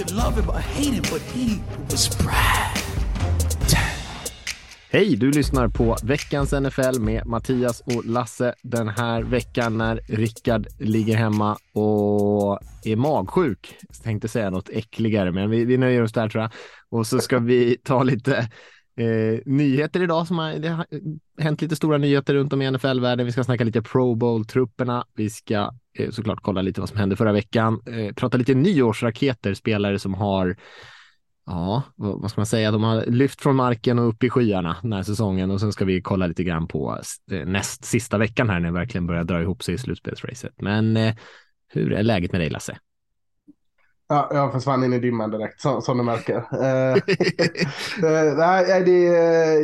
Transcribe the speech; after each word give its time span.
Could 0.00 0.16
love 0.16 0.40
him 0.40 0.50
or 0.50 0.60
hate 0.60 0.94
him, 0.94 1.02
but 1.02 1.22
he 1.34 1.60
was 1.90 2.18
Brad. 2.18 2.78
Hej, 4.90 5.16
du 5.16 5.30
lyssnar 5.30 5.68
på 5.68 5.96
veckans 6.02 6.52
NFL 6.52 7.00
med 7.00 7.26
Mattias 7.26 7.80
och 7.80 8.04
Lasse 8.04 8.54
den 8.62 8.88
här 8.88 9.22
veckan 9.22 9.78
när 9.78 10.00
Rickard 10.08 10.66
ligger 10.78 11.16
hemma 11.16 11.56
och 11.72 12.58
är 12.84 12.96
magsjuk. 12.96 13.76
Jag 13.88 14.02
tänkte 14.02 14.28
säga 14.28 14.50
något 14.50 14.68
äckligare, 14.68 15.32
men 15.32 15.50
vi, 15.50 15.64
vi 15.64 15.76
nöjer 15.76 16.02
oss 16.02 16.12
där 16.12 16.28
tror 16.28 16.42
jag. 16.42 16.50
Och 16.90 17.06
så 17.06 17.18
ska 17.18 17.38
vi 17.38 17.76
ta 17.84 18.02
lite 18.02 18.48
eh, 19.00 19.40
nyheter 19.46 20.02
idag 20.02 20.26
som 20.26 20.38
har, 20.38 20.52
det 20.52 20.68
har 20.68 20.86
hänt 21.38 21.62
lite 21.62 21.76
stora 21.76 21.98
nyheter 21.98 22.34
runt 22.34 22.52
om 22.52 22.62
i 22.62 22.70
NFL-världen. 22.70 23.26
Vi 23.26 23.32
ska 23.32 23.44
snacka 23.44 23.64
lite 23.64 23.82
Pro 23.82 24.14
Bowl-trupperna. 24.14 25.04
Vi 25.14 25.30
ska 25.30 25.70
eh, 25.98 26.10
såklart 26.10 26.38
kolla 26.42 26.62
lite 26.62 26.80
vad 26.80 26.88
som 26.88 26.98
hände 26.98 27.16
förra 27.16 27.32
veckan. 27.32 27.82
Eh, 27.86 28.14
prata 28.14 28.38
lite 28.38 28.54
nyårsraketer, 28.54 29.54
spelare 29.54 29.98
som 29.98 30.14
har 30.14 30.56
Ja, 31.46 31.82
vad 31.96 32.30
ska 32.30 32.40
man 32.40 32.46
säga? 32.46 32.70
De 32.70 32.82
har 32.82 33.06
lyft 33.06 33.40
från 33.40 33.56
marken 33.56 33.98
och 33.98 34.08
upp 34.08 34.24
i 34.24 34.30
skyarna 34.30 34.76
den 34.82 34.92
här 34.92 35.02
säsongen 35.02 35.50
och 35.50 35.60
sen 35.60 35.72
ska 35.72 35.84
vi 35.84 36.02
kolla 36.02 36.26
lite 36.26 36.44
grann 36.44 36.68
på 36.68 36.98
eh, 37.32 37.46
näst 37.46 37.84
sista 37.84 38.18
veckan 38.18 38.50
här 38.50 38.60
när 38.60 38.68
det 38.68 38.74
verkligen 38.74 39.06
börjar 39.06 39.24
dra 39.24 39.42
ihop 39.42 39.62
sig 39.62 39.74
i 39.74 39.78
slutspelsracet. 39.78 40.54
Men 40.62 40.96
eh, 40.96 41.14
hur 41.68 41.92
är 41.92 42.02
läget 42.02 42.32
med 42.32 42.40
dig 42.40 42.50
Lasse? 42.50 42.78
Ja, 44.12 44.28
jag 44.30 44.52
försvann 44.52 44.84
in 44.84 44.92
i 44.92 44.98
dimman 44.98 45.30
direkt 45.30 45.60
som, 45.60 45.82
som 45.82 45.98
du 45.98 46.04
märker. 46.04 46.36
Eh, 46.52 46.92
eh, 48.10 48.36
nej, 48.36 48.84
det, 48.84 49.08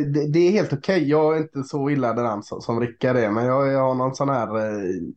det, 0.05 0.27
det, 0.27 0.39
är 0.39 0.51
helt 0.51 0.73
okej. 0.73 0.95
Okay. 0.95 1.09
Jag 1.09 1.35
är 1.35 1.41
inte 1.41 1.63
så 1.63 1.89
illa 1.89 2.13
däran 2.13 2.43
som, 2.43 2.61
som 2.61 2.79
Rickard 2.79 3.15
är, 3.15 3.31
men 3.31 3.45
jag, 3.45 3.67
jag 3.67 3.79
har 3.79 3.95
någon 3.95 4.15
sån 4.15 4.29
här 4.29 4.49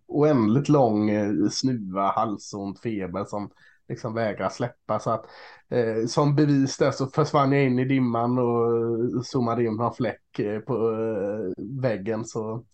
oändligt 0.09 0.69
lång 0.69 1.11
snuva, 1.51 2.11
halsont, 2.11 2.81
feber 2.81 3.25
som 3.25 3.51
liksom 3.89 4.15
vägrar 4.15 4.49
släppa. 4.49 4.99
Så 4.99 5.11
att 5.11 5.27
eh, 5.69 6.07
som 6.07 6.37
bevis 6.37 6.77
där 6.77 6.91
så 6.91 7.07
försvann 7.07 7.53
jag 7.53 7.65
in 7.65 7.79
i 7.79 7.85
dimman 7.85 8.39
och 8.39 9.27
zoomade 9.27 9.65
in 9.65 9.77
någon 9.77 9.95
fläck 9.95 10.39
eh, 10.39 10.61
på 10.61 10.75
eh, 10.75 11.65
väggen. 11.83 12.25
Så 12.25 12.65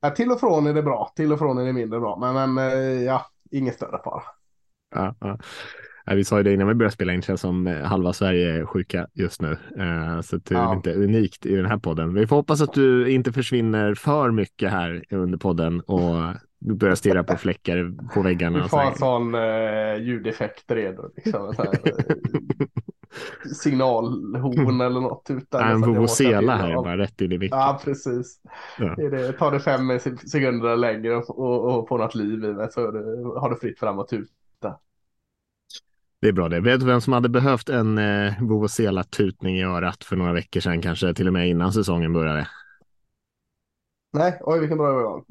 ja, 0.00 0.10
till 0.10 0.32
och 0.32 0.40
från 0.40 0.66
är 0.66 0.74
det 0.74 0.82
bra, 0.82 1.12
till 1.16 1.32
och 1.32 1.38
från 1.38 1.58
är 1.58 1.64
det 1.64 1.72
mindre 1.72 2.00
bra. 2.00 2.16
Men, 2.16 2.54
men 2.54 2.72
eh, 2.72 3.02
ja, 3.02 3.26
inget 3.50 3.74
större 3.74 4.02
fara. 4.04 4.22
Ja, 4.94 5.14
ja. 5.20 5.38
Vi 6.14 6.24
sa 6.24 6.36
ju 6.36 6.42
det 6.42 6.52
innan 6.54 6.68
vi 6.68 6.74
började 6.74 6.94
spela 6.94 7.12
in, 7.12 7.22
känns 7.22 7.40
som 7.40 7.66
eh, 7.66 7.82
halva 7.82 8.12
Sverige 8.12 8.54
är 8.54 8.66
sjuka 8.66 9.06
just 9.14 9.42
nu. 9.42 9.48
Uh, 9.50 10.20
så 10.20 10.36
det 10.36 10.54
är 10.54 10.58
ja. 10.58 10.74
inte 10.74 10.94
unikt 10.94 11.46
i 11.46 11.56
den 11.56 11.66
här 11.66 11.78
podden. 11.78 12.14
Vi 12.14 12.26
får 12.26 12.36
hoppas 12.36 12.60
att 12.60 12.72
du 12.72 13.10
inte 13.10 13.32
försvinner 13.32 13.94
för 13.94 14.30
mycket 14.30 14.70
här 14.70 15.04
under 15.10 15.38
podden 15.38 15.80
och 15.80 16.34
du 16.58 16.74
börjar 16.74 16.94
stirra 16.94 17.24
på 17.24 17.36
fläckar 17.36 17.92
på 18.14 18.22
väggarna. 18.22 18.62
Vi 18.62 18.68
får 18.68 18.80
en 18.80 18.94
sån 18.94 19.34
uh, 19.34 20.02
ljudeffekt 20.02 20.70
redo. 20.70 21.10
Liksom, 21.16 21.54
så 21.54 21.62
här, 21.62 21.72
uh, 21.72 22.16
signalhorn 23.54 24.80
eller 24.80 25.00
något. 25.00 25.26
Utan 25.30 25.70
en 25.70 25.80
vuvuzela 25.80 26.56
här, 26.56 26.74
bara 26.74 26.98
rätt 26.98 27.20
in 27.20 27.32
i 27.32 27.38
micken. 27.38 27.58
Ja, 27.58 27.80
precis. 27.84 28.40
Ja. 28.78 28.94
Det, 28.96 29.32
tar 29.32 29.52
det 29.52 29.60
fem 29.60 29.98
sekunder 30.26 30.76
längre 30.76 31.16
och, 31.16 31.38
och, 31.38 31.78
och 31.78 31.88
få 31.88 31.96
något 31.96 32.14
liv 32.14 32.44
i 32.44 32.52
det 32.52 32.72
så 32.72 32.90
det, 32.90 33.40
har 33.40 33.50
du 33.50 33.56
fritt 33.56 33.78
fram 33.78 33.98
och 33.98 34.08
tuta. 34.08 34.32
Det 36.20 36.28
är 36.28 36.32
bra 36.32 36.48
det. 36.48 36.60
Vet 36.60 36.80
du 36.80 36.86
vem 36.86 37.00
som 37.00 37.12
hade 37.12 37.28
behövt 37.28 37.68
en 37.68 37.98
eh, 37.98 38.42
vuvuzela-tutning 38.42 39.58
i 39.58 39.62
örat 39.64 40.04
för 40.04 40.16
några 40.16 40.32
veckor 40.32 40.60
sedan, 40.60 40.82
kanske 40.82 41.14
till 41.14 41.26
och 41.26 41.32
med 41.32 41.48
innan 41.48 41.72
säsongen 41.72 42.12
började? 42.12 42.48
Nej, 44.12 44.38
oj 44.40 44.60
vilken 44.60 44.78
bra 44.78 44.88
övergång. 44.88 45.24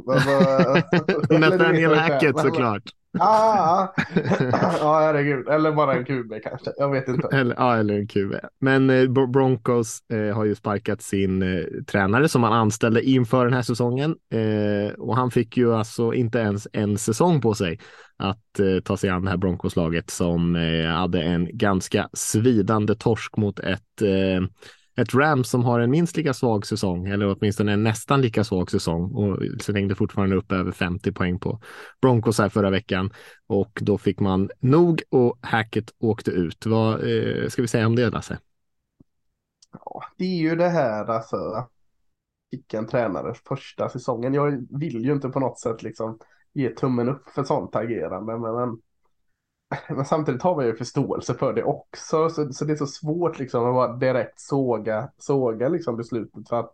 Nathaniel 1.40 1.94
Hackett 1.94 2.40
såklart. 2.40 2.84
Ah, 3.20 3.88
ja, 4.80 5.00
herregud. 5.00 5.48
Eller 5.48 5.72
bara 5.72 5.94
en 5.94 6.06
QB 6.06 6.34
kanske. 6.44 6.72
Jag 6.78 6.92
vet 6.92 7.08
inte. 7.08 7.28
Eller, 7.28 7.56
ja, 7.56 7.78
eller 7.78 7.94
en 7.94 8.08
QB. 8.08 8.34
Men 8.60 8.90
eh, 8.90 9.08
Broncos 9.08 10.00
eh, 10.10 10.36
har 10.36 10.46
ju 10.46 10.56
sparkat 10.56 11.02
sin 11.02 11.42
eh, 11.42 11.66
tränare 11.88 12.30
som 12.30 12.44
han 12.44 12.54
anställde 12.54 13.04
inför 13.04 13.46
den 13.46 13.54
här 13.54 13.62
säsongen. 13.62 14.16
Eh, 14.34 14.94
och 14.94 15.16
han 15.16 15.32
fick 15.32 15.58
ju 15.58 15.74
alltså 15.74 16.14
inte 16.14 16.40
ens 16.40 16.68
en 16.74 16.98
säsong 16.98 17.42
på 17.42 17.54
sig 17.54 17.80
att 18.18 18.60
eh, 18.60 18.80
ta 18.84 18.98
sig 18.98 19.10
an 19.10 19.24
det 19.24 19.30
här 19.30 19.38
Broncos-laget 19.38 20.10
som 20.10 20.56
eh, 20.56 20.88
hade 20.88 21.22
en 21.22 21.58
ganska 21.58 22.10
svidande 22.14 22.96
torsk 22.96 23.38
mot 23.38 23.60
ett 23.60 24.02
ett 25.02 25.14
Rams 25.14 25.50
som 25.50 25.64
har 25.64 25.80
en 25.80 25.92
minst 25.92 26.18
lika 26.18 26.34
svag 26.34 26.66
säsong, 26.66 27.08
eller 27.08 27.36
åtminstone 27.38 27.74
en 27.74 27.84
nästan 27.84 28.22
lika 28.22 28.44
svag 28.44 28.72
säsong 28.72 29.12
och 29.12 29.40
så 29.62 29.74
hängde 29.74 29.96
fortfarande 29.96 30.36
upp 30.36 30.52
över 30.52 30.72
50 30.72 31.12
poäng 31.12 31.40
på 31.40 31.62
Broncos 32.02 32.40
här 32.40 32.50
förra 32.50 32.70
veckan 32.70 33.14
och 33.48 33.80
då 33.82 33.98
fick 33.98 34.20
man 34.20 34.50
nog 34.60 35.02
och 35.10 35.38
hacket 35.42 35.94
åkte 36.00 36.32
ut. 36.32 36.66
Vad 36.66 36.94
eh, 36.94 37.48
ska 37.48 37.62
vi 37.62 37.68
säga 37.68 37.88
om 37.88 37.96
det 37.96 38.10
Lasse? 38.10 38.40
Ja, 39.72 40.04
det 40.18 40.26
är 40.26 40.38
ju 40.38 40.56
det 40.56 40.70
här 40.70 41.06
alltså. 41.06 41.68
Fick 42.52 42.74
en 42.74 42.88
tränare 42.88 43.34
första 43.48 43.90
säsongen. 43.90 44.34
Jag 44.34 44.68
vill 44.80 45.06
ju 45.06 45.12
inte 45.12 45.30
på 45.30 45.40
något 45.40 45.60
sätt 45.60 45.84
liksom 45.84 46.20
ge 46.54 46.70
tummen 46.70 47.10
upp 47.10 47.30
för 47.30 47.44
sånt 47.44 47.76
agerande, 47.76 48.38
men, 48.38 48.56
men 48.56 48.82
men 49.90 50.06
samtidigt 50.06 50.42
har 50.42 50.56
man 50.56 50.66
ju 50.66 50.76
förståelse 50.76 51.34
för 51.34 51.54
det 51.54 51.64
också. 51.64 52.30
Så, 52.30 52.54
så 52.54 52.66
det 52.66 52.74
är 52.74 52.78
så 52.78 52.88
svårt 52.88 53.40
liksom 53.40 53.66
att 53.66 53.74
bara 53.74 53.96
direkt 53.96 54.40
såga, 54.40 55.12
såga 55.18 55.70
liksom 55.70 55.98
beslutet. 55.98 56.50
För 56.50 56.60
att 56.60 56.74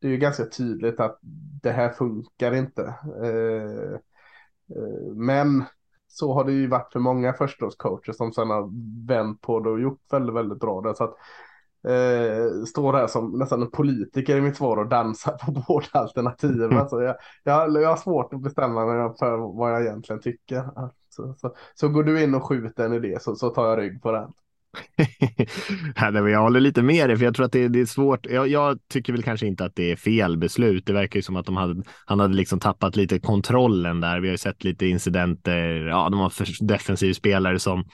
det 0.00 0.06
är 0.06 0.10
ju 0.10 0.16
ganska 0.16 0.44
tydligt 0.44 1.00
att 1.00 1.18
det 1.62 1.70
här 1.70 1.92
funkar 1.92 2.54
inte. 2.54 2.94
Eh, 3.22 3.92
eh, 4.76 5.14
men 5.14 5.64
så 6.08 6.32
har 6.32 6.44
det 6.44 6.52
ju 6.52 6.66
varit 6.66 6.92
för 6.92 7.00
många 7.00 7.32
förstaårscoacher 7.32 8.12
som 8.12 8.32
sen 8.32 8.50
har 8.50 8.70
vänt 9.06 9.40
på 9.40 9.60
det 9.60 9.70
och 9.70 9.80
gjort 9.80 10.00
väldigt, 10.10 10.34
väldigt 10.34 10.60
bra 10.60 10.80
där. 10.80 10.94
Så 10.94 11.04
att, 11.04 11.14
eh, 11.88 12.64
står 12.64 12.92
här 12.92 13.06
som 13.06 13.38
nästan 13.38 13.62
en 13.62 13.70
politiker 13.70 14.36
i 14.36 14.40
mitt 14.40 14.56
svar 14.56 14.76
och 14.76 14.88
dansar 14.88 15.32
på 15.32 15.52
båda 15.68 15.86
alternativen. 15.92 16.78
Alltså 16.78 17.02
jag, 17.02 17.16
jag, 17.44 17.82
jag 17.82 17.88
har 17.88 17.96
svårt 17.96 18.34
att 18.34 18.42
bestämma 18.42 18.86
mig 18.86 19.16
för 19.18 19.56
vad 19.58 19.72
jag 19.72 19.82
egentligen 19.82 20.22
tycker. 20.22 20.70
Så, 21.16 21.34
så, 21.38 21.54
så 21.74 21.88
går 21.88 22.04
du 22.04 22.22
in 22.22 22.34
och 22.34 22.44
skjuter 22.44 22.84
en 22.84 22.92
idé 22.92 23.18
så, 23.20 23.34
så 23.34 23.50
tar 23.50 23.68
jag 23.68 23.78
rygg 23.78 24.02
på 24.02 24.12
den. 24.12 24.32
jag 26.30 26.42
håller 26.42 26.60
lite 26.60 26.82
med 26.82 27.08
dig, 27.10 27.16
för 27.16 27.24
jag 27.24 27.34
tror 27.34 27.46
att 27.46 27.52
det, 27.52 27.68
det 27.68 27.80
är 27.80 27.86
svårt. 27.86 28.26
Jag, 28.26 28.48
jag, 28.48 28.78
tycker 28.88 29.12
väl 29.12 29.22
kanske 29.22 29.46
inte 29.46 29.64
att 29.64 29.76
det 29.76 29.92
är 29.92 29.96
fel 29.96 30.36
beslut. 30.36 30.86
Det 30.86 30.92
verkar 30.92 31.18
ju 31.18 31.22
som 31.22 31.36
att 31.36 31.46
de 31.46 31.56
hade, 31.56 31.82
han 32.06 32.20
hade 32.20 32.34
liksom 32.34 32.60
tappat 32.60 32.96
lite 32.96 33.18
kontrollen 33.18 34.00
där. 34.00 34.20
Vi 34.20 34.28
har 34.28 34.32
ju 34.32 34.38
sett 34.38 34.64
lite 34.64 34.86
incidenter. 34.86 35.86
Ja, 35.86 36.08
de 36.10 36.20
har 36.20 36.64
defensiv 36.66 37.12
spelare 37.12 37.58
som 37.58 37.84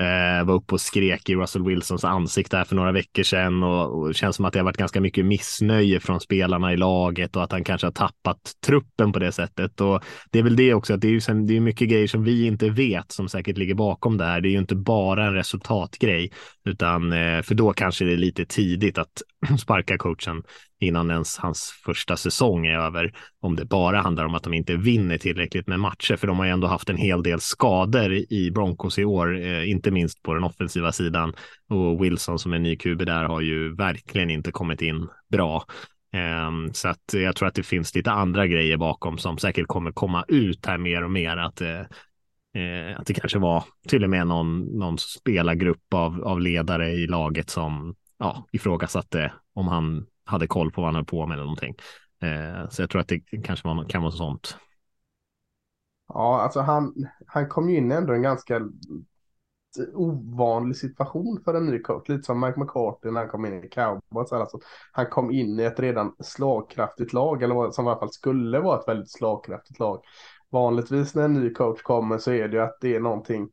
Eh, 0.00 0.44
var 0.44 0.54
uppe 0.54 0.74
och 0.74 0.80
skrek 0.80 1.28
i 1.28 1.34
Russell 1.34 1.64
Wilsons 1.64 2.04
ansikte 2.04 2.56
här 2.56 2.64
för 2.64 2.76
några 2.76 2.92
veckor 2.92 3.22
sedan 3.22 3.62
och, 3.62 4.02
och 4.02 4.14
känns 4.14 4.36
som 4.36 4.44
att 4.44 4.52
det 4.52 4.58
har 4.58 4.64
varit 4.64 4.76
ganska 4.76 5.00
mycket 5.00 5.26
missnöje 5.26 6.00
från 6.00 6.20
spelarna 6.20 6.72
i 6.72 6.76
laget 6.76 7.36
och 7.36 7.42
att 7.42 7.52
han 7.52 7.64
kanske 7.64 7.86
har 7.86 7.92
tappat 7.92 8.38
truppen 8.66 9.12
på 9.12 9.18
det 9.18 9.32
sättet. 9.32 9.80
Och 9.80 10.02
det 10.30 10.38
är 10.38 10.42
väl 10.42 10.56
det 10.56 10.74
också, 10.74 10.94
att 10.94 11.00
det 11.00 11.08
är, 11.08 11.34
ju, 11.34 11.44
det 11.46 11.56
är 11.56 11.60
mycket 11.60 11.88
grejer 11.88 12.06
som 12.06 12.24
vi 12.24 12.46
inte 12.46 12.70
vet 12.70 13.12
som 13.12 13.28
säkert 13.28 13.58
ligger 13.58 13.74
bakom 13.74 14.16
det 14.18 14.24
här. 14.24 14.40
Det 14.40 14.48
är 14.48 14.52
ju 14.52 14.58
inte 14.58 14.76
bara 14.76 15.26
en 15.26 15.34
resultatgrej, 15.34 16.32
utan 16.64 17.12
eh, 17.12 17.42
för 17.42 17.54
då 17.54 17.72
kanske 17.72 18.04
det 18.04 18.12
är 18.12 18.16
lite 18.16 18.44
tidigt 18.44 18.98
att 18.98 19.22
sparka 19.58 19.98
coachen 19.98 20.42
innan 20.80 21.10
ens 21.10 21.38
hans 21.38 21.80
första 21.84 22.16
säsong 22.16 22.66
är 22.66 22.78
över. 22.78 23.12
Om 23.40 23.56
det 23.56 23.64
bara 23.64 24.00
handlar 24.00 24.24
om 24.24 24.34
att 24.34 24.42
de 24.42 24.54
inte 24.54 24.76
vinner 24.76 25.18
tillräckligt 25.18 25.66
med 25.66 25.80
matcher, 25.80 26.16
för 26.16 26.26
de 26.26 26.38
har 26.38 26.46
ju 26.46 26.52
ändå 26.52 26.66
haft 26.66 26.90
en 26.90 26.96
hel 26.96 27.22
del 27.22 27.40
skador 27.40 28.12
i 28.12 28.50
Broncos 28.54 28.98
i 28.98 29.04
år, 29.04 29.40
eh, 29.40 29.70
inte 29.70 29.90
minst 29.90 30.22
på 30.22 30.34
den 30.34 30.44
offensiva 30.44 30.92
sidan. 30.92 31.32
Och 31.68 32.04
Wilson 32.04 32.38
som 32.38 32.52
är 32.52 32.58
ny 32.58 32.76
QB 32.76 33.04
där 33.04 33.24
har 33.24 33.40
ju 33.40 33.74
verkligen 33.74 34.30
inte 34.30 34.52
kommit 34.52 34.82
in 34.82 35.08
bra. 35.32 35.64
Eh, 36.14 36.72
så 36.72 36.88
att 36.88 37.04
jag 37.12 37.36
tror 37.36 37.48
att 37.48 37.54
det 37.54 37.62
finns 37.62 37.94
lite 37.94 38.10
andra 38.10 38.46
grejer 38.46 38.76
bakom 38.76 39.18
som 39.18 39.38
säkert 39.38 39.66
kommer 39.66 39.92
komma 39.92 40.24
ut 40.28 40.66
här 40.66 40.78
mer 40.78 41.04
och 41.04 41.10
mer. 41.10 41.36
Att, 41.36 41.60
eh, 41.60 41.80
eh 42.62 43.00
att 43.00 43.06
det 43.06 43.14
kanske 43.14 43.38
var 43.38 43.64
till 43.88 44.04
och 44.04 44.10
med 44.10 44.26
någon, 44.26 44.60
någon 44.78 44.98
spelargrupp 44.98 45.94
av, 45.94 46.24
av 46.24 46.40
ledare 46.40 46.90
i 46.90 47.06
laget 47.06 47.50
som 47.50 47.94
ja, 48.18 48.46
ifrågasatte 48.52 49.32
om 49.52 49.68
han 49.68 50.06
hade 50.24 50.46
koll 50.46 50.70
på 50.72 50.80
vad 50.80 50.88
han 50.88 50.94
höll 50.94 51.04
på 51.04 51.26
med 51.26 51.34
eller 51.34 51.44
någonting. 51.44 51.74
Eh, 52.22 52.68
så 52.68 52.82
jag 52.82 52.90
tror 52.90 53.00
att 53.00 53.08
det 53.08 53.20
kanske 53.44 53.68
var, 53.68 53.88
kan 53.88 54.02
vara 54.02 54.12
sånt. 54.12 54.56
Ja, 56.08 56.40
alltså 56.40 56.60
han, 56.60 56.94
han 57.26 57.48
kom 57.48 57.70
ju 57.70 57.76
in 57.76 57.92
ändå 57.92 58.12
en 58.12 58.22
ganska 58.22 58.60
ovanlig 59.94 60.76
situation 60.76 61.40
för 61.44 61.54
en 61.54 61.66
ny 61.66 61.78
coach. 61.78 62.08
Lite 62.08 62.22
som 62.22 62.40
Mike 62.40 62.60
McCarthy 62.60 63.10
när 63.10 63.20
han 63.20 63.28
kom 63.28 63.46
in 63.46 63.64
i 63.64 63.68
Cowboys. 63.68 64.32
Alltså, 64.32 64.58
han 64.92 65.06
kom 65.06 65.30
in 65.30 65.60
i 65.60 65.62
ett 65.62 65.80
redan 65.80 66.14
slagkraftigt 66.20 67.12
lag, 67.12 67.42
eller 67.42 67.70
som 67.70 67.86
i 67.86 67.88
alla 67.88 67.98
fall 67.98 68.12
skulle 68.12 68.60
vara 68.60 68.80
ett 68.80 68.88
väldigt 68.88 69.10
slagkraftigt 69.10 69.78
lag. 69.78 70.02
Vanligtvis 70.50 71.14
när 71.14 71.24
en 71.24 71.34
ny 71.34 71.50
coach 71.50 71.82
kommer 71.82 72.18
så 72.18 72.32
är 72.32 72.48
det 72.48 72.56
ju 72.56 72.62
att 72.62 72.78
det 72.80 72.94
är 72.94 73.00
någonting, 73.00 73.48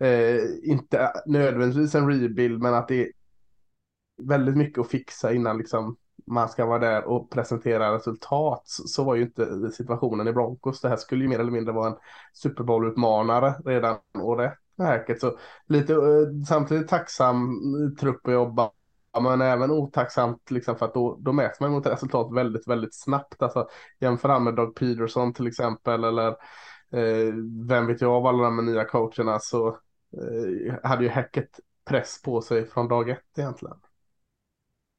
eh, 0.00 0.38
inte 0.62 1.12
nödvändigtvis 1.26 1.94
en 1.94 2.10
rebuild, 2.10 2.62
men 2.62 2.74
att 2.74 2.88
det 2.88 3.02
är 3.02 3.12
väldigt 4.22 4.56
mycket 4.56 4.78
att 4.78 4.88
fixa 4.88 5.32
innan 5.32 5.58
liksom 5.58 5.96
man 6.26 6.48
ska 6.48 6.66
vara 6.66 6.78
där 6.78 7.04
och 7.04 7.30
presentera 7.30 7.94
resultat 7.94 8.62
så 8.66 9.04
var 9.04 9.14
ju 9.14 9.22
inte 9.22 9.70
situationen 9.70 10.28
i 10.28 10.32
Broncos. 10.32 10.80
Det 10.80 10.88
här 10.88 10.96
skulle 10.96 11.24
ju 11.24 11.28
mer 11.28 11.38
eller 11.38 11.52
mindre 11.52 11.74
vara 11.74 11.90
en 11.90 11.96
Super 12.32 12.64
Bowl-utmanare 12.64 13.54
redan 13.64 13.96
året 14.18 14.52
säkert. 14.76 15.20
Så 15.20 15.38
lite 15.66 15.92
eh, 15.92 16.44
samtidigt 16.48 16.88
tacksam 16.88 17.60
trupp 18.00 18.26
att 18.26 18.32
jobba 18.32 18.70
men 19.20 19.40
även 19.40 19.70
otacksamt 19.70 20.50
liksom 20.50 20.76
för 20.76 20.86
att 20.86 20.94
då, 20.94 21.16
då 21.20 21.32
mäts 21.32 21.60
man 21.60 21.70
mot 21.70 21.86
resultat 21.86 22.34
väldigt, 22.34 22.68
väldigt 22.68 22.94
snabbt. 22.94 23.42
Alltså 23.42 23.68
jämför 23.98 24.28
han 24.28 24.44
med 24.44 24.54
Doug 24.54 24.74
Peterson 24.74 25.34
till 25.34 25.46
exempel 25.46 26.04
eller 26.04 26.28
eh, 26.92 27.34
vem 27.68 27.86
vet 27.86 28.00
jag 28.00 28.10
av 28.10 28.26
alla 28.26 28.42
de 28.42 28.66
nya 28.66 28.84
coacherna 28.84 29.38
så 29.38 29.68
eh, 29.68 30.74
hade 30.82 31.04
ju 31.04 31.10
häcket 31.10 31.60
press 31.84 32.22
på 32.22 32.40
sig 32.40 32.66
från 32.66 32.88
dag 32.88 33.08
ett 33.08 33.38
egentligen. 33.38 33.76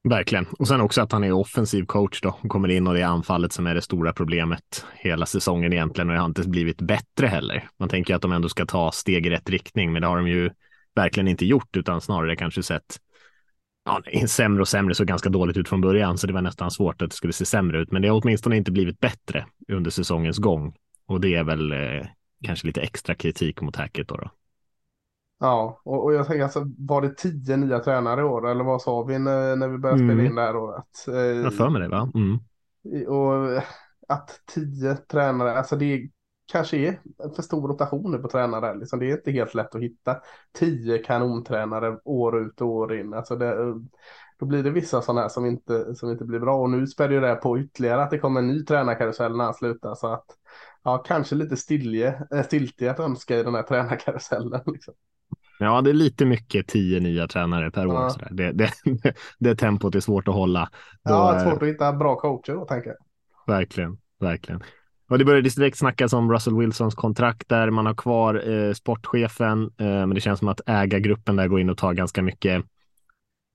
Verkligen. 0.09 0.45
Och 0.59 0.67
sen 0.67 0.81
också 0.81 1.01
att 1.01 1.11
han 1.11 1.23
är 1.23 1.31
offensiv 1.31 1.85
coach 1.85 2.21
då. 2.21 2.31
Kommer 2.31 2.69
in 2.69 2.87
och 2.87 2.93
det 2.93 3.01
är 3.01 3.05
anfallet 3.05 3.53
som 3.53 3.67
är 3.67 3.75
det 3.75 3.81
stora 3.81 4.13
problemet 4.13 4.85
hela 4.93 5.25
säsongen 5.25 5.73
egentligen 5.73 6.09
och 6.09 6.13
det 6.13 6.19
har 6.19 6.25
inte 6.25 6.49
blivit 6.49 6.81
bättre 6.81 7.27
heller. 7.27 7.69
Man 7.79 7.89
tänker 7.89 8.15
att 8.15 8.21
de 8.21 8.31
ändå 8.31 8.49
ska 8.49 8.65
ta 8.65 8.91
steg 8.91 9.25
i 9.25 9.29
rätt 9.29 9.49
riktning, 9.49 9.93
men 9.93 10.01
det 10.01 10.07
har 10.07 10.17
de 10.17 10.27
ju 10.27 10.49
verkligen 10.95 11.27
inte 11.27 11.45
gjort 11.45 11.77
utan 11.77 12.01
snarare 12.01 12.35
kanske 12.35 12.63
sett 12.63 12.99
ja, 13.85 14.27
sämre 14.27 14.61
och 14.61 14.67
sämre, 14.67 14.95
så 14.95 15.05
ganska 15.05 15.29
dåligt 15.29 15.57
ut 15.57 15.69
från 15.69 15.81
början, 15.81 16.17
så 16.17 16.27
det 16.27 16.33
var 16.33 16.41
nästan 16.41 16.71
svårt 16.71 17.01
att 17.01 17.09
det 17.09 17.15
skulle 17.15 17.33
se 17.33 17.45
sämre 17.45 17.81
ut. 17.81 17.91
Men 17.91 18.01
det 18.01 18.07
har 18.07 18.21
åtminstone 18.23 18.57
inte 18.57 18.71
blivit 18.71 18.99
bättre 18.99 19.45
under 19.67 19.91
säsongens 19.91 20.37
gång 20.37 20.75
och 21.05 21.21
det 21.21 21.35
är 21.35 21.43
väl 21.43 21.71
eh, 21.71 22.05
kanske 22.45 22.67
lite 22.67 22.81
extra 22.81 23.15
kritik 23.15 23.61
mot 23.61 23.75
hacket 23.75 24.07
då. 24.07 24.15
då. 24.15 24.31
Ja, 25.43 25.81
och, 25.83 26.03
och 26.03 26.13
jag 26.13 26.27
tänker 26.27 26.43
alltså, 26.43 26.63
var 26.77 27.01
det 27.01 27.17
tio 27.17 27.57
nya 27.57 27.79
tränare 27.79 28.21
i 28.21 28.23
år 28.23 28.49
eller 28.49 28.63
vad 28.63 28.81
sa 28.81 29.03
vi 29.03 29.19
när, 29.19 29.55
när 29.55 29.67
vi 29.67 29.77
började 29.77 30.03
Mm. 30.03 30.15
spela 30.15 30.29
in 30.29 30.35
det 30.35 30.41
här 30.41 30.55
året? 30.55 31.07
Eh, 31.07 31.15
Jag 31.15 31.53
för 31.53 31.69
mig 31.69 31.81
det, 31.81 31.87
va? 31.87 32.11
Mm. 32.15 32.39
Och 33.07 33.63
att 34.07 34.41
tio 34.53 34.95
tränare, 34.95 35.57
alltså 35.57 35.75
det 35.75 36.09
kanske 36.51 36.77
är 36.77 36.99
en 37.23 37.31
för 37.31 37.41
stor 37.41 37.67
rotation 37.67 38.11
nu 38.11 38.17
på 38.17 38.27
tränare. 38.27 38.75
Liksom 38.75 38.99
det 38.99 39.11
är 39.11 39.17
inte 39.17 39.31
helt 39.31 39.53
lätt 39.55 39.75
att 39.75 39.81
hitta 39.81 40.15
tio 40.51 40.97
kanontränare 40.97 41.97
år 42.05 42.39
ut 42.41 42.61
och 42.61 42.67
år 42.67 42.99
in. 42.99 43.13
Alltså 43.13 43.35
det, 43.35 43.55
då 44.39 44.45
blir 44.45 44.63
det 44.63 44.69
vissa 44.69 45.01
sådana 45.01 45.21
här 45.21 45.29
som 45.29 45.45
inte, 45.45 45.95
som 45.95 46.09
inte 46.11 46.25
blir 46.25 46.39
bra. 46.39 46.57
Och 46.61 46.69
nu 46.69 46.87
spär 46.87 47.09
ju 47.09 47.19
det 47.19 47.35
på 47.35 47.59
ytterligare 47.59 48.03
att 48.03 48.11
det 48.11 48.19
kommer 48.19 48.39
en 48.39 48.47
ny 48.47 48.65
tränarkarusell 48.65 49.37
när 49.37 49.43
han 49.43 49.53
slutar. 49.53 49.95
Så 49.95 50.07
att 50.07 50.25
ja, 50.83 50.97
kanske 50.97 51.35
lite 51.35 51.57
stilje, 51.57 52.23
äh, 52.31 52.43
stiltje 52.43 52.91
att 52.91 52.99
önska 52.99 53.39
i 53.39 53.43
den 53.43 53.55
här 53.55 53.63
tränarkarusellen. 53.63 54.61
Liksom. 54.65 54.93
Ja, 55.59 55.81
det 55.81 55.89
är 55.89 55.93
lite 55.93 56.25
mycket 56.25 56.67
tio 56.67 56.99
nya 56.99 57.27
tränare 57.27 57.71
per 57.71 57.87
år. 57.87 57.93
Ja. 57.93 58.09
sådär. 58.09 58.29
Det, 58.31 58.51
det, 58.51 58.71
det 59.39 59.55
tempot 59.55 59.95
är 59.95 59.99
svårt 59.99 60.27
att 60.27 60.33
hålla. 60.33 60.69
Då, 61.03 61.11
Ja, 61.11 61.35
eh, 61.35 61.43
svårt 61.43 61.61
att 61.61 61.69
hitta 61.69 61.93
bra 61.93 62.15
coacher 62.15 62.53
då 62.53 62.65
tänker 62.65 62.89
jag. 62.89 62.97
Verkligen, 63.55 63.97
verkligen. 64.19 64.63
Och 65.09 65.17
det 65.17 65.25
började 65.25 65.49
direkt 65.49 65.77
snackas 65.77 66.13
om 66.13 66.31
Russell 66.31 66.57
Wilsons 66.57 66.95
kontrakt 66.95 67.49
där 67.49 67.69
man 67.69 67.85
har 67.85 67.93
kvar 67.93 68.49
eh, 68.49 68.73
sportchefen, 68.73 69.63
eh, 69.63 69.85
men 69.85 70.13
det 70.13 70.21
känns 70.21 70.39
som 70.39 70.47
att 70.47 70.61
ägargruppen 70.65 71.35
där 71.35 71.47
går 71.47 71.59
in 71.59 71.69
och 71.69 71.77
tar 71.77 71.93
ganska 71.93 72.21
mycket 72.21 72.65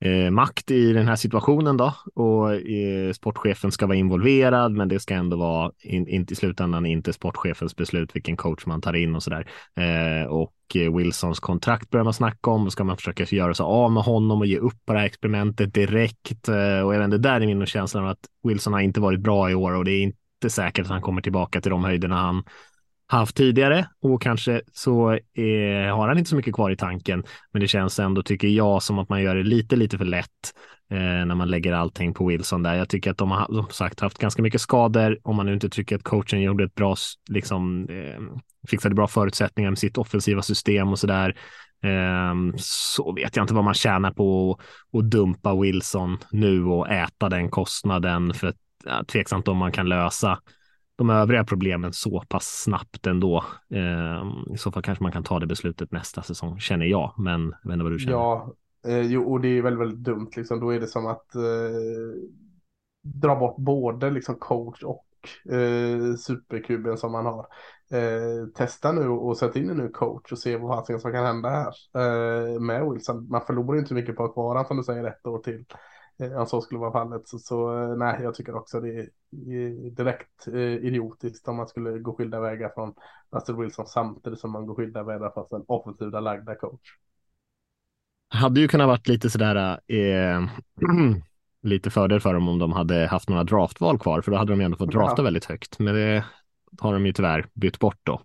eh, 0.00 0.30
makt 0.30 0.70
i 0.70 0.92
den 0.92 1.08
här 1.08 1.16
situationen 1.16 1.76
då 1.76 1.94
och 2.14 2.52
eh, 2.54 3.12
sportchefen 3.12 3.72
ska 3.72 3.86
vara 3.86 3.96
involverad, 3.96 4.72
men 4.72 4.88
det 4.88 5.00
ska 5.00 5.14
ändå 5.14 5.36
vara 5.36 5.72
in, 5.82 6.08
in, 6.08 6.26
i 6.30 6.34
slutändan 6.34 6.86
inte 6.86 7.12
sportchefens 7.12 7.76
beslut 7.76 8.16
vilken 8.16 8.36
coach 8.36 8.66
man 8.66 8.80
tar 8.80 8.96
in 8.96 9.14
och 9.14 9.22
så 9.22 9.30
där. 9.30 9.46
Eh, 9.76 10.26
och 10.26 10.54
eh, 10.74 10.96
Wilsons 10.96 11.40
kontrakt 11.40 11.90
börjar 11.90 12.04
man 12.04 12.14
snacka 12.14 12.50
om 12.50 12.66
och 12.66 12.72
ska 12.72 12.84
man 12.84 12.96
försöka 12.96 13.24
göra 13.24 13.54
sig 13.54 13.64
av 13.64 13.92
med 13.92 14.02
honom 14.02 14.38
och 14.38 14.46
ge 14.46 14.58
upp 14.58 14.86
på 14.86 14.92
det 14.92 14.98
här 14.98 15.06
experimentet 15.06 15.74
direkt. 15.74 16.48
Eh, 16.48 16.80
och 16.80 16.94
även 16.94 17.10
det 17.10 17.18
där 17.18 17.40
är 17.40 17.46
min 17.46 17.66
känsla 17.66 18.00
av 18.00 18.08
att 18.08 18.26
Wilson 18.42 18.72
har 18.72 18.80
inte 18.80 19.00
varit 19.00 19.20
bra 19.20 19.50
i 19.50 19.54
år 19.54 19.72
och 19.72 19.84
det 19.84 19.90
är 19.90 20.02
inte 20.02 20.50
säkert 20.50 20.84
att 20.84 20.90
han 20.90 21.02
kommer 21.02 21.22
tillbaka 21.22 21.60
till 21.60 21.70
de 21.70 21.84
höjderna 21.84 22.16
han 22.16 22.44
haft 23.08 23.36
tidigare 23.36 23.88
och 24.02 24.22
kanske 24.22 24.62
så 24.72 25.12
eh, 25.12 25.96
har 25.96 26.08
han 26.08 26.18
inte 26.18 26.30
så 26.30 26.36
mycket 26.36 26.54
kvar 26.54 26.70
i 26.70 26.76
tanken. 26.76 27.24
Men 27.52 27.60
det 27.60 27.68
känns 27.68 27.98
ändå, 27.98 28.22
tycker 28.22 28.48
jag, 28.48 28.82
som 28.82 28.98
att 28.98 29.08
man 29.08 29.22
gör 29.22 29.34
det 29.36 29.42
lite, 29.42 29.76
lite 29.76 29.98
för 29.98 30.04
lätt 30.04 30.54
eh, 30.90 30.98
när 30.98 31.34
man 31.34 31.48
lägger 31.50 31.72
allting 31.72 32.14
på 32.14 32.26
Wilson 32.26 32.62
där. 32.62 32.74
Jag 32.74 32.88
tycker 32.88 33.10
att 33.10 33.18
de 33.18 33.30
har 33.30 33.46
som 33.46 33.66
sagt 33.70 34.00
haft 34.00 34.18
ganska 34.18 34.42
mycket 34.42 34.60
skador. 34.60 35.18
Om 35.22 35.36
man 35.36 35.46
nu 35.46 35.52
inte 35.54 35.68
tycker 35.68 35.96
att 35.96 36.02
coachen 36.02 36.40
gjorde 36.40 36.64
ett 36.64 36.74
bra, 36.74 36.96
liksom, 37.30 37.88
eh, 37.90 38.22
fixade 38.70 38.94
bra 38.94 39.06
förutsättningar 39.08 39.70
med 39.70 39.78
sitt 39.78 39.98
offensiva 39.98 40.42
system 40.42 40.88
och 40.88 40.98
så 40.98 41.06
där. 41.06 41.36
Eh, 41.84 42.34
så 42.56 43.12
vet 43.12 43.36
jag 43.36 43.42
inte 43.44 43.54
vad 43.54 43.64
man 43.64 43.74
tjänar 43.74 44.10
på 44.10 44.52
att- 44.52 44.98
att 44.98 45.10
dumpa 45.10 45.54
Wilson 45.60 46.18
nu 46.30 46.64
och 46.64 46.88
äta 46.90 47.28
den 47.28 47.50
kostnaden 47.50 48.34
för 48.34 48.46
att 48.46 48.56
ja, 48.84 49.04
tveksamt 49.04 49.48
om 49.48 49.56
man 49.56 49.72
kan 49.72 49.88
lösa 49.88 50.38
de 50.98 51.10
övriga 51.10 51.44
problemen 51.44 51.92
så 51.92 52.24
pass 52.28 52.62
snabbt 52.62 53.06
ändå. 53.06 53.44
Eh, 53.70 54.54
I 54.54 54.58
så 54.58 54.72
fall 54.72 54.82
kanske 54.82 55.04
man 55.04 55.12
kan 55.12 55.24
ta 55.24 55.38
det 55.38 55.46
beslutet 55.46 55.92
nästa 55.92 56.22
säsong, 56.22 56.60
känner 56.60 56.86
jag. 56.86 57.14
Men 57.16 57.54
jag 57.62 57.68
vet 57.68 57.72
inte 57.72 57.82
vad 57.82 57.92
du 57.92 57.98
känner. 57.98 58.16
Ja, 58.16 58.52
eh, 58.86 59.00
jo, 59.00 59.32
och 59.32 59.40
det 59.40 59.48
är 59.48 59.62
väldigt, 59.62 59.80
väldigt 59.80 60.04
dumt. 60.04 60.30
Liksom. 60.36 60.60
Då 60.60 60.70
är 60.70 60.80
det 60.80 60.86
som 60.86 61.06
att 61.06 61.34
eh, 61.34 61.42
dra 63.02 63.36
bort 63.36 63.56
både 63.58 64.10
liksom, 64.10 64.34
coach 64.34 64.82
och 64.82 65.06
eh, 65.54 66.14
superkuben 66.14 66.96
som 66.96 67.12
man 67.12 67.26
har. 67.26 67.46
Eh, 67.90 68.46
testa 68.54 68.92
nu 68.92 69.08
och 69.08 69.36
sätt 69.36 69.56
in 69.56 69.70
en 69.70 69.76
ny 69.76 69.88
coach 69.88 70.32
och 70.32 70.38
se 70.38 70.56
vad 70.56 70.86
som 71.00 71.12
kan 71.12 71.26
hända 71.26 71.48
här 71.48 71.72
eh, 71.94 72.60
med 72.60 72.90
Wilson. 72.90 73.28
Man 73.30 73.46
förlorar 73.46 73.78
inte 73.78 73.94
mycket 73.94 74.16
på 74.16 74.24
att 74.24 74.34
ha 74.34 74.52
kvar 74.52 74.64
som 74.64 74.76
du 74.76 74.82
säger 74.82 75.04
ett 75.04 75.26
år 75.26 75.38
till. 75.38 75.64
Eh, 76.22 76.38
om 76.38 76.46
så 76.46 76.60
skulle 76.60 76.80
vara 76.80 76.92
fallet. 76.92 77.28
Så, 77.28 77.38
så 77.38 77.82
eh, 77.82 77.96
nej, 77.96 78.20
jag 78.22 78.34
tycker 78.34 78.54
också 78.56 78.80
det 78.80 78.88
är, 78.88 79.08
direkt 79.90 80.48
eh, 80.48 80.54
idiotiskt 80.60 81.48
om 81.48 81.56
man 81.56 81.68
skulle 81.68 81.98
gå 81.98 82.14
skilda 82.14 82.40
vägar 82.40 82.72
från 82.74 82.94
Russell 83.30 83.56
Wilson 83.56 83.86
samtidigt 83.86 84.38
som 84.38 84.50
man 84.50 84.66
går 84.66 84.74
skilda 84.74 85.02
vägar 85.02 85.30
fast 85.34 85.52
en 85.52 85.64
offensivt 85.66 86.12
lagda 86.12 86.54
coach. 86.54 86.88
Hade 88.30 88.60
ju 88.60 88.68
kunnat 88.68 88.86
varit 88.86 89.08
lite 89.08 89.30
sådär 89.30 89.80
eh, 89.86 90.42
lite 91.62 91.90
fördel 91.90 92.20
för 92.20 92.34
dem 92.34 92.48
om 92.48 92.58
de 92.58 92.72
hade 92.72 93.06
haft 93.06 93.28
några 93.28 93.44
draftval 93.44 93.98
kvar, 93.98 94.20
för 94.20 94.30
då 94.30 94.36
hade 94.38 94.52
de 94.52 94.60
ju 94.60 94.64
ändå 94.64 94.76
fått 94.76 94.92
drafta 94.92 95.22
Ja. 95.22 95.24
väldigt 95.24 95.44
högt. 95.44 95.78
Men 95.78 95.94
det 95.94 96.24
har 96.80 96.92
de 96.92 97.06
ju 97.06 97.12
tyvärr 97.12 97.46
bytt 97.54 97.78
bort 97.78 98.00
då. 98.02 98.20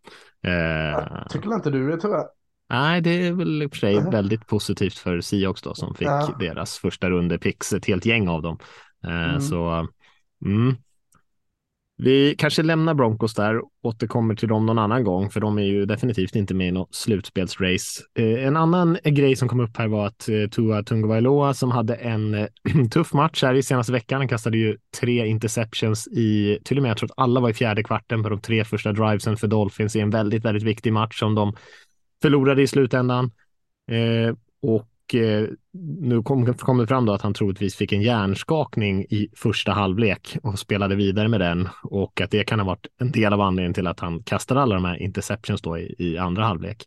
Eh, 0.49 1.27
Tycker 1.29 1.53
inte 1.53 1.69
du 1.69 1.91
det 1.91 1.97
tyvärr? 1.97 2.27
Nej, 2.69 3.01
det 3.01 3.27
är 3.27 3.31
väl 3.31 3.61
i 3.61 3.65
och 3.65 3.71
för 3.71 3.77
sig 3.77 4.01
Nej. 4.01 4.11
väldigt 4.11 4.47
positivt 4.47 4.97
för 4.97 5.21
Seahawks 5.21 5.61
då 5.61 5.75
som 5.75 5.95
fick 5.95 6.07
Ja. 6.07 6.35
deras 6.39 6.77
första 6.77 7.09
runde 7.09 7.37
picks, 7.37 7.73
ett 7.73 7.85
helt 7.85 8.05
gäng 8.05 8.27
av 8.27 8.41
dem. 8.41 8.57
Eh, 9.03 9.29
Mm. 9.29 9.41
Så 9.41 9.87
mm. 10.45 10.75
Vi 11.97 12.35
kanske 12.37 12.63
lämnar 12.63 12.93
Broncos 12.93 13.33
där 13.33 13.61
återkommer 13.83 14.35
till 14.35 14.47
dem 14.47 14.65
någon 14.65 14.79
annan 14.79 15.03
gång, 15.03 15.29
för 15.29 15.39
de 15.39 15.57
är 15.57 15.63
ju 15.63 15.85
definitivt 15.85 16.35
inte 16.35 16.53
med 16.53 16.67
i 16.67 16.71
något 16.71 16.95
slutspelsrace. 16.95 18.03
Eh, 18.19 18.45
en 18.47 18.57
annan 18.57 18.97
grej 19.03 19.35
som 19.35 19.47
kom 19.47 19.59
upp 19.59 19.77
här 19.77 19.87
var 19.87 20.07
att 20.07 20.29
eh, 20.29 20.49
Tua 20.49 20.83
Tungvailoa 20.83 21.53
som 21.53 21.71
hade 21.71 21.95
en 21.95 22.33
eh, 22.33 22.47
tuff 22.91 23.13
match 23.13 23.43
här 23.43 23.53
i 23.53 23.63
senaste 23.63 23.91
veckan, 23.91 24.17
han 24.17 24.27
kastade 24.27 24.57
ju 24.57 24.77
tre 24.99 25.27
interceptions 25.27 26.07
i, 26.07 26.59
till 26.63 26.77
och 26.77 26.83
med 26.83 26.89
jag 26.89 26.97
tror 26.97 27.09
att 27.11 27.19
alla 27.23 27.39
var 27.39 27.49
i 27.49 27.53
fjärde 27.53 27.83
kvarten 27.83 28.23
på 28.23 28.29
de 28.29 28.41
tre 28.41 28.65
första 28.65 28.91
drivesen 28.91 29.37
för 29.37 29.47
Dolphins 29.47 29.95
i 29.95 29.99
en 29.99 30.09
väldigt, 30.09 30.45
väldigt 30.45 30.63
viktig 30.63 30.93
match 30.93 31.19
som 31.19 31.35
de 31.35 31.53
förlorade 32.23 32.61
i 32.61 32.67
slutändan. 32.67 33.31
Eh, 33.91 34.35
och 34.61 35.15
eh, 35.15 35.47
nu 35.99 36.23
kom, 36.23 36.53
kom 36.53 36.77
det 36.77 36.87
fram 36.87 37.05
då 37.05 37.13
att 37.13 37.21
han 37.21 37.33
troligtvis 37.33 37.75
fick 37.75 37.91
en 37.91 38.01
hjärnskakning 38.01 39.01
i 39.01 39.29
första 39.35 39.71
halvlek 39.71 40.37
och 40.43 40.59
spelade 40.59 40.95
vidare 40.95 41.27
med 41.27 41.39
den 41.39 41.69
och 41.83 42.21
att 42.21 42.31
det 42.31 42.43
kan 42.43 42.59
ha 42.59 42.65
varit 42.65 42.87
en 42.99 43.11
del 43.11 43.33
av 43.33 43.41
anledningen 43.41 43.73
till 43.73 43.87
att 43.87 43.99
han 43.99 44.23
kastade 44.23 44.61
alla 44.61 44.75
de 44.75 44.85
här 44.85 45.01
interceptions 45.01 45.61
då 45.61 45.77
i, 45.77 45.95
i 45.97 46.17
andra 46.17 46.43
halvlek. 46.43 46.83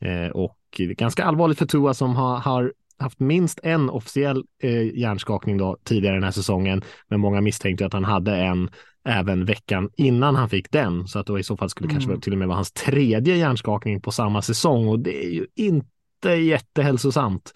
Eh, 0.00 0.28
och 0.28 0.58
det 0.76 0.84
är 0.84 0.88
ganska 0.88 1.24
allvarligt 1.24 1.58
för 1.58 1.66
Tua 1.66 1.94
som 1.94 2.16
har, 2.16 2.38
har 2.38 2.72
haft 2.98 3.20
minst 3.20 3.60
en 3.62 3.90
officiell 3.90 4.44
eh, 4.62 4.98
hjärnskakning 4.98 5.58
då 5.58 5.76
tidigare 5.84 6.16
den 6.16 6.24
här 6.24 6.30
säsongen, 6.30 6.82
men 7.08 7.20
många 7.20 7.40
misstänkte 7.40 7.86
att 7.86 7.92
han 7.92 8.04
hade 8.04 8.36
en 8.36 8.70
även 9.06 9.44
veckan 9.44 9.90
innan 9.96 10.34
han 10.36 10.48
fick 10.48 10.70
den, 10.72 11.06
så 11.08 11.18
att 11.18 11.26
då 11.26 11.38
i 11.38 11.42
så 11.42 11.56
fall 11.56 11.70
skulle 11.70 11.88
kanske 11.88 12.08
Mm. 12.08 12.10
vara 12.10 12.20
till 12.20 12.32
och 12.32 12.38
med 12.38 12.48
vara 12.48 12.56
hans 12.56 12.72
tredje 12.72 13.36
hjärnskakning 13.36 14.00
på 14.00 14.10
samma 14.12 14.42
säsong 14.42 14.88
och 14.88 14.98
det 15.00 15.24
är 15.26 15.30
ju 15.30 15.46
inte 15.54 16.28
jättehälsosamt 16.30 17.52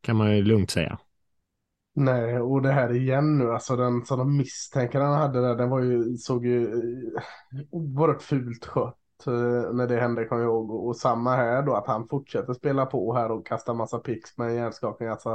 kan 0.00 0.16
man 0.16 0.36
ju 0.36 0.42
lugnt 0.44 0.70
säga. 0.70 0.98
Nej, 1.94 2.38
och 2.40 2.62
det 2.62 2.72
här 2.72 2.92
igen 2.94 3.38
nu, 3.38 3.52
alltså 3.52 3.76
den 3.76 4.04
som 4.04 4.18
de 4.18 4.36
misstänker 4.36 5.00
han 5.00 5.18
hade 5.18 5.40
där, 5.40 5.54
den 5.56 5.70
var 5.70 5.80
ju, 5.80 6.16
såg 6.16 6.46
ju 6.46 6.62
eh, 6.72 7.22
oerhört 7.70 8.22
fult 8.22 8.64
skött 8.66 8.96
eh, 9.26 9.72
när 9.74 9.86
det 9.86 10.00
hände 10.00 10.24
kommer 10.24 10.42
jag 10.42 10.48
ihåg. 10.50 10.70
Och 10.70 10.96
samma 10.96 11.36
här 11.36 11.62
då 11.62 11.74
att 11.74 11.86
han 11.86 12.08
fortsätter 12.08 12.52
spela 12.54 12.86
på 12.86 13.14
här 13.14 13.30
och 13.30 13.46
kasta 13.46 13.74
massa 13.74 13.98
pix 13.98 14.38
med 14.38 14.48
en 14.48 14.54
hjärnskakning. 14.54 15.08
Alltså, 15.08 15.30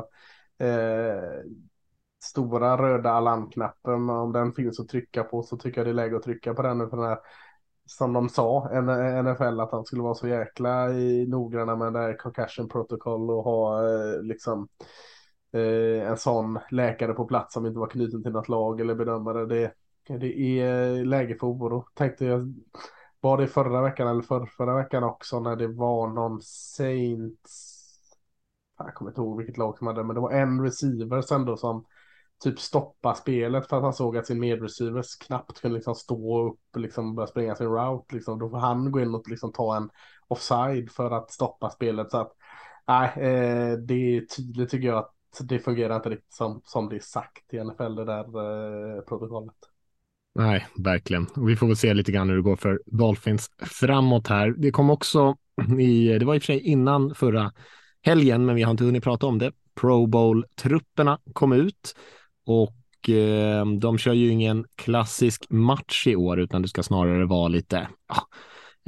eh, 0.60 1.44
stora 2.24 2.78
röda 2.78 3.12
alarmknappen, 3.12 4.10
om 4.10 4.34
den 4.34 4.54
finns 4.54 4.80
att 4.80 4.90
trycka 4.90 5.24
på 5.24 5.44
så 5.44 5.58
tycker 5.58 5.80
jag 5.80 5.88
det 5.88 5.92
är 5.92 5.94
läge 5.94 6.18
att 6.18 6.24
trycka 6.24 6.54
på 6.54 6.62
den 6.62 6.78
nu 6.78 6.90
för 6.90 6.98
den 6.98 7.06
här 7.06 7.20
som 7.88 8.14
de 8.14 8.30
sa, 8.30 8.70
NFL, 9.24 9.60
att 9.60 9.72
de 9.72 9.86
skulle 9.86 10.02
vara 10.02 10.16
så 10.16 10.28
jäkla 10.28 10.94
i 10.94 11.28
noggranna 11.28 11.76
med 11.76 11.94
det 11.94 12.00
här 12.00 12.18
concussion 12.18 12.70
protocol 12.70 13.32
och 13.32 13.44
ha 13.44 13.90
eh, 13.90 14.22
liksom 14.22 14.68
eh, 15.52 16.10
en 16.10 16.18
sån 16.18 16.60
läkare 16.72 17.14
på 17.14 17.26
plats 17.26 17.54
som 17.54 17.66
inte 17.66 17.80
var 17.80 17.88
knuten 17.88 18.24
till 18.24 18.32
något 18.32 18.50
lag 18.50 18.82
eller 18.82 18.96
bedömare. 18.96 19.46
Det, 19.46 19.74
det 20.20 20.60
är 20.60 21.06
läge 21.06 21.36
för 21.40 21.48
oro. 21.48 21.86
Tänkte 21.94 22.26
jag, 22.26 22.54
var 23.20 23.38
det 23.38 23.48
förra 23.48 23.82
veckan 23.82 24.08
eller 24.08 24.22
för, 24.22 24.46
förra 24.46 24.76
veckan 24.76 25.04
också 25.04 25.40
när 25.40 25.56
det 25.56 25.68
var 25.68 26.08
någon 26.08 26.42
Saints, 26.42 27.74
jag 28.78 28.94
kommer 28.94 29.12
inte 29.12 29.22
ihåg 29.22 29.38
vilket 29.38 29.58
lag 29.58 29.78
som 29.78 29.88
hade, 29.88 30.04
men 30.04 30.16
det 30.16 30.22
var 30.22 30.32
en 30.32 30.64
receiver 30.64 31.22
sen 31.22 31.46
då 31.46 31.58
som 31.58 31.86
typ 32.44 32.60
stoppa 32.60 33.14
spelet 33.14 33.70
för 33.70 33.78
att 33.78 33.84
han 33.84 33.94
såg 33.94 34.18
att 34.18 34.28
sin 34.28 34.40
medreceivers 34.40 35.16
knappt 35.16 35.62
kunde 35.62 35.76
liksom 35.78 35.96
stå 35.96 36.48
upp 36.48 36.60
och 36.76 36.82
liksom 36.82 37.16
börja 37.16 37.28
springa 37.28 37.56
sin 37.56 37.68
route. 37.68 38.16
Liksom. 38.16 38.40
Då 38.40 38.50
får 38.50 38.58
han 38.58 38.92
gå 38.92 39.00
in 39.00 39.16
och 39.16 39.30
liksom 39.30 39.54
ta 39.54 39.78
en 39.78 39.90
offside 40.28 40.92
för 40.92 41.12
att 41.12 41.32
stoppa 41.32 41.70
spelet. 41.70 42.12
Så 42.12 42.18
att 42.18 42.32
nej, 42.88 43.12
eh, 43.16 43.78
det 43.78 44.18
är 44.18 44.22
tydligt 44.22 44.70
tycker 44.70 44.88
jag 44.88 44.98
att 44.98 45.14
det 45.40 45.60
fungerar 45.60 45.96
inte 45.96 46.10
riktigt 46.10 46.34
som, 46.34 46.62
som 46.64 46.90
det 46.90 46.96
är 46.96 47.00
sagt 47.00 47.54
i 47.54 47.64
NFL 47.64 47.96
det 47.96 48.06
där 48.06 48.24
eh, 48.24 49.02
protokollet. 49.02 49.56
Nej, 50.36 50.68
verkligen. 50.78 51.26
Och 51.36 51.50
vi 51.50 51.56
får 51.56 51.68
väl 51.68 51.78
se 51.78 51.94
lite 51.94 52.12
grann 52.12 52.30
hur 52.30 52.36
det 52.36 52.42
går 52.42 52.56
för 52.56 52.82
Dolphins 52.86 53.48
framåt 53.62 54.28
här. 54.28 54.54
Det 54.58 54.72
kom 54.72 54.90
också 54.90 55.36
i, 55.80 56.18
det 56.20 56.26
var 56.26 56.36
i 56.36 56.38
och 56.38 56.42
för 56.42 56.46
sig 56.46 56.60
innan 56.60 57.16
förra 57.16 57.52
helgen, 58.02 58.46
men 58.46 58.56
vi 58.56 58.64
har 58.64 58.72
inte 58.72 58.84
hunnit 58.84 59.04
prata 59.04 59.26
om 59.26 59.38
det. 59.38 59.52
Pro 59.76 60.06
Bowl-trupperna 60.06 61.20
kom 61.34 61.54
ut 61.54 61.96
och 62.48 63.10
eh, 63.10 63.66
de 63.66 63.98
kör 63.98 64.14
ju 64.14 64.30
ingen 64.30 64.66
klassisk 64.76 65.46
match 65.50 66.08
i 66.08 66.16
år, 66.16 66.40
utan 66.40 66.62
det 66.62 66.68
ska 66.68 66.84
snarare 66.84 67.26
vara 67.26 67.48
lite 67.48 67.88
ja, 68.08 68.28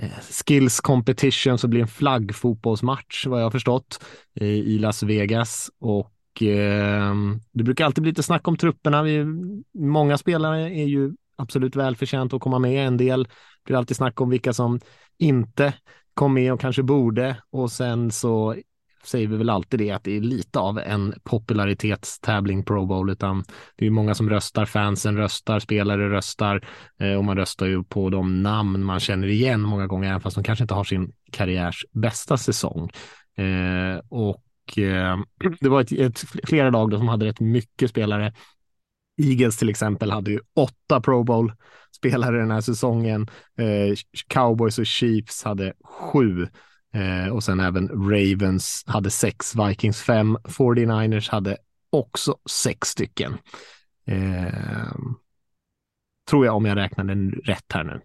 eh, 0.01 0.19
skills 0.45 0.79
competition, 0.79 1.57
så 1.57 1.67
blir 1.67 1.81
en 1.81 1.87
flaggfotbollsmatch 1.87 3.25
vad 3.27 3.39
jag 3.39 3.45
har 3.45 3.51
förstått 3.51 4.05
eh, 4.35 4.47
i 4.47 4.79
Las 4.79 5.03
Vegas. 5.03 5.71
Och 5.79 6.41
ehm, 6.41 7.41
det 7.51 7.63
brukar 7.63 7.85
alltid 7.85 8.01
bli 8.01 8.11
lite 8.11 8.23
snack 8.23 8.47
om 8.47 8.57
trupperna. 8.57 9.03
Vi, 9.03 9.25
många 9.73 10.17
spelare 10.17 10.61
är 10.61 10.85
ju 10.85 11.13
absolut 11.37 11.75
välförtjänt 11.75 12.33
att 12.33 12.41
komma 12.41 12.59
med. 12.59 12.87
En 12.87 12.97
del 12.97 13.27
blir 13.65 13.77
alltid 13.77 13.97
snack 13.97 14.21
om 14.21 14.29
vilka 14.29 14.53
som 14.53 14.79
inte 15.17 15.73
kom 16.13 16.33
med 16.33 16.53
och 16.53 16.59
kanske 16.59 16.83
borde. 16.83 17.37
Och 17.49 17.71
sen 17.71 18.11
så 18.11 18.55
säger 19.03 19.27
vi 19.27 19.37
väl 19.37 19.49
alltid 19.49 19.79
det 19.79 19.91
att 19.91 20.03
det 20.03 20.17
är 20.17 20.21
lite 20.21 20.59
av 20.59 20.79
en 20.79 21.13
popularitetstävling 21.23 22.63
Pro 22.63 22.85
Bowl, 22.85 23.09
utan 23.09 23.43
det 23.75 23.85
är 23.85 23.89
många 23.89 24.15
som 24.15 24.29
röstar, 24.29 24.65
fansen 24.65 25.17
röstar, 25.17 25.59
spelare 25.59 26.09
röstar 26.09 26.67
eh, 26.99 27.13
och 27.13 27.25
man 27.25 27.37
röstar 27.37 27.65
ju 27.65 27.83
på 27.83 28.09
de 28.09 28.43
namn 28.43 28.83
man 28.83 28.99
känner 28.99 29.27
igen 29.27 29.61
många 29.61 29.87
gånger, 29.87 30.09
även 30.09 30.21
fast 30.21 30.35
de 30.35 30.43
kanske 30.43 30.63
inte 30.63 30.73
har 30.73 30.83
sin 30.83 31.11
karriärs 31.31 31.85
bästa 31.91 32.37
säsong. 32.37 32.89
Eh, 33.37 34.01
och 34.09 34.77
eh, 34.77 35.19
det 35.59 35.69
var 35.69 35.81
ett, 35.81 35.91
ett, 35.91 36.19
flera 36.43 36.69
lag 36.69 36.93
som 36.93 37.07
hade 37.07 37.25
rätt 37.25 37.39
mycket 37.39 37.89
spelare. 37.89 38.33
Eagles 39.21 39.57
till 39.57 39.69
exempel 39.69 40.11
hade 40.11 40.31
ju 40.31 40.39
åtta 40.55 41.01
Pro 41.01 41.23
Bowl 41.23 41.53
spelare 41.95 42.39
den 42.39 42.51
här 42.51 42.61
säsongen. 42.61 43.27
Cowboys 44.27 44.79
och 44.79 44.85
Chiefs 44.85 45.43
hade 45.43 45.73
sju. 45.83 46.47
Eh, 46.93 47.34
och 47.34 47.43
sen 47.43 47.60
även 47.60 47.88
Ravens 47.88 48.84
hade 48.88 49.10
sex, 49.10 49.55
Vikings 49.55 50.01
fem, 50.01 50.38
49ers 50.43 51.29
hade 51.29 51.58
också 51.89 52.36
sex 52.50 52.88
stycken. 52.88 53.38
Eh, 54.05 54.96
tror 56.29 56.46
jag 56.46 56.55
om 56.55 56.65
jag 56.65 56.77
räknade 56.77 57.13
rätt 57.29 57.74
här 57.74 57.84
nu. 57.84 58.01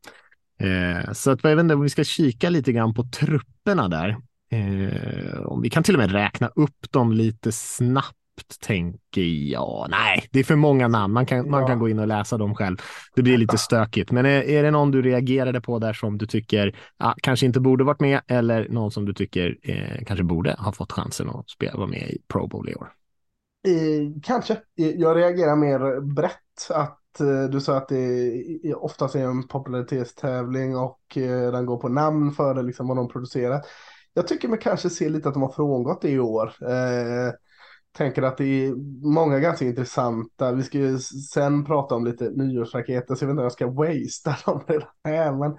Eh, 0.68 1.12
så 1.12 1.30
att 1.30 1.44
jag 1.44 1.56
vet 1.56 1.62
inte 1.62 1.74
om 1.74 1.82
vi 1.82 1.88
ska 1.88 2.04
kika 2.04 2.50
lite 2.50 2.72
grann 2.72 2.94
på 2.94 3.04
trupperna 3.04 3.88
där. 3.88 4.16
Eh, 4.50 5.40
om 5.40 5.62
vi 5.62 5.70
kan 5.70 5.82
till 5.82 5.94
och 5.94 6.00
med 6.00 6.12
räkna 6.12 6.48
upp 6.48 6.92
dem 6.92 7.12
lite 7.12 7.52
snabbt 7.52 8.18
tänker 8.60 9.22
jag. 9.22 9.86
Nej, 9.90 10.28
det 10.30 10.38
är 10.38 10.44
för 10.44 10.56
många 10.56 10.88
namn. 10.88 11.14
Man 11.14 11.26
kan, 11.26 11.38
ja. 11.38 11.44
man 11.44 11.66
kan 11.66 11.78
gå 11.78 11.88
in 11.88 11.98
och 11.98 12.06
läsa 12.06 12.38
dem 12.38 12.54
själv. 12.54 12.76
Det 13.14 13.22
blir 13.22 13.38
lite 13.38 13.58
stökigt. 13.58 14.10
Men 14.10 14.26
är, 14.26 14.42
är 14.42 14.62
det 14.62 14.70
någon 14.70 14.90
du 14.90 15.02
reagerade 15.02 15.60
på 15.60 15.78
där 15.78 15.92
som 15.92 16.18
du 16.18 16.26
tycker 16.26 16.76
ah, 16.96 17.14
kanske 17.22 17.46
inte 17.46 17.60
borde 17.60 17.84
varit 17.84 18.00
med 18.00 18.20
eller 18.26 18.68
någon 18.68 18.90
som 18.90 19.04
du 19.04 19.14
tycker 19.14 19.58
eh, 19.62 20.04
kanske 20.06 20.24
borde 20.24 20.56
ha 20.58 20.72
fått 20.72 20.92
chansen 20.92 21.30
att 21.30 21.50
spela, 21.50 21.76
vara 21.76 21.86
med 21.86 22.02
i 22.02 22.18
Pro 22.28 22.46
Bowl 22.46 22.68
i 22.68 22.74
år? 22.74 22.92
Eh, 23.66 24.20
kanske. 24.22 24.56
Jag 24.74 25.16
reagerar 25.16 25.56
mer 25.56 26.00
brett. 26.00 26.70
Att 26.70 27.20
eh, 27.20 27.44
du 27.50 27.60
sa 27.60 27.76
att 27.76 27.88
det 27.88 28.74
oftast 28.74 29.14
är 29.14 29.24
en 29.24 29.48
popularitetstävling 29.48 30.76
och 30.76 31.16
eh, 31.16 31.52
den 31.52 31.66
går 31.66 31.76
på 31.76 31.88
namn 31.88 32.32
för 32.32 32.54
det, 32.54 32.62
liksom 32.62 32.88
vad 32.88 32.96
de 32.96 33.08
producerar. 33.08 33.62
Jag 34.14 34.28
tycker 34.28 34.48
man 34.48 34.58
kanske 34.58 34.90
ser 34.90 35.10
lite 35.10 35.28
att 35.28 35.34
de 35.34 35.42
har 35.42 35.52
frångått 35.52 36.02
det 36.02 36.10
i 36.10 36.18
år. 36.18 36.52
Eh, 36.62 37.32
tänker 37.96 38.22
att 38.22 38.36
det 38.36 38.44
är 38.44 38.74
många 39.14 39.38
ganska 39.38 39.64
intressanta. 39.64 40.52
Vi 40.52 40.62
ska 40.62 40.78
ju 40.78 40.98
sen 40.98 41.64
prata 41.64 41.94
om 41.94 42.04
lite 42.04 42.30
nyårsraketer, 42.30 43.14
så 43.14 43.24
jag 43.24 43.28
vet 43.28 43.32
inte 43.32 43.40
om 43.40 43.44
jag 43.44 43.52
ska 43.52 43.70
wastea 43.70 44.36
dem 44.46 44.64
redan 44.66 44.88
här. 45.04 45.32
Men 45.32 45.56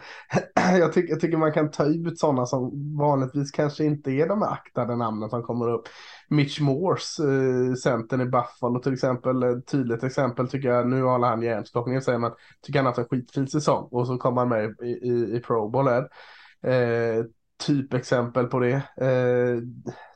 jag, 0.79 0.93
tycker, 0.93 1.09
jag 1.09 1.19
tycker 1.19 1.37
man 1.37 1.53
kan 1.53 1.71
ta 1.71 1.85
ut 1.85 2.19
sådana 2.19 2.45
som 2.45 2.97
vanligtvis 2.97 3.51
kanske 3.51 3.85
inte 3.85 4.11
är 4.11 4.27
de 4.27 4.43
aktade 4.43 4.95
namnen 4.95 5.29
som 5.29 5.43
kommer 5.43 5.69
upp. 5.73 5.87
Mitch 6.29 6.61
Moores, 6.61 7.19
eh, 7.19 7.73
centern 7.73 8.21
i 8.21 8.25
Buffalo 8.25 8.79
till 8.79 8.93
exempel, 8.93 9.43
ett 9.43 9.67
tydligt 9.67 10.03
exempel 10.03 10.47
tycker 10.47 10.69
jag. 10.69 10.87
Nu 10.87 11.03
håller 11.03 11.27
han 11.27 11.41
hjärnskakning 11.41 12.01
säger 12.01 12.19
man, 12.19 12.31
tycker 12.61 12.79
han 12.79 12.85
har 12.85 12.91
haft 12.91 13.11
en 13.11 13.19
skitfin 13.19 13.47
säsong 13.47 13.87
och 13.91 14.07
så 14.07 14.17
kommer 14.17 14.41
han 14.41 14.49
med 14.49 14.75
i, 14.81 14.85
i, 14.85 15.37
i 15.37 15.39
Pro 15.39 15.69
Bowl 15.69 15.87
här. 15.87 16.09
Eh, 16.63 17.25
typexempel 17.57 18.45
på 18.45 18.59
det. 18.59 18.75
Eh, 18.75 19.59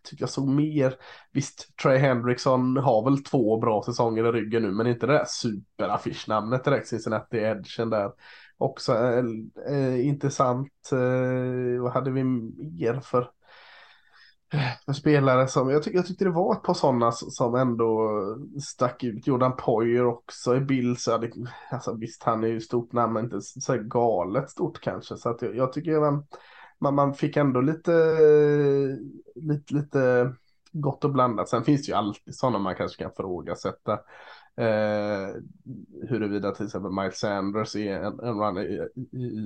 tycker 0.04 0.24
jag 0.24 0.30
såg 0.30 0.48
mer. 0.48 0.96
Visst, 1.32 1.78
Trey 1.84 1.98
Hendrickson 1.98 2.78
har 2.78 3.04
väl 3.04 3.24
två 3.24 3.58
bra 3.58 3.84
säsonger 3.84 4.28
i 4.28 4.32
ryggen 4.32 4.64
nu, 4.64 4.72
men 4.72 4.88
inte 4.88 5.08
det 5.08 5.14
där 5.14 5.26
superaffischnamnet 5.28 6.64
direkt, 6.64 6.88
Cincinnati 6.88 7.38
Edgen 7.38 7.90
där. 7.90 8.12
Också 8.58 8.94
eh, 8.94 9.24
eh 9.70 10.08
intressant. 10.08 10.90
Eh, 10.92 11.82
vad 11.82 11.92
hade 11.92 12.12
vi 12.12 12.24
mer 12.24 13.00
för, 13.00 13.30
för 14.86 14.94
spelare 14.94 15.48
som, 15.48 15.70
jag, 15.70 15.84
tyck, 15.84 15.96
jag 15.96 16.08
tyckte 16.08 16.26
det 16.26 16.32
var 16.32 16.56
ett 16.56 16.64
par 16.64 16.74
sådana 16.74 17.12
som 17.12 17.56
ändå 17.56 18.10
stack 18.64 19.04
ut. 19.04 19.28
Jordan 19.28 19.56
Poyer 19.56 20.06
också 20.06 20.56
i 20.56 20.60
Bills. 20.60 21.08
Alltså, 21.72 21.94
visst, 21.94 22.24
han 22.24 22.44
är 22.44 22.48
ju 22.48 22.62
stort 22.62 22.94
namn, 22.94 23.14
men 23.14 23.24
inte 23.24 23.42
så 23.42 23.78
galet 23.78 24.50
stort 24.50 24.82
kanske. 24.82 25.18
Så 25.18 25.30
att 25.30 25.42
jag, 25.42 25.56
jag 25.56 25.74
tycker 25.74 26.00
man 26.00 26.24
man, 26.80 26.96
man 26.96 27.14
fick 27.14 27.38
ändå 27.38 27.62
lite, 27.62 27.92
lite, 29.36 29.74
lite 29.74 30.34
gott 30.72 31.04
och 31.04 31.12
blandat. 31.12 31.50
Sen 31.50 31.64
finns 31.64 31.86
det 31.86 31.90
ju 31.90 31.98
alltid 31.98 32.36
sådana 32.36 32.60
man 32.60 32.76
kanske 32.76 33.04
kan 33.04 33.12
frågasätta. 33.18 33.94
Eh, 34.58 35.36
huruvida 36.10 36.52
till 36.52 36.66
exempel 36.66 36.92
Miles 36.92 37.20
Sanders 37.20 37.76
är 37.76 37.94
en, 37.94 38.20
en 38.20 38.40
run, 38.40 38.58
i, 38.58 38.80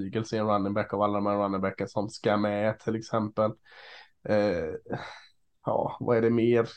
Eagles 0.03 0.33
är 0.33 0.39
en 0.39 0.47
running 0.47 0.73
back 0.73 0.93
av 0.93 1.01
alla 1.01 1.13
de 1.13 1.25
här 1.25 1.37
running 1.37 1.61
backen 1.61 1.87
som 1.87 2.09
ska 2.09 2.37
med 2.37 2.79
till 2.79 2.95
exempel. 2.95 3.51
Eh, 4.29 4.93
ja, 5.65 5.97
vad 5.99 6.17
är 6.17 6.21
det 6.21 6.29
mer? 6.29 6.69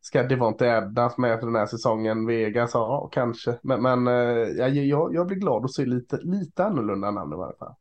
Ska 0.00 0.22
Devonte 0.22 0.76
Adams 0.76 1.18
med 1.18 1.40
för 1.40 1.46
den 1.46 1.56
här 1.56 1.66
säsongen? 1.66 2.26
Vegas, 2.26 2.70
ja 2.74 3.08
kanske. 3.12 3.58
Men, 3.62 3.82
men 3.82 4.06
eh, 4.06 4.68
jag, 4.68 5.14
jag 5.14 5.26
blir 5.26 5.36
glad 5.36 5.64
att 5.64 5.74
se 5.74 5.84
lite, 5.84 6.18
lite 6.22 6.64
annorlunda 6.64 7.10
namn 7.10 7.32
i 7.32 7.36
varje 7.36 7.56
fall. 7.56 7.74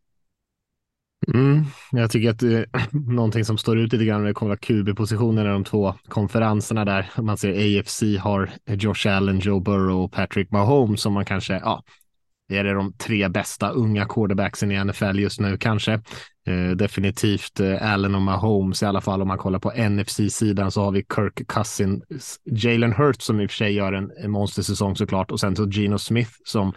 Mm, 1.28 1.66
jag 1.92 2.12
tycker 2.12 2.30
att 2.30 2.44
eh, 2.44 2.84
någonting 2.92 3.46
som 3.46 3.58
står 3.58 3.78
ut 3.78 3.94
lite 3.94 4.06
grann 4.06 4.22
när 4.22 4.28
det 4.28 4.34
kommer 4.34 4.56
QB-positionerna, 4.56 5.50
i 5.50 5.54
de 5.54 5.64
två 5.64 5.94
konferenserna 6.08 6.86
där. 6.86 7.10
Man 7.22 7.38
ser 7.38 7.80
AFC 7.80 8.04
har 8.20 8.52
Josh 8.68 9.08
Allen, 9.08 9.40
Joe 9.40 9.60
Burrow 9.60 10.04
och 10.04 10.12
Patrick 10.12 10.52
Mahomes 10.52 11.02
som 11.02 11.14
man 11.14 11.26
kanske, 11.26 11.54
ja, 11.54 11.84
är 12.52 12.64
det 12.64 12.74
de 12.74 12.94
tre 12.94 13.28
bästa 13.28 13.70
unga 13.70 14.06
quarterbacksen 14.06 14.72
i 14.72 14.84
NFL 14.84 15.20
just 15.20 15.40
nu 15.40 15.58
kanske. 15.58 15.94
Eh, 16.48 16.70
definitivt 16.76 17.60
eh, 17.60 17.94
Allen 17.94 18.16
och 18.16 18.22
Mahomes 18.22 18.84
i 18.84 18.86
alla 18.86 19.02
fall 19.02 19.22
om 19.22 19.28
man 19.28 19.38
kollar 19.38 19.60
på 19.60 19.72
NFC-sidan 19.90 20.72
så 20.72 20.84
har 20.84 20.92
vi 20.92 21.06
Kirk 21.16 21.48
Cousin, 21.48 22.02
Jalen 22.46 22.94
Hurts 22.94 23.26
som 23.26 23.42
i 23.42 23.46
och 23.46 23.50
för 23.52 23.56
sig 23.56 23.74
gör 23.74 23.94
en, 23.94 24.12
en 24.24 24.32
monstersäsong 24.32 24.96
såklart 24.96 25.32
och 25.32 25.40
sen 25.40 25.56
så 25.56 25.70
Gino 25.70 25.98
Smith 25.98 26.32
som 26.46 26.74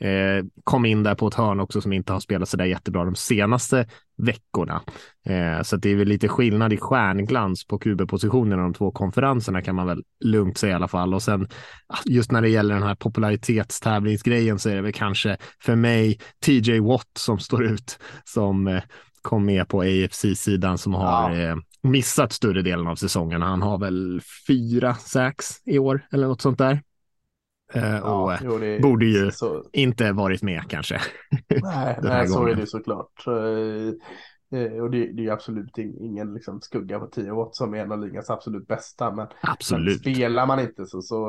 Eh, 0.00 0.44
kom 0.64 0.84
in 0.84 1.02
där 1.02 1.14
på 1.14 1.28
ett 1.28 1.34
hörn 1.34 1.60
också 1.60 1.80
som 1.80 1.92
inte 1.92 2.12
har 2.12 2.20
spelat 2.20 2.48
så 2.48 2.56
där 2.56 2.64
jättebra 2.64 3.04
de 3.04 3.14
senaste 3.14 3.86
veckorna. 4.22 4.82
Eh, 5.26 5.62
så 5.62 5.76
det 5.76 5.90
är 5.90 5.96
väl 5.96 6.08
lite 6.08 6.28
skillnad 6.28 6.72
i 6.72 6.76
stjärnglans 6.76 7.66
på 7.66 7.78
QB-positionen 7.78 8.58
de 8.58 8.74
två 8.74 8.90
konferenserna 8.90 9.62
kan 9.62 9.74
man 9.74 9.86
väl 9.86 10.02
lugnt 10.24 10.58
säga 10.58 10.72
i 10.72 10.74
alla 10.74 10.88
fall. 10.88 11.14
Och 11.14 11.22
sen 11.22 11.48
just 12.04 12.32
när 12.32 12.42
det 12.42 12.48
gäller 12.48 12.74
den 12.74 12.82
här 12.82 12.94
popularitetstävlingsgrejen 12.94 14.58
så 14.58 14.68
är 14.70 14.74
det 14.76 14.82
väl 14.82 14.92
kanske 14.92 15.36
för 15.62 15.76
mig 15.76 16.18
TJ 16.44 16.80
Watt 16.80 17.10
som 17.18 17.38
står 17.38 17.64
ut 17.64 17.98
som, 18.24 18.66
eh, 18.68 18.82
kom 19.22 19.44
med 19.44 19.68
på 19.68 19.80
AFC-sidan 19.80 20.78
som 20.78 20.94
har 20.94 21.30
Ja. 21.36 21.48
eh, 21.50 21.56
missat 21.82 22.32
större 22.32 22.62
delen 22.62 22.86
av 22.86 22.96
säsongen. 22.96 23.42
Han 23.42 23.62
har 23.62 23.78
väl 23.78 24.20
fyra 24.46 24.94
sax 24.94 25.46
i 25.66 25.78
år 25.78 26.06
eller 26.12 26.26
något 26.26 26.40
sånt 26.40 26.58
där. 26.58 26.82
Eh, 27.74 27.98
och 28.00 28.32
eh, 28.32 28.40
jo, 28.44 28.58
det, 28.58 28.80
borde 28.80 29.06
ju- 29.06 29.30
Så, 29.30 29.64
inte 29.72 30.12
varit 30.12 30.42
med 30.42 30.62
kanske. 30.68 31.00
nej, 31.62 31.98
nej 32.02 32.28
så 32.28 32.46
är 32.46 32.54
det 32.54 32.66
såklart. 32.66 33.26
Eh, 33.26 34.60
eh, 34.60 34.72
Och 34.82 34.90
det, 34.90 35.12
det 35.12 35.26
är 35.26 35.32
absolut 35.32 35.78
in- 35.78 35.96
ingen 36.00 36.34
liksom 36.34 36.60
skugga 36.60 36.98
på 36.98 37.06
10 37.06 37.32
watt 37.32 37.56
som 37.56 37.74
är 37.74 37.78
en 37.78 37.92
av 37.92 37.98
ligans 37.98 38.30
absolut 38.30 38.66
bästa. 38.66 39.06
Men, 39.10 39.16
men 39.16 39.26
Absolut. 39.42 40.00
spelar 40.00 40.46
man 40.46 40.60
inte 40.60 40.86
så, 40.86 41.02
så 41.02 41.28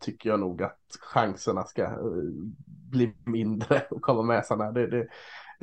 tycker 0.00 0.30
jag 0.30 0.40
nog 0.40 0.62
att 0.62 0.78
chanserna 1.14 1.64
ska 1.64 1.82
eh, 1.82 1.90
bli 2.90 3.14
mindre 3.26 3.82
och 3.90 4.02
komma 4.02 4.22
med 4.22 4.46
sådana. 4.46 4.72
Det, 4.72 4.86
det 4.86 5.06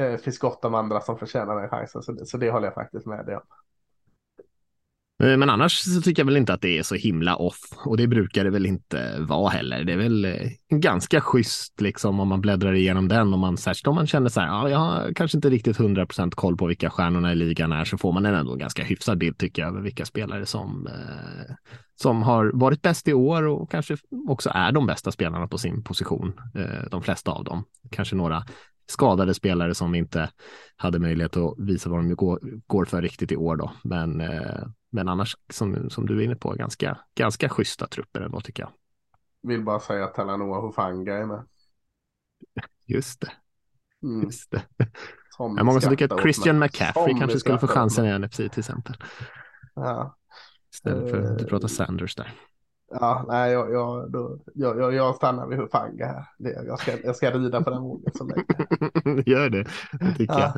eh, 0.05 0.17
finns 0.17 0.39
gott 0.39 0.65
om 0.65 0.75
andra 0.75 1.01
som 1.01 1.17
förtjänar 1.17 1.61
den 1.61 1.69
chansen. 1.69 2.03
Så 2.03 2.11
det, 2.11 2.25
så 2.25 2.37
det 2.37 2.51
håller 2.51 2.67
jag 2.67 2.73
faktiskt 2.75 3.05
med 3.05 3.25
dig 3.25 3.35
om. 3.35 3.41
Eh, 5.23 5.37
men 5.37 5.49
annars 5.49 5.79
så 5.79 6.01
tycker 6.01 6.21
jag 6.21 6.25
väl 6.25 6.37
inte 6.37 6.53
att 6.53 6.61
det 6.61 6.77
är 6.77 6.83
så 6.83 6.95
himla 6.95 7.35
off 7.35 7.59
och 7.85 7.97
det 7.97 8.07
brukar 8.07 8.43
det 8.43 8.49
väl 8.49 8.65
inte 8.65 9.19
vara 9.19 9.49
heller. 9.49 9.83
Det 9.83 9.93
är 9.93 9.97
väl 9.97 10.25
eh, 10.25 10.49
ganska 10.69 11.21
schysst 11.21 11.81
liksom 11.81 12.19
om 12.19 12.27
man 12.27 12.41
bläddrar 12.41 12.73
igenom 12.73 13.07
den 13.07 13.33
och 13.33 13.39
man 13.39 13.57
särskilt 13.57 13.87
om 13.87 13.95
man 13.95 14.07
känner 14.07 14.29
så 14.29 14.39
här. 14.39 14.47
Ja, 14.47 14.69
jag 14.69 14.77
har 14.77 15.13
kanske 15.13 15.37
inte 15.37 15.49
riktigt 15.49 15.77
100% 15.77 16.31
koll 16.31 16.57
på 16.57 16.65
vilka 16.65 16.89
stjärnorna 16.89 17.31
i 17.31 17.35
ligan 17.35 17.71
är 17.71 17.85
så 17.85 17.97
får 17.97 18.11
man 18.11 18.25
en 18.25 18.35
ändå 18.35 18.55
ganska 18.55 18.83
hyfsad 18.83 19.17
bild 19.17 19.37
tycker 19.37 19.61
jag 19.61 19.69
över 19.69 19.81
vilka 19.81 20.05
spelare 20.05 20.45
som 20.45 20.87
eh, 20.87 21.55
som 22.01 22.23
har 22.23 22.51
varit 22.53 22.81
bäst 22.81 23.07
i 23.07 23.13
år 23.13 23.43
och 23.43 23.71
kanske 23.71 23.97
också 24.27 24.51
är 24.53 24.71
de 24.71 24.85
bästa 24.85 25.11
spelarna 25.11 25.47
på 25.47 25.57
sin 25.57 25.83
position. 25.83 26.33
Eh, 26.55 26.89
de 26.91 27.03
flesta 27.03 27.31
av 27.31 27.43
dem, 27.43 27.63
kanske 27.91 28.15
några 28.15 28.43
skadade 28.89 29.33
spelare 29.33 29.75
som 29.75 29.95
inte 29.95 30.29
hade 30.75 30.99
möjlighet 30.99 31.37
att 31.37 31.55
visa 31.57 31.89
vad 31.89 31.99
de 31.99 32.15
går, 32.15 32.39
går 32.67 32.85
för 32.85 33.01
riktigt 33.01 33.31
i 33.31 33.35
år 33.35 33.55
då. 33.55 33.71
Men 33.83 34.21
eh, 34.21 34.63
men 34.89 35.07
annars, 35.07 35.37
som, 35.49 35.89
som 35.89 36.05
du 36.05 36.19
är 36.19 36.23
inne 36.25 36.35
på, 36.35 36.53
ganska, 36.53 36.97
ganska 37.15 37.49
schyssta 37.49 37.87
trupper 37.87 38.21
ändå 38.21 38.41
tycker 38.41 38.63
jag. 38.63 38.71
Vill 39.41 39.63
bara 39.63 39.79
säga 39.79 40.03
att 40.05 40.13
Talanoa 40.13 40.61
Hufanga 40.61 41.13
är 41.17 41.25
med. 41.25 41.45
Just 42.85 43.21
det. 43.21 43.31
Mm. 44.03 44.23
Just 44.23 44.51
det. 44.51 44.61
Som 45.37 45.55
Det 45.55 45.61
är 45.61 45.63
många 45.63 45.81
som 45.81 45.89
tycker 45.89 46.13
att 46.13 46.21
Christian. 46.21 46.59
McCaffrey 46.59 47.09
Som 47.09 47.19
kanske 47.19 47.39
skulle 47.39 47.59
få 47.59 47.67
chansen 47.67 48.05
i 48.05 48.19
NFC 48.19 48.35
till 48.37 48.59
exempel. 48.59 48.95
Ja. 49.75 50.15
Istället 50.73 51.09
för 51.09 51.21
att 51.21 51.41
Eh, 51.41 51.47
prata 51.47 51.67
Sanders 51.67 52.15
där. 52.15 52.33
Ja, 52.91 53.25
nej, 53.27 53.51
jag, 53.51 53.73
jag, 53.73 54.11
då, 54.11 54.39
jag, 54.53 54.79
jag, 54.79 54.93
jag 54.93 55.15
stannar 55.15 55.47
vid 55.47 55.57
Hufanga 55.59 56.05
här. 56.05 56.25
Det, 56.37 56.63
jag, 56.65 56.79
ska, 56.79 56.91
jag 57.03 57.15
ska 57.15 57.31
rida 57.31 57.61
på 57.61 57.69
den 57.69 57.81
vågen 57.81 58.11
så 58.15 58.23
länge. 58.23 58.43
Gör 59.25 59.49
det, 59.49 59.67
det 59.91 60.15
tycker 60.17 60.33
Ja. 60.33 60.53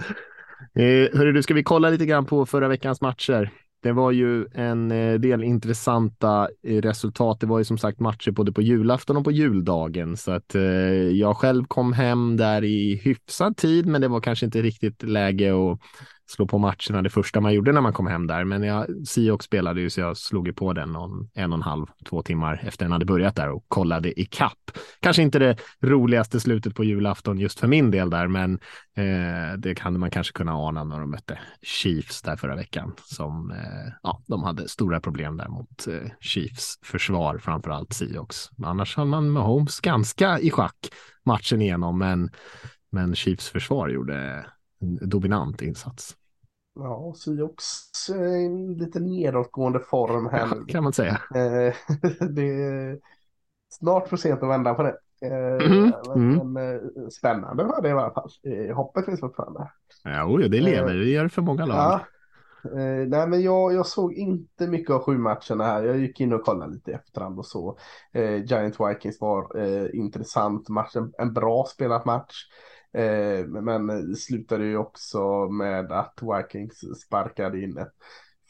jag. 0.73 0.83
Eh, 0.83 1.17
hörru, 1.17 1.31
du, 1.31 1.43
ska 1.43 1.53
vi 1.53 1.63
kolla 1.63 1.89
lite 1.89 2.05
grann 2.05 2.25
på 2.25 2.45
förra 2.45 2.67
veckans 2.67 3.01
matcher? 3.01 3.51
Det 3.81 3.91
var 3.91 4.11
ju 4.11 4.45
en 4.53 4.91
eh, 4.91 5.13
del 5.13 5.43
intressanta 5.43 6.50
eh, 6.63 6.81
resultat. 6.81 7.39
Det 7.39 7.47
var 7.47 7.57
ju 7.57 7.65
som 7.65 7.77
sagt 7.77 8.00
matcher 8.00 8.31
både 8.31 8.51
på 8.51 8.61
julafton 8.61 9.17
och 9.17 9.23
på 9.23 9.31
juldagen, 9.31 10.17
så 10.17 10.31
att 10.31 10.55
eh, 10.55 10.61
jag 10.61 11.38
själv 11.38 11.65
kom 11.65 11.93
hem 11.93 12.38
där 12.38 12.63
i 12.63 12.95
hyfsad 13.03 13.57
tid, 13.57 13.85
men 13.85 14.01
det 14.01 14.07
var 14.07 14.21
kanske 14.21 14.45
inte 14.45 14.61
riktigt 14.61 15.03
läge 15.03 15.51
att 15.51 15.79
slå 16.31 16.47
på 16.47 16.57
matcherna 16.57 17.01
det 17.01 17.09
första 17.09 17.41
man 17.41 17.53
gjorde 17.53 17.71
när 17.71 17.81
man 17.81 17.93
kom 17.93 18.07
hem 18.07 18.27
där. 18.27 18.43
Men 18.43 18.63
jag, 18.63 19.07
Seahawks 19.07 19.45
spelade 19.45 19.81
ju 19.81 19.89
så 19.89 20.01
jag 20.01 20.17
slog 20.17 20.47
ju 20.47 20.53
på 20.53 20.73
den 20.73 20.91
någon, 20.91 21.29
en 21.33 21.51
och 21.51 21.57
en 21.57 21.61
halv, 21.61 21.85
två 22.09 22.21
timmar 22.21 22.61
efter 22.63 22.85
den 22.85 22.91
hade 22.91 23.05
börjat 23.05 23.35
där 23.35 23.50
och 23.50 23.65
kollade 23.67 24.19
i 24.19 24.25
kapp. 24.25 24.71
Kanske 25.00 25.21
inte 25.21 25.39
det 25.39 25.57
roligaste 25.81 26.39
slutet 26.39 26.75
på 26.75 26.83
julafton 26.83 27.39
just 27.39 27.59
för 27.59 27.67
min 27.67 27.91
del 27.91 28.09
där, 28.09 28.27
men 28.27 28.53
eh, 28.97 29.57
det 29.57 29.79
hade 29.79 30.00
man 30.00 30.11
kanske 30.11 30.33
kunna 30.33 30.53
ana 30.53 30.83
när 30.83 31.00
de 31.00 31.11
mötte 31.11 31.39
Chiefs 31.61 32.21
där 32.21 32.35
förra 32.35 32.55
veckan 32.55 32.93
som 33.03 33.51
eh, 33.51 33.93
ja, 34.03 34.21
de 34.27 34.43
hade 34.43 34.67
stora 34.67 35.01
problem 35.01 35.38
där 35.38 35.47
mot 35.47 35.88
eh, 35.88 36.11
Chiefs 36.19 36.79
försvar, 36.83 37.38
framför 37.38 37.71
allt 37.71 37.93
Seahawks. 37.93 38.50
Annars 38.63 38.97
har 38.97 39.05
man 39.05 39.33
med 39.33 39.43
Holmes 39.43 39.79
ganska 39.79 40.39
i 40.39 40.51
schack 40.51 40.89
matchen 41.25 41.61
igenom, 41.61 41.98
men, 41.98 42.29
men 42.91 43.15
Chiefs 43.15 43.50
försvar 43.50 43.89
gjorde 43.89 44.46
en 44.81 45.09
dominant 45.09 45.61
insats. 45.61 46.15
Ja, 46.75 47.14
eh, 48.10 48.42
i 48.42 48.46
en 48.46 48.74
lite 48.74 49.00
nedåtgående 49.00 49.79
form 49.79 50.29
här 50.31 50.55
nu. 50.55 50.66
kan 50.66 50.84
man 50.84 50.94
säga. 50.94 51.22
Eh, 51.36 51.75
det 52.29 52.64
är 52.64 53.00
snart 53.70 54.07
för 54.07 54.18
sent 54.18 54.44
att 54.44 54.50
vända 54.50 54.74
på 54.74 54.84
det. 54.84 54.98
Men, 55.22 55.94
mm. 56.16 56.53
men 56.53 56.75
eh, 56.75 56.81
spännande 57.12 57.64
var 57.64 57.81
det 57.81 57.90
i 57.90 57.92
alla 57.92 58.14
fall. 58.14 58.29
Hoppet 58.75 59.05
finns 59.05 59.20
fortfarande. 59.20 59.72
Jo, 60.05 60.38
det 60.38 60.62
lever. 60.62 60.94
Det 60.94 61.10
gör 61.10 61.24
det 61.24 61.29
för 61.29 61.42
många 61.42 61.66
lag. 61.66 61.77
Ja. 61.77 62.01
Nej, 63.07 63.27
men 63.27 63.42
jag, 63.42 63.74
jag 63.74 63.86
såg 63.86 64.14
inte 64.14 64.68
mycket 64.68 64.90
av 64.90 65.03
sju 65.03 65.18
matcherna 65.18 65.64
här. 65.64 65.84
Jag 65.84 65.98
gick 65.98 66.20
in 66.20 66.34
och 66.34 66.46
kollade 66.46 66.74
lite 66.74 66.92
i 66.92 66.94
efterhand 66.94 67.40
och 67.40 67.46
så. 67.46 67.77
Giant 68.46 68.75
Vikings 68.79 69.22
var 69.22 69.57
intressant 69.96 70.70
match, 70.70 70.96
en, 70.96 71.14
en 71.18 71.34
bra 71.34 71.66
spelad 71.66 72.05
match. 72.05 72.36
Eh, 72.94 73.46
men 73.46 74.16
slutade 74.16 74.66
ju 74.66 74.77
också 74.77 75.50
med 75.50 75.92
att 75.92 76.20
Vikings 76.22 77.01
sparkade 77.01 77.62
in 77.62 77.77
ett 77.77 77.94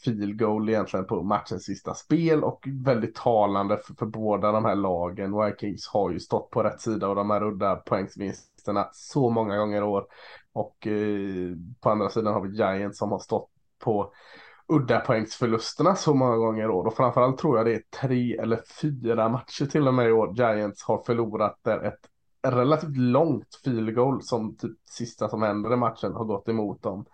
field 0.03 0.39
goal 0.39 0.69
egentligen 0.69 1.05
på 1.05 1.23
matchens 1.23 1.63
sista 1.63 1.93
spel 1.93 2.43
och 2.43 2.67
väldigt 2.67 3.15
talande 3.15 3.77
för, 3.77 3.93
för 3.93 4.05
båda 4.05 4.51
de 4.51 4.65
här 4.65 4.75
lagen. 4.75 5.45
Vikings 5.45 5.87
har 5.87 6.11
ju 6.11 6.19
stått 6.19 6.49
på 6.49 6.63
rätt 6.63 6.81
sida 6.81 7.07
och 7.07 7.15
de 7.15 7.29
här 7.29 7.43
udda 7.43 7.75
poängsvinsterna 7.75 8.89
så 8.91 9.29
många 9.29 9.57
gånger 9.57 9.77
i 9.77 9.85
år. 9.85 10.05
Och 10.53 10.87
eh, 10.87 11.55
på 11.81 11.89
andra 11.89 12.09
sidan 12.09 12.33
har 12.33 12.41
vi 12.41 12.57
Giants 12.57 12.97
som 12.97 13.11
har 13.11 13.19
stått 13.19 13.49
på 13.83 14.13
udda 14.67 14.99
poängsförlusterna 14.99 15.95
så 15.95 16.13
många 16.13 16.37
gånger 16.37 16.63
i 16.63 16.67
år. 16.67 16.87
Och 16.87 16.95
framförallt 16.95 17.37
tror 17.37 17.57
jag 17.57 17.65
det 17.65 17.73
är 17.73 17.83
tre 18.01 18.37
eller 18.37 18.61
fyra 18.81 19.29
matcher 19.29 19.65
till 19.65 19.87
och 19.87 19.93
med 19.93 20.09
i 20.09 20.11
år 20.11 20.33
Giants 20.33 20.83
har 20.83 21.03
förlorat 21.03 21.59
där 21.61 21.83
ett 21.83 21.99
relativt 22.47 22.97
långt 22.97 23.55
field 23.63 23.95
goal 23.95 24.23
som 24.23 24.55
typ 24.55 24.77
sista 24.89 25.29
som 25.29 25.41
händer 25.41 25.73
i 25.73 25.75
matchen 25.75 26.13
har 26.13 26.25
gått 26.25 26.49
emot 26.49 26.83
dem. 26.83 27.05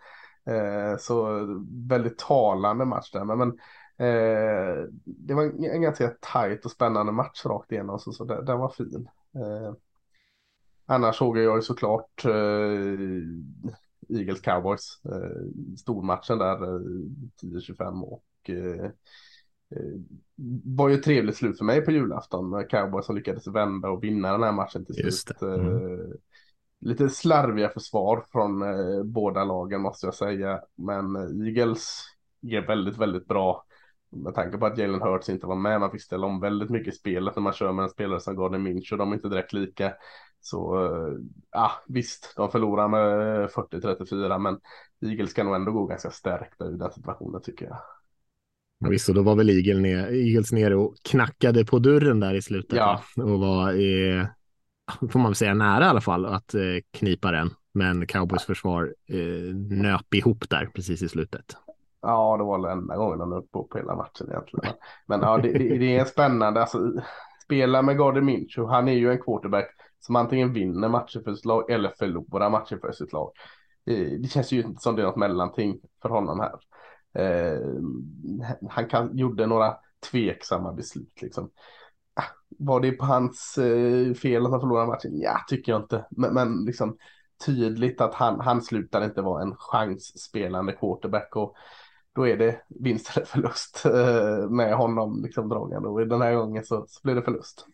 Eh, 0.46 0.98
så 0.98 1.46
väldigt 1.88 2.18
talande 2.18 2.86
match 2.86 3.12
där. 3.12 3.24
Men, 3.26 3.38
men 3.38 3.50
eh, 3.98 4.86
det 5.06 5.34
var 5.34 5.44
en, 5.44 5.64
en 5.64 5.82
ganska 5.82 6.10
tajt 6.22 6.66
och 6.66 6.72
spännande 6.72 7.12
match 7.12 7.46
rakt 7.46 7.72
igenom 7.72 8.00
så, 8.00 8.12
så 8.12 8.24
det, 8.24 8.46
den 8.46 8.60
var 8.60 8.70
fin. 8.70 9.10
Eh, 9.36 9.74
annars 10.86 11.16
såg 11.16 11.38
jag 11.38 11.56
ju 11.56 11.62
såklart 11.62 12.26
eh, 12.26 13.02
Eagles 14.10 14.42
Cowboys. 14.42 15.02
Eh, 15.06 15.76
stormatchen 15.78 16.38
där 16.38 16.64
eh, 16.64 16.82
10-25 17.42 18.02
och 18.02 18.50
eh, 18.50 18.92
var 20.64 20.90
ju 20.90 20.96
ett 20.96 21.04
trevligt 21.04 21.38
slut 21.38 21.58
för 21.58 21.66
mig 21.66 21.82
på 21.82 21.92
julafton. 21.92 22.50
med 22.50 22.70
Cowboys 22.70 23.06
som 23.06 23.16
lyckades 23.16 23.48
vända 23.48 23.90
och 23.90 24.04
vinna 24.04 24.32
den 24.32 24.44
här 24.44 24.52
matchen 24.52 24.86
till 24.86 24.96
slut. 24.96 25.40
det. 25.40 25.56
Mm. 25.56 25.68
Eh, 25.68 26.08
lite 26.80 27.10
slarviga 27.10 27.70
försvar 27.70 28.26
från 28.32 28.62
eh, 28.62 29.04
båda 29.04 29.44
lagen 29.44 29.82
måste 29.82 30.08
jag 30.08 30.16
säga. 30.16 30.62
Men 30.76 31.16
eh, 31.16 31.48
Eagles 31.48 32.04
är 32.42 32.68
väldigt, 32.68 32.98
väldigt 32.98 33.28
bra. 33.28 33.64
Med 34.10 34.36
tanke 34.36 34.58
på 34.58 34.66
att 34.66 34.78
Jalen 34.78 35.02
Hurts 35.02 35.30
inte 35.30 35.48
var 35.48 35.56
med. 35.56 35.80
Man 35.80 35.92
fick 35.92 36.02
ställa 36.02 36.28
om 36.28 36.40
väldigt 36.40 36.70
mycket 36.70 36.94
i 36.94 36.98
spelet 36.98 37.36
när 37.36 37.44
man 37.44 37.54
kör 37.54 37.72
med 37.72 37.84
en 37.84 37.90
spelare 37.90 38.20
som 38.20 38.36
Gardner 38.36 38.60
Minshew. 38.60 38.98
De 38.98 39.12
är 39.12 39.16
inte 39.16 39.30
direkt 39.30 39.54
lika. 39.54 39.94
Så 40.42 40.86
eh, 40.86 41.14
ja, 41.52 41.72
visst, 41.88 42.34
de 42.36 42.52
förlorar 42.52 42.88
med 42.88 43.50
40-34 43.50 44.40
men 44.40 44.60
Eagles 45.12 45.34
kan 45.34 45.46
nog 45.46 45.56
ändå 45.56 45.72
gå 45.72 45.86
ganska 45.86 46.12
stärkta 46.12 46.66
ur 46.66 46.78
den 46.78 46.92
situationen 46.92 47.42
tycker 47.42 47.66
jag. 47.66 47.78
Ja, 48.80 48.90
Visst, 48.90 49.10
och 49.10 49.16
då 49.16 49.22
var 49.22 49.36
väl 49.36 49.50
Eagle 49.50 49.80
ner, 49.82 50.08
Eagles 50.08 50.52
nere 50.52 50.76
och 50.76 50.96
knackade 51.02 51.66
på 51.66 51.80
dörren 51.80 52.20
där 52.20 52.34
i 52.34 52.42
slutet. 52.42 52.78
Ja. 52.78 53.02
Och 53.16 53.40
var, 53.40 53.72
eh, 53.72 54.26
får 55.12 55.20
man 55.20 55.30
väl 55.32 55.36
säga, 55.36 55.54
nära 55.54 55.86
i 55.86 55.88
alla 55.88 56.02
fall 56.02 56.26
att 56.26 56.54
eh, 56.54 56.62
knipa 56.92 57.32
den. 57.32 57.50
Men 57.74 58.08
Cowboys 58.08 58.44
försvar 58.44 58.94
eh, 59.10 59.56
nöp 59.70 60.14
ihop 60.14 60.50
där 60.50 60.66
precis 60.76 61.02
i 61.02 61.10
slutet. 61.10 61.58
Ja, 62.02 62.38
det 62.38 62.44
var 62.44 62.68
den 62.68 62.78
enda 62.78 62.96
gången 62.98 63.20
de 63.20 63.34
upp 63.34 63.52
på, 63.52 63.64
på 63.64 63.78
hela 63.78 63.96
matchen 63.96 64.28
egentligen. 64.30 64.74
Men, 65.06 65.22
ja, 65.22 65.38
det, 65.38 65.52
det, 65.54 65.78
det 65.78 65.98
är 65.98 66.06
spännande. 66.06 66.62
Alltså, 66.62 66.94
spela 67.44 67.82
med 67.82 67.98
Gardner 67.98 68.22
Minshew, 68.22 68.76
han 68.76 68.88
är 68.88 68.94
ju 68.94 69.12
en 69.12 69.22
quarterback 69.22 69.68
som 70.00 70.16
antingen 70.16 70.54
vinner 70.54 70.90
matcher 70.90 71.22
för 71.24 71.34
sitt 71.34 71.46
lag 71.46 71.72
eller 71.72 71.90
förlorar 72.00 72.50
matcher 72.50 72.78
för 72.82 72.92
sitt 72.92 73.14
lag. 73.14 73.32
Eh, 73.86 74.20
Det 74.22 74.28
känns 74.32 74.52
ju 74.52 74.62
inte 74.62 74.82
som 74.82 74.96
det 74.96 75.02
är 75.02 75.06
något 75.06 75.16
mellanting 75.16 75.80
för 76.02 76.10
honom 76.10 76.40
här. 76.40 76.52
Eh, 77.18 77.60
han 78.70 78.88
kan, 78.88 79.18
gjorde 79.18 79.46
några 79.46 79.76
tveksamma 80.12 80.74
beslut 80.74 81.22
liksom. 81.22 81.52
Ah, 82.14 82.24
var 82.60 82.80
det 82.80 82.92
på 82.92 83.06
hans 83.06 83.58
eh, 83.58 84.14
fel 84.14 84.46
att 84.46 84.52
han 84.52 84.62
förlorade 84.62 84.88
matchen? 84.88 85.20
Ja, 85.20 85.40
tycker 85.48 85.72
jag 85.72 85.82
inte. 85.82 86.06
Men, 86.10 86.34
men 86.34 86.66
liksom 86.66 86.98
tydligt 87.46 88.02
att 88.02 88.14
han, 88.14 88.40
han 88.40 88.62
slutar 88.62 89.06
inte 89.06 89.22
vara 89.22 89.42
en 89.42 89.56
chansspelande 89.56 90.74
quarterback 90.74 91.36
och 91.36 91.56
då 92.16 92.28
är 92.28 92.38
det 92.38 92.62
vinst 92.68 93.18
eller 93.18 93.26
förlust 93.26 93.86
eh, 93.86 94.50
med 94.50 94.76
honom 94.76 95.22
liksom 95.24 95.50
dragande 95.50 95.90
och 95.90 96.08
den 96.08 96.22
här 96.22 96.36
gången 96.36 96.64
så, 96.64 96.86
så 96.88 97.00
blir 97.04 97.16
det 97.16 97.22
förlust. 97.22 97.66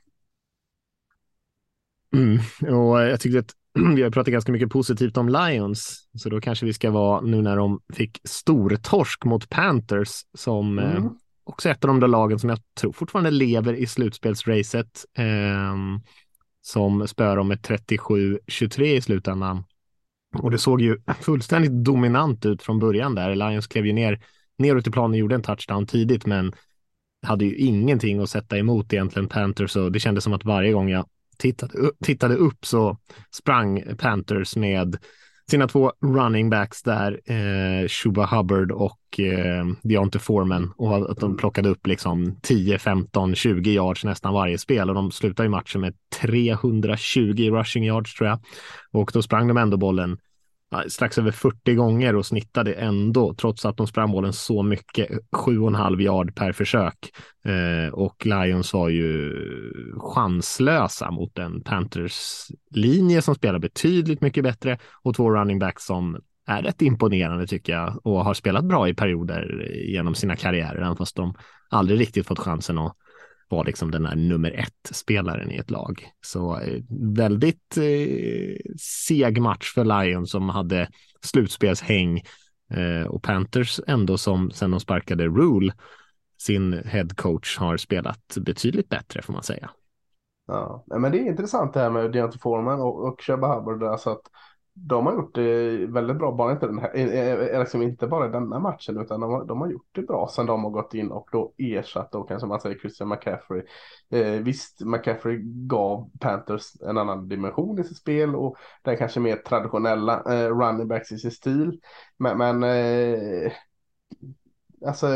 Mm. 2.14 2.40
Och 2.76 3.02
jag 3.02 3.20
tyckte 3.20 3.40
att 3.40 3.52
vi 3.96 4.04
har 4.04 4.10
pratat 4.10 4.32
ganska 4.32 4.52
mycket 4.52 4.70
positivt 4.70 5.18
om 5.18 5.30
Lions, 5.30 6.10
så 6.18 6.30
då 6.30 6.42
kanske 6.42 6.66
vi 6.66 6.74
ska 6.74 6.92
vara 6.92 7.22
nu 7.22 7.42
när 7.42 7.58
de 7.58 7.82
fick 7.94 8.22
stortorsk 8.24 9.26
mot 9.26 9.50
Panthers 9.50 10.10
som 10.38 10.80
mm. 10.80 10.98
eh, 10.98 11.12
också 11.44 11.70
ett 11.70 11.84
av 11.84 11.88
de 11.88 12.00
där 12.00 12.08
lagen 12.08 12.40
som 12.40 12.50
jag 12.50 12.60
tror 12.80 12.92
fortfarande 12.92 13.32
lever 13.32 13.74
i 13.74 13.88
slutspelsracet. 13.88 15.06
Eh, 15.18 15.76
som 16.66 17.08
spöar 17.08 17.38
dem 17.38 17.48
med 17.48 17.60
37-23 17.60 18.82
i 18.84 19.02
slutändan. 19.02 19.64
Och 20.38 20.52
det 20.52 20.58
såg 20.58 20.82
ju 20.82 20.98
fullständigt 21.22 21.72
dominant 21.72 22.46
ut 22.46 22.64
från 22.64 22.80
början 22.80 23.16
där. 23.16 23.36
Lions 23.36 23.68
klev 23.68 23.86
ju 23.86 23.94
ner 23.94 24.24
neråt 24.58 24.88
i 24.88 24.92
planen 24.92 25.20
gjorde 25.20 25.36
en 25.36 25.42
touchdown 25.42 25.88
tidigt, 25.88 26.26
men 26.26 26.54
hade 27.26 27.46
ju 27.46 27.56
ingenting 27.56 28.20
att 28.20 28.30
sätta 28.30 28.58
emot 28.58 28.94
egentligen 28.94 29.30
Panthers 29.30 29.76
och 29.76 29.92
det 29.92 30.00
kändes 30.00 30.24
som 30.24 30.34
att 30.34 30.46
varje 30.46 30.74
gång 30.74 30.90
jag 30.90 31.06
tittade, 31.38 31.92
tittade 32.04 32.36
upp 32.36 32.66
så 32.66 32.98
sprang 33.32 33.84
Panthers 33.98 34.56
med 34.56 34.98
sina 35.52 35.68
två 35.68 35.92
running 36.02 36.50
backs 36.50 36.84
där, 36.84 37.20
eh, 37.26 37.88
Shuba 37.88 38.26
Hubbard 38.26 38.72
och 38.72 39.20
eh, 39.20 39.66
Deontay 39.84 40.22
Foreman. 40.22 40.74
Och 40.78 41.12
att 41.12 41.18
de 41.18 41.38
plockade 41.38 41.70
upp 41.70 41.88
liksom 41.88 42.40
10, 42.42 42.80
15, 42.80 43.36
20 43.36 43.72
yards 43.72 44.04
nästan 44.04 44.34
varje 44.34 44.58
spel. 44.58 44.90
Och 44.90 44.96
de 44.96 45.12
slutade 45.12 45.48
i 45.48 45.50
matchen 45.50 45.82
med 45.82 45.94
320 46.22 47.50
rushing 47.52 47.86
yards 47.86 48.14
tror 48.14 48.30
jag. 48.30 48.40
Och 48.92 49.12
då 49.14 49.22
sprang 49.22 49.48
de 49.48 49.58
ändå 49.58 49.78
bollen 49.78 50.18
strax 50.88 51.18
över 51.18 51.32
40 51.32 51.76
gånger 51.76 52.16
och 52.16 52.26
snittade 52.26 52.74
ändå, 52.74 53.34
trots 53.34 53.66
att 53.66 53.78
de 53.78 53.88
sprang 53.88 54.12
bollen 54.12 54.34
så 54.34 54.64
mycket, 54.64 55.10
7,5 55.32 56.02
yard 56.02 56.36
per 56.36 56.52
försök. 56.52 57.12
Eh, 57.46 57.94
och 57.94 58.26
Lions 58.26 58.74
var 58.74 58.90
ju 58.90 59.34
chanslösa 59.98 61.12
mot 61.12 61.40
en 61.40 61.62
Panthers 61.62 62.48
linje 62.72 63.22
som 63.22 63.36
spelar 63.36 63.60
betydligt 63.60 64.22
mycket 64.22 64.44
bättre 64.44 64.78
och 65.04 65.16
två 65.16 65.32
running 65.32 65.60
backs 65.60 65.86
som 65.86 66.18
är 66.48 66.62
rätt 66.62 66.82
imponerande 66.82 67.48
tycker 67.48 67.74
jag 67.74 68.00
och 68.04 68.26
har 68.26 68.34
spelat 68.34 68.66
bra 68.66 68.90
i 68.90 68.94
perioder 68.94 69.72
genom 69.86 70.16
sina 70.16 70.36
karriärer, 70.36 70.82
även 70.82 70.98
fast 70.98 71.16
de 71.16 71.34
aldrig 71.70 72.00
riktigt 72.00 72.28
fått 72.28 72.40
chansen 72.40 72.78
att 72.78 72.98
var 73.50 73.66
liksom 73.66 73.92
den 73.92 74.06
här 74.06 74.16
nummer 74.16 74.52
ett 74.52 74.96
spelaren 74.96 75.52
i 75.52 75.58
ett 75.58 75.72
lag. 75.72 76.08
Så 76.22 76.60
eh, 76.60 76.84
väldigt 76.90 77.78
eh, 77.78 78.72
seg 78.80 79.42
match 79.42 79.74
för 79.74 80.04
Lions 80.04 80.32
som 80.32 80.50
hade 80.50 80.90
slutspelshäng 81.22 82.22
eh, 82.70 83.08
och 83.08 83.24
Panthers 83.24 83.80
ändå 83.88 84.18
som 84.18 84.52
sen 84.52 84.72
de 84.72 84.80
sparkade 84.80 85.28
Rule 85.28 85.74
sin 86.38 86.74
head 86.74 87.08
coach 87.16 87.58
har 87.58 87.78
spelat 87.78 88.38
betydligt 88.38 88.90
bättre 88.90 89.22
får 89.22 89.34
man 89.34 89.44
säga. 89.44 89.70
Ja, 90.48 90.86
men 90.88 91.12
det 91.12 91.20
är 91.20 91.28
intressant 91.28 91.74
det 91.74 91.80
här 91.80 91.90
med 91.90 92.12
Deontay 92.12 92.40
Foreman 92.40 92.82
och, 92.82 93.08
och 93.08 93.22
Shabba 93.22 93.56
Hubbard. 93.56 93.84
Alltså 93.84 94.10
att 94.10 94.22
de 94.76 95.06
har 95.06 95.14
gjort 95.14 95.36
det 95.36 95.78
väldigt 95.88 96.18
bra, 96.18 96.32
bara 96.32 96.52
inte, 96.52 96.68
den 96.68 96.80
här, 96.80 96.92
eh, 96.96 97.08
eh, 97.08 97.40
eh, 97.40 97.60
liksom 97.60 97.82
inte 97.82 98.08
bara 98.08 98.28
denna 98.28 98.60
matchen 98.60 99.02
utan 99.02 99.20
de 99.20 99.32
har, 99.32 99.46
de 99.46 99.62
har 99.62 99.72
gjort 99.72 99.88
det 99.92 100.02
bra 100.02 100.30
sen 100.36 100.46
de 100.46 100.64
har 100.64 100.72
gått 100.72 100.94
in 100.94 101.12
och 101.12 101.30
då 101.32 101.54
ersatt 101.58 102.12
då 102.12 102.24
kanske 102.24 102.48
man 102.48 102.60
säger 102.62 102.80
Christian 102.80 103.10
McCaffrey. 103.10 103.64
Eh, 104.10 104.32
visst, 104.32 104.82
McCaffrey 104.82 105.40
gav 105.44 106.10
Panthers 106.20 106.82
en 106.82 106.98
annan 106.98 107.28
dimension 107.28 107.80
i 107.80 107.84
sitt 107.84 107.98
spel 107.98 108.36
och 108.36 108.58
den 108.82 108.98
kanske 108.98 109.20
mer 109.20 109.36
traditionella 109.36 110.24
eh, 110.34 110.50
running 110.50 110.88
backs 110.88 111.12
i 111.12 111.18
sin 111.18 111.32
stil. 111.32 111.80
Men, 112.18 112.38
men 112.38 112.64
eh, 112.64 113.52
alltså 114.86 115.08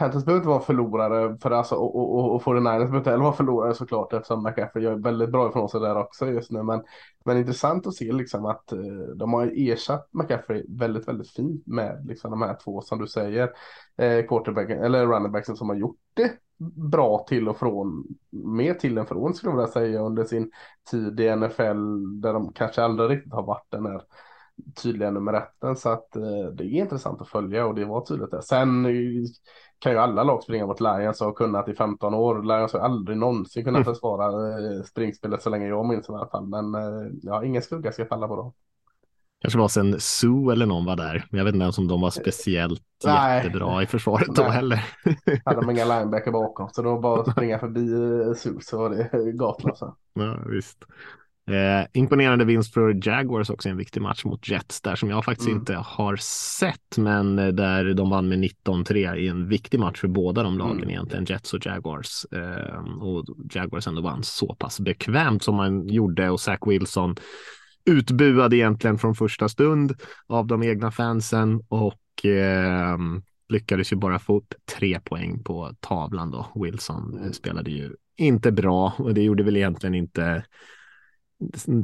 Panthers 0.00 0.24
behöver 0.24 0.40
inte 0.40 0.48
vara 0.48 0.60
förlorare 0.60 1.38
för 1.38 1.50
alltså, 1.50 1.74
och, 1.74 1.96
och, 1.96 2.34
och 2.34 2.42
49ers 2.42 2.62
behöver 2.62 2.98
inte 2.98 3.10
heller 3.10 3.24
vara 3.24 3.32
förlorare 3.32 3.74
såklart 3.74 4.12
eftersom 4.12 4.42
McCaffrey 4.42 4.84
gör 4.84 4.94
väldigt 4.94 5.30
bra 5.30 5.48
ifrån 5.48 5.68
sig 5.68 5.80
där 5.80 5.96
också 5.96 6.26
just 6.26 6.50
nu. 6.50 6.62
Men, 6.62 6.82
men 7.24 7.38
intressant 7.38 7.86
att 7.86 7.94
se 7.94 8.12
liksom 8.12 8.46
att 8.46 8.72
eh, 8.72 8.78
de 9.16 9.32
har 9.32 9.52
ersatt 9.56 10.08
McCaffrey 10.12 10.64
väldigt, 10.68 11.08
väldigt 11.08 11.30
fint 11.30 11.66
med 11.66 12.06
liksom 12.06 12.30
de 12.30 12.42
här 12.42 12.56
två 12.64 12.80
som 12.80 12.98
du 12.98 13.06
säger. 13.06 13.50
Eh, 13.96 14.26
quarterbacken 14.26 14.84
eller 14.84 15.06
runningbacken 15.06 15.56
som 15.56 15.68
har 15.68 15.76
gjort 15.76 15.96
det 16.14 16.32
bra 16.90 17.24
till 17.28 17.48
och 17.48 17.56
från, 17.56 18.04
mer 18.30 18.74
till 18.74 18.98
än 18.98 19.06
från 19.06 19.34
skulle 19.34 19.52
jag 19.52 19.56
vilja 19.56 19.72
säga 19.72 20.00
under 20.00 20.24
sin 20.24 20.50
tid 20.90 21.20
i 21.20 21.36
NFL 21.36 22.20
där 22.20 22.32
de 22.32 22.52
kanske 22.52 22.82
aldrig 22.82 23.10
riktigt 23.10 23.32
har 23.32 23.42
varit 23.42 23.66
den 23.70 23.86
här 23.86 24.02
tydliga 24.82 25.10
nummer 25.10 25.32
etten. 25.32 25.76
Så 25.76 25.88
att 25.88 26.16
eh, 26.16 26.46
det 26.52 26.64
är 26.64 26.80
intressant 26.80 27.20
att 27.20 27.28
följa 27.28 27.66
och 27.66 27.74
det 27.74 27.84
var 27.84 28.00
tydligt 28.00 28.30
där. 28.30 28.40
Sen 28.40 28.86
eh, 28.86 28.92
kan 29.80 29.92
ju 29.92 29.98
alla 29.98 30.22
lag 30.22 30.42
springa 30.42 30.66
mot 30.66 30.80
Lions 30.80 31.20
och 31.20 31.26
har 31.26 31.34
kunnat 31.34 31.68
i 31.68 31.74
15 31.74 32.14
år. 32.14 32.42
Lions 32.42 32.72
har 32.72 32.80
aldrig 32.80 33.18
någonsin 33.18 33.64
kunnat 33.64 33.86
mm. 33.86 33.94
försvara 33.94 34.26
eh, 34.26 34.82
springspelet 34.82 35.42
så 35.42 35.50
länge 35.50 35.66
jag 35.66 35.86
minns 35.88 36.08
i 36.08 36.12
alla 36.12 36.28
fall. 36.28 36.46
Men 36.46 36.74
eh, 36.74 37.12
ja, 37.22 37.44
ingen 37.44 37.62
skugga 37.62 37.92
ska 37.92 38.06
falla 38.06 38.28
på 38.28 38.36
dem. 38.36 38.52
Kanske 39.40 39.58
var 39.58 39.68
sen 39.68 40.00
Sue 40.00 40.52
eller 40.52 40.66
någon 40.66 40.84
var 40.84 40.96
där. 40.96 41.26
Men 41.30 41.38
jag 41.38 41.44
vet 41.44 41.54
inte 41.54 41.62
ens 41.62 41.78
om 41.78 41.88
de 41.88 42.00
var 42.00 42.10
speciellt 42.10 42.82
Nej. 43.04 43.36
jättebra 43.36 43.82
i 43.82 43.86
försvaret 43.86 44.28
då 44.34 44.42
heller. 44.42 44.84
hade 45.44 45.60
de 45.60 45.70
inga 45.70 45.84
linebacker 45.98 46.30
bakom 46.30 46.68
så 46.72 46.82
då 46.82 46.98
bara 46.98 47.20
att 47.20 47.30
springa 47.32 47.58
förbi 47.58 47.88
Sue 48.36 48.60
så 48.60 48.78
var 48.78 48.90
det 48.90 49.32
gatlösa. 49.32 49.94
Ja, 50.12 50.38
visst. 50.46 50.84
Eh, 51.48 51.86
imponerande 51.92 52.44
vinst 52.44 52.74
för 52.74 53.08
Jaguars 53.08 53.50
också 53.50 53.68
en 53.68 53.76
viktig 53.76 54.02
match 54.02 54.24
mot 54.24 54.48
Jets 54.48 54.80
där 54.80 54.94
som 54.94 55.10
jag 55.10 55.24
faktiskt 55.24 55.48
mm. 55.48 55.58
inte 55.58 55.74
har 55.74 56.16
sett 56.60 56.98
men 56.98 57.38
eh, 57.38 57.48
där 57.48 57.94
de 57.94 58.10
vann 58.10 58.28
med 58.28 58.38
19-3 58.38 59.16
i 59.16 59.28
en 59.28 59.48
viktig 59.48 59.80
match 59.80 60.00
för 60.00 60.08
båda 60.08 60.42
de 60.42 60.58
lagen 60.58 60.76
mm. 60.76 60.90
egentligen, 60.90 61.24
Jets 61.24 61.54
och 61.54 61.66
Jaguars. 61.66 62.24
Eh, 62.32 63.02
och 63.02 63.24
Jaguars 63.54 63.86
ändå 63.86 64.02
vann 64.02 64.22
så 64.22 64.54
pass 64.54 64.80
bekvämt 64.80 65.42
som 65.42 65.54
man 65.54 65.88
gjorde 65.88 66.30
och 66.30 66.40
Zach 66.40 66.60
Wilson 66.66 67.16
utbuad 67.84 68.54
egentligen 68.54 68.98
från 68.98 69.14
första 69.14 69.48
stund 69.48 69.94
av 70.26 70.46
de 70.46 70.62
egna 70.62 70.90
fansen 70.90 71.62
och 71.68 72.26
eh, 72.26 72.98
lyckades 73.48 73.92
ju 73.92 73.96
bara 73.96 74.18
få 74.18 74.36
upp 74.36 74.54
tre 74.78 75.00
poäng 75.00 75.42
på 75.42 75.72
tavlan 75.80 76.30
då. 76.30 76.46
Wilson 76.54 77.18
mm. 77.18 77.32
spelade 77.32 77.70
ju 77.70 77.94
inte 78.16 78.52
bra 78.52 78.92
och 78.98 79.14
det 79.14 79.22
gjorde 79.22 79.42
väl 79.42 79.56
egentligen 79.56 79.94
inte 79.94 80.44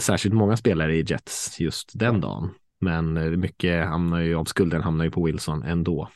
särskilt 0.01 0.35
många 0.35 0.57
spelare 0.57 0.97
i 0.97 1.05
Jets 1.07 1.61
just 1.61 1.99
den 1.99 2.21
dagen. 2.21 2.51
Men 2.79 3.17
eh, 3.17 3.31
mycket 3.31 3.87
hamnar 3.87 4.21
ju 4.21 4.35
av 4.35 4.45
skulden 4.45 4.83
hamnar 4.83 5.05
ju 5.05 5.11
på 5.11 5.25
Wilson 5.25 5.63
ändå. 5.63 6.09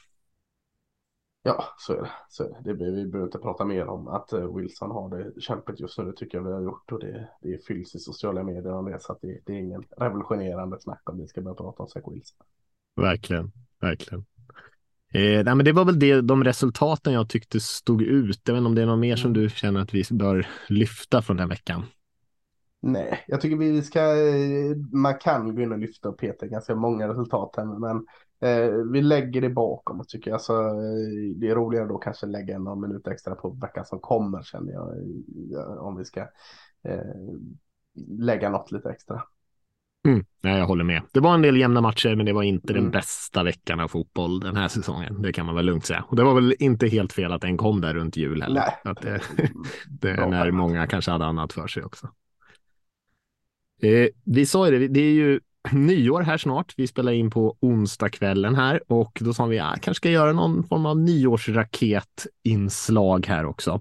Ja, 1.43 1.65
så 1.79 1.93
är 1.93 2.03
det. 2.03 2.11
Så 2.29 2.45
är 2.45 2.49
det. 2.49 2.73
det 2.73 2.91
vi 2.91 3.07
behöver 3.07 3.29
inte 3.29 3.39
prata 3.39 3.65
mer 3.65 3.87
om 3.87 4.09
att 4.09 4.33
eh, 4.33 4.57
Wilson 4.57 4.91
har 4.91 5.19
det 5.19 5.41
kämpigt 5.41 5.81
just 5.81 5.99
nu. 5.99 6.05
Det 6.05 6.17
tycker 6.17 6.39
jag 6.39 6.45
vi 6.45 6.53
har 6.53 6.63
gjort 6.63 6.93
och 6.93 7.01
det, 7.01 7.29
det 7.43 7.67
fylls 7.67 7.95
i 7.95 7.99
sociala 7.99 8.43
medier 8.43 8.73
om 8.73 8.85
det. 8.85 9.01
Så 9.01 9.13
att 9.13 9.19
det, 9.21 9.41
det 9.47 9.53
är 9.53 9.57
ingen 9.57 9.85
revolutionerande 9.97 10.81
snack 10.81 11.03
om 11.05 11.19
vi 11.19 11.27
ska 11.27 11.41
börja 11.41 11.55
prata 11.55 11.83
om 11.83 11.89
Zach 11.89 12.03
Wilson. 12.07 12.37
Verkligen, 12.97 13.53
verkligen. 13.81 14.25
Eh, 15.13 15.45
nej, 15.45 15.55
men 15.55 15.65
det 15.65 15.73
var 15.73 15.85
väl 15.85 15.99
det, 15.99 16.21
de 16.21 16.45
resultaten 16.45 17.13
jag 17.13 17.29
tyckte 17.29 17.61
stod 17.61 18.03
ut. 18.03 18.41
Jag 18.45 18.55
vet 18.55 18.59
inte 18.59 18.69
om 18.69 18.75
det 18.75 18.83
är 18.83 18.87
något 18.87 18.99
mer 18.99 19.17
som 19.17 19.31
mm. 19.31 19.43
du 19.43 19.51
känner 19.51 19.81
att 19.81 19.95
vi 19.95 20.05
bör 20.11 20.47
lyfta 20.69 21.23
från 21.23 21.37
den 21.37 21.49
veckan. 21.49 21.83
Nej, 22.83 23.25
jag 23.27 23.41
tycker 23.41 23.57
vi 23.57 23.83
ska, 23.83 24.01
man 24.93 25.19
kan 25.19 25.55
gå 25.55 25.63
in 25.63 25.73
och 25.73 25.79
lyfta 25.79 26.09
och 26.09 26.19
peta 26.19 26.47
ganska 26.47 26.75
många 26.75 27.09
resultat 27.09 27.55
här, 27.57 27.65
men 27.65 28.07
eh, 28.41 28.73
vi 28.93 29.03
lägger 29.03 29.41
det 29.41 29.51
bakom 29.51 30.01
och 30.01 30.09
tycker 30.09 30.31
jag. 30.31 30.41
Så, 30.41 30.69
eh, 30.69 31.37
det 31.37 31.49
är 31.49 31.55
roligare 31.55 31.89
då 31.89 31.99
kanske 31.99 32.27
lägga 32.27 32.59
någon 32.59 32.81
minut 32.81 33.07
extra 33.07 33.35
på 33.35 33.51
veckan 33.51 33.85
som 33.85 34.01
kommer 34.01 34.43
känner 34.43 34.73
jag, 34.73 34.89
om 35.79 35.97
vi 35.97 36.05
ska 36.05 36.21
eh, 36.83 37.01
lägga 38.19 38.51
något 38.51 38.73
lite 38.73 38.91
extra. 38.91 39.23
Mm, 40.09 40.25
nej, 40.43 40.59
jag 40.59 40.67
håller 40.67 40.85
med. 40.85 41.03
Det 41.13 41.21
var 41.21 41.35
en 41.35 41.43
del 41.43 41.57
jämna 41.57 41.81
matcher, 41.81 42.15
men 42.15 42.27
det 42.27 42.33
var 42.33 42.43
inte 42.43 42.73
mm. 42.73 42.83
den 42.83 42.91
bästa 42.91 43.43
veckan 43.43 43.81
av 43.81 43.89
fotboll 43.89 44.41
den 44.41 44.57
här 44.57 44.69
säsongen. 44.69 45.23
Det 45.23 45.33
kan 45.33 45.47
man 45.47 45.55
väl 45.55 45.67
lugnt 45.67 45.85
säga. 45.85 46.05
Och 46.09 46.17
det 46.17 46.25
var 46.25 46.35
väl 46.35 46.55
inte 46.59 46.87
helt 46.87 47.13
fel 47.13 47.33
att 47.33 47.43
den 47.43 47.57
kom 47.57 47.81
där 47.81 47.95
runt 47.95 48.17
jul 48.17 48.43
heller. 48.43 48.61
Nej. 48.61 48.93
Att 48.93 49.03
det, 49.03 49.21
det, 50.01 50.27
när 50.27 50.51
många 50.51 50.87
kanske 50.87 51.11
hade 51.11 51.27
annat 51.27 51.53
för 51.53 51.67
sig 51.67 51.85
också. 51.85 52.09
Eh, 53.83 54.09
vi 54.25 54.47
sa 54.47 54.69
ju 54.69 54.79
det, 54.79 54.89
det 54.89 55.01
är 55.01 55.13
ju 55.13 55.41
nyår 55.73 56.23
här 56.23 56.39
snart. 56.39 56.75
Vi 56.77 56.87
spelar 56.87 57.13
in 57.13 57.31
på 57.31 57.57
onsdagskvällen 57.61 58.55
här 58.55 58.93
och 58.93 59.19
då 59.21 59.35
sa 59.35 59.47
vi 59.47 59.59
att 59.59 59.67
ja, 59.67 59.73
kanske 59.83 60.01
ska 60.01 60.11
göra 60.11 60.33
någon 60.33 60.65
form 60.65 60.87
av 60.87 60.99
nyårsraketinslag 60.99 63.27
här 63.27 63.45
också. 63.45 63.81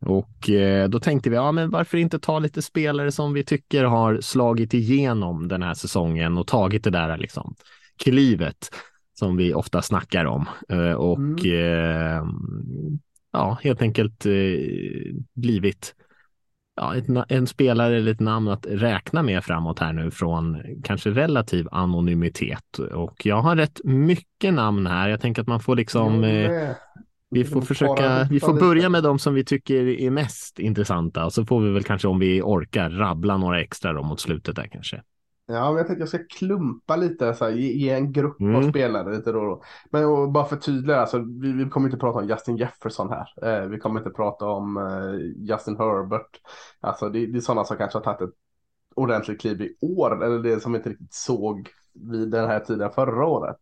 Och 0.00 0.50
eh, 0.50 0.88
då 0.88 1.00
tänkte 1.00 1.30
vi, 1.30 1.36
ja 1.36 1.52
men 1.52 1.70
varför 1.70 1.98
inte 1.98 2.18
ta 2.18 2.38
lite 2.38 2.62
spelare 2.62 3.12
som 3.12 3.32
vi 3.32 3.44
tycker 3.44 3.84
har 3.84 4.20
slagit 4.20 4.74
igenom 4.74 5.48
den 5.48 5.62
här 5.62 5.74
säsongen 5.74 6.38
och 6.38 6.46
tagit 6.46 6.84
det 6.84 6.90
där 6.90 7.18
liksom 7.18 7.54
klivet 7.96 8.70
som 9.18 9.36
vi 9.36 9.54
ofta 9.54 9.82
snackar 9.82 10.24
om. 10.24 10.48
Eh, 10.68 10.92
och 10.92 11.18
mm. 11.18 11.36
eh, 11.44 12.24
ja, 13.32 13.58
helt 13.62 13.82
enkelt 13.82 14.26
eh, 14.26 14.32
blivit 15.34 15.94
ja, 16.76 16.96
ett, 16.96 17.06
en 17.28 17.46
spelare 17.46 17.96
eller 17.96 18.12
ett 18.12 18.20
namn 18.20 18.48
att 18.48 18.66
räkna 18.68 19.22
med 19.22 19.44
framåt 19.44 19.78
här 19.78 19.92
nu 19.92 20.10
från 20.10 20.62
kanske 20.84 21.10
relativ 21.10 21.68
anonymitet. 21.72 22.78
Och 22.78 23.26
jag 23.26 23.42
har 23.42 23.56
rätt 23.56 23.80
mycket 23.84 24.54
namn 24.54 24.86
här. 24.86 25.08
Jag 25.08 25.20
tänker 25.20 25.42
att 25.42 25.48
man 25.48 25.60
får 25.60 25.76
liksom 25.76 26.24
eh, 26.24 26.70
Vi 27.30 27.44
får 27.44 27.62
försöka, 27.62 28.26
vi 28.30 28.40
får 28.40 28.54
börja 28.60 28.88
med 28.88 29.02
de 29.02 29.18
som 29.18 29.34
vi 29.34 29.44
tycker 29.44 29.88
är 30.00 30.10
mest 30.10 30.58
intressanta 30.58 31.24
och 31.24 31.32
så 31.32 31.46
får 31.46 31.60
vi 31.60 31.70
väl 31.72 31.82
kanske 31.84 32.08
om 32.08 32.18
vi 32.18 32.42
orkar 32.42 32.90
rabbla 32.90 33.36
några 33.36 33.60
extra 33.60 33.92
då 33.92 34.02
mot 34.02 34.20
slutet 34.20 34.56
där 34.56 34.66
kanske. 34.72 35.02
Ja, 35.50 35.68
men 35.68 35.76
jag 35.76 35.86
tänkte 35.86 36.02
jag 36.02 36.08
ska 36.08 36.18
klumpa 36.38 36.96
lite, 36.96 37.34
så 37.34 37.44
här, 37.44 37.52
ge, 37.52 37.90
en 37.90 38.12
grupp 38.12 38.40
Mm. 38.40 38.54
av 38.56 38.62
spelare 38.70 39.16
lite 39.16 39.32
då 39.32 39.40
då. 39.44 39.62
Men 39.90 40.04
och 40.04 40.30
bara 40.32 40.44
förtydliga, 40.44 41.00
alltså, 41.00 41.18
vi, 41.18 41.52
vi 41.52 41.70
kommer 41.70 41.86
inte 41.88 41.98
prata 41.98 42.18
om 42.18 42.28
Justin 42.28 42.56
Jefferson 42.56 43.10
här. 43.10 43.26
Eh, 43.42 43.68
vi 43.68 43.78
kommer 43.78 44.00
inte 44.00 44.10
prata 44.10 44.46
om 44.46 44.76
eh, 44.76 45.44
Justin 45.50 45.76
Herbert. 45.78 46.40
Alltså 46.80 47.08
det, 47.08 47.26
det 47.26 47.38
är 47.38 47.40
sådana 47.40 47.64
som 47.64 47.76
kanske 47.76 47.98
har 47.98 48.04
tagit 48.04 48.20
ett 48.20 48.34
ordentligt 48.94 49.40
kliv 49.40 49.62
i 49.62 49.76
år, 49.80 50.24
eller 50.24 50.38
det 50.38 50.60
som 50.60 50.74
inte 50.74 50.90
riktigt 50.90 51.14
såg 51.14 51.68
vid 51.94 52.30
den 52.30 52.48
här 52.48 52.60
tiden 52.60 52.90
förra 52.90 53.26
året. 53.26 53.56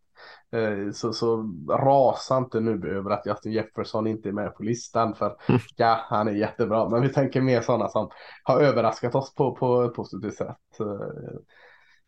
Eh, 0.51 0.91
Så, 0.93 1.13
så 1.13 1.51
rasa 1.69 2.37
inte 2.37 2.59
nu 2.59 2.89
över 2.97 3.11
att 3.11 3.25
Justin 3.25 3.51
Jefferson 3.51 4.07
inte 4.07 4.29
är 4.29 4.33
med 4.33 4.55
på 4.55 4.63
listan 4.63 5.15
för 5.15 5.35
ja, 5.75 5.99
han 6.03 6.27
är 6.27 6.31
jättebra. 6.31 6.89
Men 6.89 7.01
vi 7.01 7.09
tänker 7.09 7.41
mer 7.41 7.61
sådana 7.61 7.89
som 7.89 8.09
har 8.43 8.61
överraskat 8.61 9.15
oss 9.15 9.35
på, 9.35 9.55
på 9.55 9.83
ett 9.83 9.93
positivt 9.93 10.33
sätt. 10.35 10.79
Eh, 10.79 11.37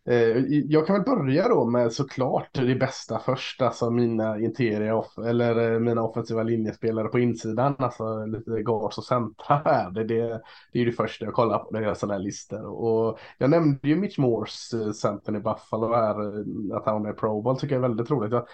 Eh, 0.09 0.37
jag 0.47 0.87
kan 0.87 0.95
väl 0.95 1.05
börja 1.05 1.47
då 1.47 1.65
med 1.65 1.93
såklart 1.93 2.49
det 2.53 2.75
bästa 2.75 3.19
först, 3.19 3.61
alltså 3.61 3.89
mina 3.91 4.39
interia 4.39 5.03
eller 5.27 5.73
eh, 5.73 5.79
mina 5.79 6.03
offensiva 6.03 6.43
linjespelare 6.43 7.07
på 7.07 7.19
insidan, 7.19 7.75
alltså 7.79 8.25
lite 8.25 8.61
guards 8.61 8.97
och 8.97 9.03
centra 9.03 9.61
här. 9.65 9.91
Det, 9.91 10.03
det, 10.03 10.15
det 10.71 10.79
är 10.79 10.83
ju 10.83 10.85
det 10.85 10.91
första 10.91 11.25
jag 11.25 11.33
kollar 11.33 11.59
på 11.59 11.71
när 11.71 11.79
jag 11.79 11.87
gör 11.87 11.93
sådana 11.93 12.13
här 12.13 12.23
listor. 12.23 12.65
Och 12.65 13.19
jag 13.37 13.49
nämnde 13.49 13.87
ju 13.87 13.95
Mitch 13.95 14.17
Moores, 14.17 14.73
eh, 14.73 14.91
centern 14.91 15.35
i 15.35 15.39
Buffalo 15.39 15.93
här, 15.93 16.15
att 16.77 16.85
han 16.85 16.93
var 16.93 16.99
med 16.99 17.11
i 17.11 17.15
Pro 17.15 17.41
Bowl 17.41 17.59
tycker 17.59 17.75
jag 17.75 17.83
är 17.83 17.87
väldigt 17.87 18.11
roligt. 18.11 18.31
Jag, 18.31 18.45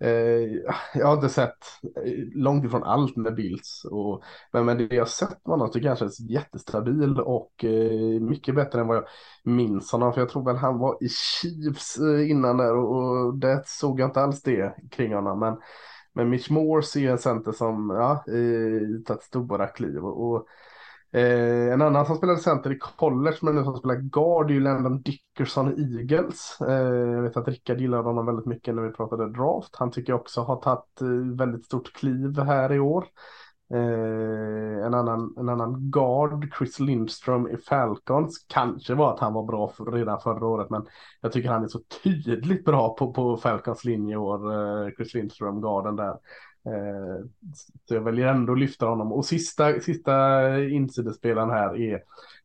Eh, 0.00 0.60
jag 0.94 1.06
har 1.06 1.14
inte 1.14 1.28
sett 1.28 1.56
eh, 2.04 2.12
långt 2.34 2.64
ifrån 2.64 2.82
allt 2.82 3.16
med 3.16 3.34
Bills, 3.34 3.86
och, 3.90 4.22
men, 4.52 4.64
men 4.64 4.78
det 4.78 4.94
jag 4.94 5.00
har 5.00 5.06
sett 5.06 5.28
med 5.46 5.52
honom 5.52 5.70
tycker 5.70 5.88
jag 5.88 5.98
känns 5.98 6.20
jättestabil 6.20 7.20
och 7.20 7.64
eh, 7.64 8.20
mycket 8.20 8.54
bättre 8.54 8.80
än 8.80 8.86
vad 8.86 8.96
jag 8.96 9.04
minns 9.44 9.92
honom, 9.92 10.12
för 10.12 10.20
jag 10.20 10.28
tror 10.30 10.44
väl 10.44 10.56
han 10.56 10.78
var 10.78 11.04
i 11.04 11.08
Chiefs 11.08 11.98
eh, 11.98 12.30
innan 12.30 12.56
där 12.56 12.76
och, 12.76 13.26
och 13.26 13.34
det 13.38 13.62
såg 13.66 14.00
jag 14.00 14.08
inte 14.08 14.20
alls 14.20 14.42
det 14.42 14.74
kring 14.90 15.14
honom. 15.14 15.38
Men, 15.38 15.56
men 16.12 16.28
Mitch 16.30 16.50
Morse 16.50 17.06
är 17.06 17.10
en 17.10 17.18
center 17.18 17.52
som 17.52 17.90
ja, 17.90 18.24
eh, 18.34 19.02
tagit 19.06 19.22
stora 19.22 19.66
kliv. 19.66 20.04
Och, 20.04 20.32
och 20.32 20.46
eh, 21.12 21.72
en 21.72 21.82
annan 21.82 22.06
som 22.06 22.16
spelade 22.16 22.38
center 22.38 22.72
i 22.72 22.78
college 22.78 23.36
men 23.42 23.54
nu 23.54 23.64
som 23.64 23.76
spelar 23.76 23.96
guard 23.96 24.50
är 24.50 24.54
ju 24.54 24.60
Landon 24.60 25.02
Dickerson 25.02 25.78
i 25.78 25.98
Eagles. 25.98 26.58
Eh, 26.60 26.84
jag 26.84 27.22
vet 27.22 27.36
att 27.36 27.48
Rickard 27.48 27.80
gillade 27.80 28.02
honom 28.02 28.26
väldigt 28.26 28.46
mycket 28.46 28.74
när 28.74 28.82
vi 28.82 28.92
pratade 28.92 29.32
draft. 29.32 29.76
Han 29.76 29.90
tycker 29.90 30.12
jag 30.12 30.20
också 30.20 30.40
har 30.40 30.56
tagit 30.56 31.00
eh, 31.00 31.36
väldigt 31.36 31.64
stort 31.64 31.92
kliv 31.92 32.38
här 32.38 32.72
i 32.72 32.78
år. 32.80 33.06
Eh, 33.70 34.86
en, 34.86 34.94
annan, 34.94 35.34
en 35.38 35.48
annan 35.48 35.90
guard, 35.90 36.54
Chris 36.58 36.80
Lindström 36.80 37.48
i 37.48 37.56
Falcons, 37.56 38.44
kanske 38.48 38.94
var 38.94 39.14
att 39.14 39.20
han 39.20 39.32
var 39.32 39.44
bra 39.44 39.68
för, 39.68 39.84
redan 39.84 40.20
förra 40.20 40.46
året, 40.46 40.70
men 40.70 40.86
jag 41.20 41.32
tycker 41.32 41.48
han 41.48 41.64
är 41.64 41.68
så 41.68 41.80
tydligt 42.02 42.64
bra 42.64 42.96
på, 42.96 43.12
på 43.12 43.36
Falcons 43.36 43.84
linje 43.84 44.14
i 44.14 44.16
år, 44.16 44.52
eh, 44.52 44.90
Chris 44.96 45.14
Lindström, 45.14 45.60
garden 45.60 45.96
där. 45.96 46.16
Eh, 46.66 47.24
så 47.88 47.94
jag 47.94 48.00
väljer 48.00 48.26
ändå 48.26 48.52
att 48.52 48.58
lyfta 48.58 48.86
honom. 48.86 49.12
Och 49.12 49.24
sista, 49.24 49.80
sista 49.80 50.58
insidespelaren 50.60 51.50
här 51.50 51.76
är 51.80 52.02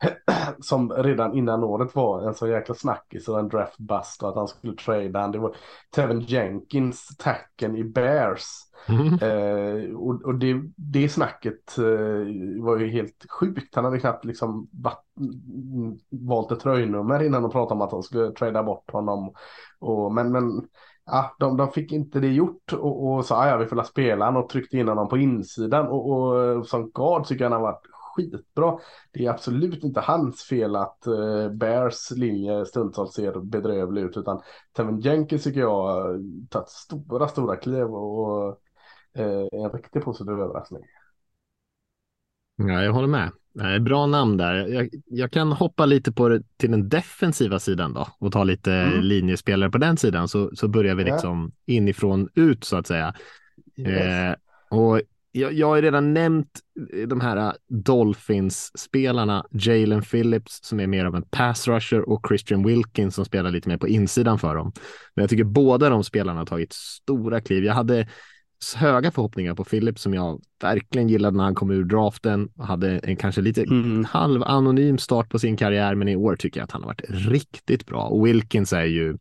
som 0.60 0.92
redan 0.92 1.38
innan 1.38 1.64
året 1.64 1.96
var 1.96 2.28
en 2.28 2.34
så 2.34 2.48
jäkla 2.48 2.76
snackis 2.76 3.28
och 3.28 3.40
en 3.40 3.50
draft 3.50 3.78
bust 3.78 4.24
och 4.24 4.30
att 4.30 4.36
han 4.36 4.48
skulle 4.48 4.76
trada 4.76 5.20
han. 5.20 5.32
Det 5.32 5.40
var 5.40 5.56
Tevin 5.96 6.20
Jenkins, 6.20 7.18
tacken 7.18 7.76
i 7.76 7.84
Bears. 7.84 8.46
Mm. 8.88 9.14
Eh, 9.14 9.96
och 9.96 10.22
och 10.22 10.36
det, 10.36 10.62
det 10.76 11.10
snacket 11.10 11.78
eh, 11.78 12.64
var 12.64 12.78
ju 12.78 12.90
helt 12.90 13.26
sjukt. 13.30 13.76
Han 13.76 13.86
hade 13.86 14.00
knappt 14.00 14.26
liksom 14.26 14.68
vatt, 14.72 15.06
mm, 15.20 15.98
valt 16.10 16.52
ett 16.52 16.60
tröjnummer 16.60 17.24
innan 17.24 17.42
de 17.42 17.52
pratade 17.52 17.74
om 17.74 17.82
att 17.82 17.90
de 17.90 18.04
skulle 18.04 18.32
trada 18.32 18.64
bort 18.64 18.92
honom. 18.92 19.34
Och, 19.80 20.14
men 20.14 20.32
men 20.32 20.68
ja, 21.12 21.36
de, 21.40 21.58
de 21.58 21.72
fick 21.72 21.92
inte 21.92 22.20
det 22.20 22.28
gjort 22.28 22.74
och, 22.74 23.08
och 23.08 23.26
sa 23.26 23.48
ja, 23.48 23.58
vi 23.58 23.66
får 23.66 23.76
la 23.76 23.84
spela 23.84 24.26
han 24.26 24.38
och 24.38 24.50
tryckte 24.50 24.78
in 24.78 24.88
honom 24.88 25.10
på 25.10 25.18
insidan. 25.18 25.88
Och, 25.88 26.10
och 26.12 26.44
eh, 26.44 26.64
som 26.64 26.92
guard 26.92 27.26
tycker 27.26 27.44
jag 27.44 27.52
han 27.52 27.62
har 27.62 27.72
varit 27.72 27.88
skitbra. 28.16 28.80
Det 29.12 29.26
är 29.26 29.30
absolut 29.30 29.84
inte 29.84 30.00
hans 30.00 30.44
fel 30.44 30.76
att 30.76 31.08
eh, 31.08 31.50
Bears 31.50 32.12
linje 32.12 32.66
stundtals 32.66 33.14
ser 33.14 33.40
bedrövlig 33.40 34.02
ut 34.02 34.18
utan 34.18 34.42
Tevin 34.76 35.00
Jenkins 35.00 35.44
tycker 35.44 35.60
jag 35.60 35.82
har 35.82 36.20
tagit 36.50 36.70
stora, 36.70 37.28
stora 37.28 37.56
kliv 37.56 37.86
och 37.86 38.58
eh, 39.14 39.48
en 39.52 39.70
riktigt 39.70 40.04
positiv 40.04 40.34
överraskning. 40.34 40.84
Ja, 42.70 42.84
jag 42.84 42.94
håller 42.94 43.08
med. 43.08 43.32
Eh, 43.62 43.80
Bra 43.80 44.06
namn 44.06 44.38
där. 44.38 44.54
Jag, 44.68 44.90
jag 45.08 45.32
kan 45.32 45.52
hoppa 45.52 45.86
lite 45.86 46.12
på 46.12 46.30
det 46.30 46.44
till 46.58 46.72
den 46.72 46.90
defensiva 46.90 47.60
sidan 47.60 47.94
då 47.94 48.08
och 48.20 48.32
ta 48.32 48.44
lite 48.44 48.74
Mm. 48.74 49.02
linjespelare 49.04 49.70
på 49.70 49.78
den 49.78 49.98
sidan 49.98 50.28
så, 50.28 50.52
så 50.56 50.68
börjar 50.68 50.96
vi 50.96 51.04
Ja. 51.04 51.14
liksom 51.14 51.52
inifrån 51.66 52.30
ut 52.36 52.64
så 52.64 52.76
att 52.78 52.88
säga. 52.88 53.14
Yes. 53.78 53.90
Eh, 53.90 54.36
och 54.78 55.02
jag, 55.32 55.54
jag 55.54 55.68
har 55.68 55.82
redan 55.82 56.14
nämnt 56.14 56.60
de 57.08 57.22
här 57.22 57.54
Dolphins-spelarna, 57.70 59.46
Jalen 59.52 60.02
Phillips 60.02 60.60
som 60.64 60.80
är 60.80 60.88
mer 60.88 61.06
av 61.06 61.16
en 61.16 61.24
pass 61.24 61.68
rusher 61.68 62.10
och 62.10 62.26
Christian 62.28 62.64
Wilkins 62.68 63.16
som 63.16 63.26
spelar 63.26 63.52
lite 63.52 63.70
mer 63.70 63.78
på 63.78 63.88
insidan 63.88 64.40
för 64.40 64.56
dem. 64.56 64.72
Men 65.16 65.24
jag 65.24 65.30
tycker 65.30 65.44
båda 65.44 65.90
de 65.90 66.04
spelarna 66.04 66.40
har 66.40 66.46
tagit 66.46 66.74
stora 66.74 67.42
kliv. 67.42 67.64
Jag 67.66 67.74
hade 67.74 68.08
höga 68.76 69.12
förhoppningar 69.12 69.56
på 69.56 69.64
Phillips 69.64 70.02
som 70.02 70.14
jag 70.14 70.42
verkligen 70.62 71.10
gillade 71.10 71.38
när 71.38 71.44
han 71.44 71.56
kom 71.56 71.72
ur 71.72 71.84
draften 71.84 72.50
hade 72.58 73.00
en 73.00 73.16
kanske 73.16 73.42
lite 73.42 73.64
Mm. 73.64 74.06
halv 74.06 74.44
anonym 74.44 74.98
start 74.98 75.30
på 75.30 75.40
sin 75.40 75.58
karriär, 75.58 75.96
men 75.96 76.08
i 76.08 76.16
år 76.16 76.36
tycker 76.36 76.60
jag 76.60 76.64
att 76.66 76.72
han 76.72 76.82
har 76.82 76.88
varit 76.90 77.02
riktigt 77.10 77.86
bra. 77.86 78.04
Och 78.04 78.26
Wilkins 78.28 78.74
är 78.74 78.84
ju 78.86 79.18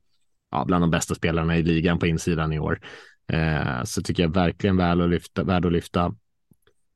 ja, 0.50 0.64
bland 0.64 0.82
de 0.82 0.90
bästa 0.90 1.14
spelarna 1.14 1.56
i 1.56 1.62
ligan 1.62 1.98
på 1.98 2.06
insidan 2.06 2.52
i 2.52 2.58
år. 2.58 2.80
Eh, 3.32 3.84
så 3.84 4.02
tycker 4.02 4.22
jag 4.22 4.34
verkligen 4.34 4.76
väl 4.76 5.00
att 5.00 5.10
lyfta, 5.10 5.44
värd 5.44 5.66
att 5.66 5.72
lyfta. 5.72 6.14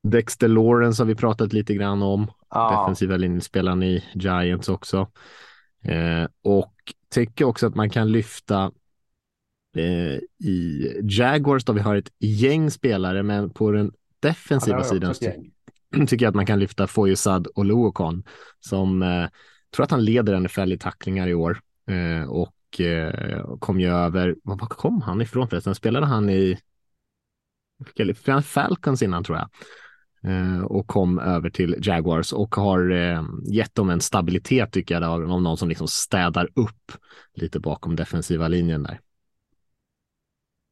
Dexter 0.03 0.49
Lawrence 0.49 1.03
har 1.03 1.07
vi 1.07 1.15
pratat 1.15 1.53
lite 1.53 1.75
grann 1.75 2.03
om, 2.03 2.31
Ja. 2.51 2.81
defensiva 2.81 3.17
linjespelaren 3.17 3.83
i 3.83 4.05
Giants 4.15 4.69
också. 4.69 5.11
Eh, 5.85 6.27
och 6.43 6.75
tycker 7.15 7.45
också 7.45 7.67
att 7.67 7.75
man 7.75 7.91
kan 7.91 8.13
lyfta 8.13 8.71
eh, 9.77 10.47
i 10.49 10.91
Jaguars 11.03 11.65
då 11.65 11.73
vi 11.73 11.81
har 11.81 11.97
ett 11.97 12.13
gäng 12.19 12.71
spelare, 12.71 13.23
men 13.23 13.51
på 13.51 13.71
den 13.71 13.93
defensiva 14.21 14.79
Ja, 14.79 14.85
sidan 14.85 15.15
tycker 16.07 16.25
jag 16.25 16.31
att 16.31 16.35
man 16.35 16.47
kan 16.47 16.59
lyfta 16.59 16.87
Foyesad 16.87 17.47
och 17.47 17.65
Luokon 17.65 18.23
som 18.61 19.03
eh, 19.03 19.27
tror 19.75 19.85
att 19.85 19.91
han 19.91 20.05
leder 20.05 20.41
NFL 20.41 20.73
i 20.73 20.79
tacklingar 20.79 21.29
i 21.29 21.35
år 21.35 21.61
eh, 21.91 22.29
och 22.31 22.81
eh, 22.81 23.57
kom 23.59 23.81
ju 23.81 23.89
över, 23.89 24.37
var 24.43 24.57
var 24.57 24.67
kom 24.67 25.03
han 25.03 25.23
ifrån 25.23 25.49
förresten? 25.49 25.75
Spelade 25.75 26.07
han 26.07 26.31
i 26.31 26.59
Falcons 28.45 29.03
innan 29.03 29.25
tror 29.25 29.39
jag 29.39 29.49
eh, 30.33 30.61
och 30.61 30.87
kom 30.87 31.19
över 31.19 31.51
till 31.51 31.77
Jaguars 31.83 32.33
och 32.33 32.55
har 32.55 32.91
eh, 32.91 33.23
gett 33.53 33.75
dem 33.75 33.91
en 33.91 34.01
stabilitet 34.01 34.73
tycker 34.73 35.01
jag 35.01 35.05
av 35.05 35.43
någon 35.43 35.57
som 35.57 35.69
liksom 35.69 35.89
städar 35.89 36.49
upp 36.55 36.93
lite 37.35 37.61
bakom 37.61 37.97
defensiva 37.97 38.49
linjen 38.49 38.83
där. 38.83 39.01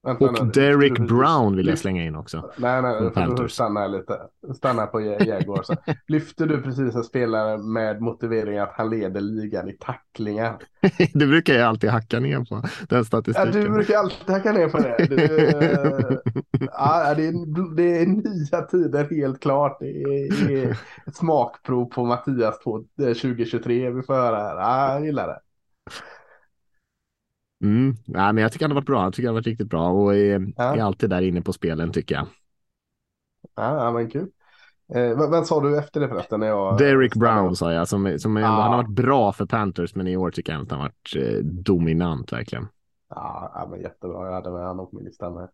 Vänta 0.05 0.25
Och 0.25 0.45
nu, 0.47 0.51
Derek 0.51 0.99
Brown 0.99 1.57
vill 1.57 1.67
jag 1.67 1.79
slänga 1.79 2.05
in 2.05 2.17
också. 2.17 2.51
Nej, 2.57 2.83
nej, 2.83 3.49
stanna 3.51 3.87
lite. 3.87 4.19
Stanna 4.57 4.87
på 4.87 5.01
Ja- 5.01 5.25
Jaguars. 5.25 5.67
Lyfter 6.07 6.47
du 6.47 6.63
precis 6.63 6.95
en 6.95 7.05
spelare 7.05 7.59
med 7.59 8.01
motivering 8.01 8.59
att 8.59 8.73
han 8.77 8.91
leder 8.91 9.21
ligan 9.21 9.69
i 9.69 9.73
tacklingar? 9.73 10.57
det 11.15 11.27
brukar 11.27 11.55
jag 11.55 11.69
alltid 11.69 11.91
hacka 11.91 12.21
ner 12.21 12.39
på, 12.39 12.55
den 12.89 12.99
Ja, 12.99 13.05
statistiken. 13.05 13.53
du 13.53 13.69
brukar 13.71 13.99
alltid 13.99 14.31
hacka 14.31 14.53
ner 14.53 14.69
på 14.69 14.79
det. 14.79 15.07
Du, 15.09 15.17
ja, 16.73 17.15
det, 17.15 17.27
är, 17.27 17.75
det 17.77 17.99
är 18.03 18.07
nya 18.07 18.63
tider 18.63 19.09
helt 19.11 19.41
klart. 19.43 19.77
Det 19.81 19.87
är, 20.03 20.47
det 20.49 20.65
är 20.65 20.71
ett 21.07 21.17
smakprov 21.17 21.85
på 21.85 22.05
Mattias 22.05 22.59
på 22.65 22.85
eh, 23.01 23.05
2023 23.07 23.91
vi 23.91 24.03
får 24.03 24.15
höra 24.15 24.37
här. 24.37 24.57
Ja, 24.57 24.93
jag 24.93 25.05
gillar 25.07 25.27
det. 25.29 25.39
Mm. 27.63 27.97
Nej, 28.07 28.33
men 28.33 28.43
jag 28.43 28.53
tycker 28.53 28.65
han 28.65 28.71
har 28.71 28.81
varit 28.81 28.87
bra. 28.87 29.03
Jag 29.05 29.15
tycker 29.15 29.29
han 29.29 29.35
har 29.35 29.41
varit 29.41 29.47
riktigt 29.47 29.69
bra 29.69 29.89
och 29.91 30.15
är, 30.17 30.53
Ja. 30.57 30.77
är 30.77 30.83
alltid 30.83 31.11
där 31.11 31.23
inne 31.23 31.43
på 31.43 31.53
spelen 31.53 31.93
tycker 31.93 32.15
jag. 32.15 32.27
Ja, 33.57 33.85
ja 33.85 33.93
men 33.93 34.11
kul. 34.11 34.29
Eh, 34.95 35.17
vad 35.31 35.47
sa 35.47 35.61
du 35.61 35.79
efter 35.79 36.01
det 36.01 36.09
förresten? 36.09 36.41
När 36.41 36.47
jag, 36.47 36.79
Derek 36.79 37.15
Brown 37.15 37.57
sa 37.57 37.73
jag, 37.73 37.89
som, 37.89 38.19
som 38.19 38.37
Ja. 38.37 38.47
han 38.47 38.71
har 38.73 38.77
varit 38.77 38.91
bra 38.97 39.33
för 39.33 39.47
Panthers, 39.47 39.95
men 39.95 40.07
i 40.07 40.17
år 40.17 40.31
tycker 40.31 40.53
jag 40.53 40.63
att 40.63 40.71
han 40.71 40.81
har 40.81 40.89
varit 40.89 41.35
eh, 41.37 41.45
dominant 41.45 42.33
verkligen. 42.33 42.69
Ja, 43.09 43.53
ja 43.55 43.69
men 43.71 43.81
jättebra. 43.81 44.27
Jag 44.27 44.33
hade 44.33 44.51
med 44.51 44.67
honom 44.67 44.91
på 44.91 44.97
min 44.97 45.05
lista 45.05 45.31
med. 45.31 45.49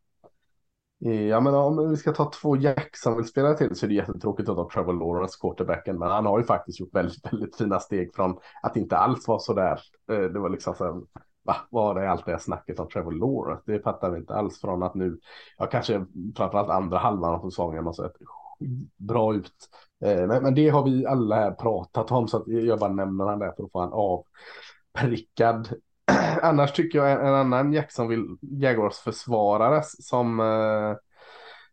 Eh, 1.05 1.23
Ja, 1.27 1.40
men 1.40 1.55
om 1.55 1.90
vi 1.90 1.97
ska 1.97 2.12
ta 2.12 2.31
två 2.42 2.57
Jacksonville-spelare 2.57 3.57
till 3.57 3.75
så 3.77 3.87
är 3.87 3.88
det 3.88 3.94
jättetråkigt 3.94 4.49
att 4.49 4.57
ta 4.57 4.71
Trevor 4.71 4.92
Lawrence, 4.92 5.38
quarterbacken. 5.40 5.99
Men 5.99 6.09
han 6.09 6.27
har 6.27 6.38
ju 6.38 6.44
faktiskt 6.44 6.81
gjort 6.81 6.94
väldigt, 6.94 7.27
väldigt 7.33 7.57
fina 7.57 7.81
steg 7.81 8.14
från 8.14 8.38
att 8.62 8.77
inte 8.77 8.97
alls 8.97 9.29
vara 9.29 9.38
så 9.38 9.55
där. 9.55 9.81
Eh, 10.12 10.21
Det 10.21 10.38
var 10.40 10.49
liksom 10.49 10.75
så 10.75 11.05
va, 11.48 11.56
vad 11.70 11.98
är 11.98 12.06
allt 12.06 12.24
det 12.24 12.30
här 12.32 12.38
snacket 12.38 12.80
om 12.80 12.88
Trevor 12.88 13.12
Lawrence? 13.12 13.62
Det 13.66 13.80
fattar 13.80 14.11
vi 14.11 14.18
inte 14.18 14.34
alls 14.34 14.61
från 14.61 14.82
att 14.82 14.94
nu, 14.94 15.18
ja 15.58 15.66
kanske 15.66 16.04
framförallt 16.37 16.70
andra 16.70 16.98
halvan 16.98 17.34
av 17.34 17.50
säsongen 17.50 17.87
har 17.87 17.92
sett 17.92 18.12
bra 18.96 19.34
ut. 19.34 19.54
Eh, 20.04 20.26
men, 20.26 20.42
men, 20.42 20.54
det 20.54 20.68
har 20.68 20.84
vi 20.84 21.06
alla 21.06 21.37
här 21.37 21.50
pratat 21.50 22.11
om 22.11 22.28
så 22.28 22.37
att 22.37 22.46
jag 22.46 22.78
bara 22.78 22.92
nämner 22.92 23.24
han 23.24 23.38
där 23.38 23.52
för 23.56 23.64
att 23.64 23.72
få 23.72 23.80
han 23.80 23.92
avprickad. 23.92 25.68
Annars 26.42 26.72
tycker 26.72 26.98
jag 26.98 27.12
en, 27.12 27.26
en 27.26 27.34
annan 27.34 27.72
Jacksonville 27.72 28.37
Jaguars 28.40 28.98
försvarare 28.98 29.82
som 29.84 30.40
eh, 30.40 30.96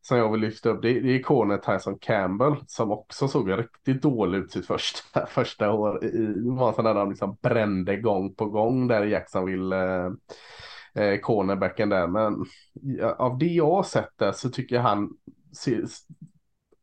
som 0.08 0.18
jag 0.18 0.32
vill 0.32 0.42
lyfta 0.42 0.70
upp, 0.70 0.82
det, 0.82 1.00
det 1.00 1.16
är 1.16 1.24
Corner, 1.24 1.58
Tyson 1.58 1.98
Campbell 2.00 2.56
som 2.68 2.92
också 2.92 3.28
såg 3.28 3.52
riktigt 3.52 4.02
dålig 4.02 4.38
ut 4.38 4.52
sitt 4.52 4.66
första, 4.66 5.26
första 5.30 5.72
år. 5.72 6.06
I, 6.06 6.34
var 6.50 6.68
en 6.68 6.76
sån 6.76 6.86
där 6.86 6.94
de 6.94 7.10
liksom 7.10 7.38
brände 7.42 7.98
gång 7.98 8.36
på 8.36 8.46
gång 8.46 8.88
där 8.88 9.06
i 9.06 9.12
Jacksonville. 9.12 9.76
Eh, 9.76 10.12
eh, 10.96 11.20
cornerbacken 11.20 11.90
där. 11.90 12.08
Men 12.08 12.46
av 13.18 13.38
det 13.38 13.46
jag 13.46 13.72
har 13.72 13.84
sett 13.84 14.18
där 14.18 14.32
så 14.32 14.50
tycker 14.50 14.76
jag 14.76 14.84
han 14.84 15.10
ser, 15.62 15.86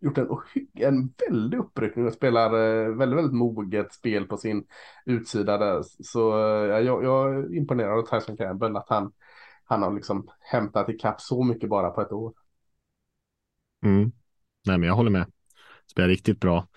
gjort 0.00 0.18
en, 0.18 0.28
en 0.74 1.14
väldig 1.28 1.58
uppryckning 1.58 2.06
och 2.06 2.12
spelar 2.12 2.46
eh, 2.46 2.88
väldigt, 2.88 3.18
väldigt 3.18 3.34
moget 3.34 3.92
spel 3.92 4.26
på 4.26 4.36
sin 4.36 4.66
utsida 5.06 5.58
där. 5.58 5.82
Så 5.82 6.32
eh, 6.32 6.80
jag, 6.80 7.04
jag 7.04 7.34
är 7.34 7.56
imponerad 7.56 7.98
av 7.98 8.02
Tyson 8.02 8.36
Campbell 8.36 8.76
att 8.76 8.88
han, 8.88 9.12
han 9.64 9.82
har 9.82 9.92
liksom 9.92 10.28
hämtat 10.40 10.88
ikapp 10.88 11.20
så 11.20 11.44
mycket 11.44 11.68
bara 11.68 11.90
på 11.90 12.00
ett 12.00 12.12
år. 12.12 12.41
Mm. 13.82 14.12
Nej, 14.66 14.78
men 14.78 14.82
jag 14.82 14.94
håller 14.94 15.10
med. 15.10 15.26
Spelar 15.90 16.08
riktigt 16.08 16.40
bra. 16.40 16.68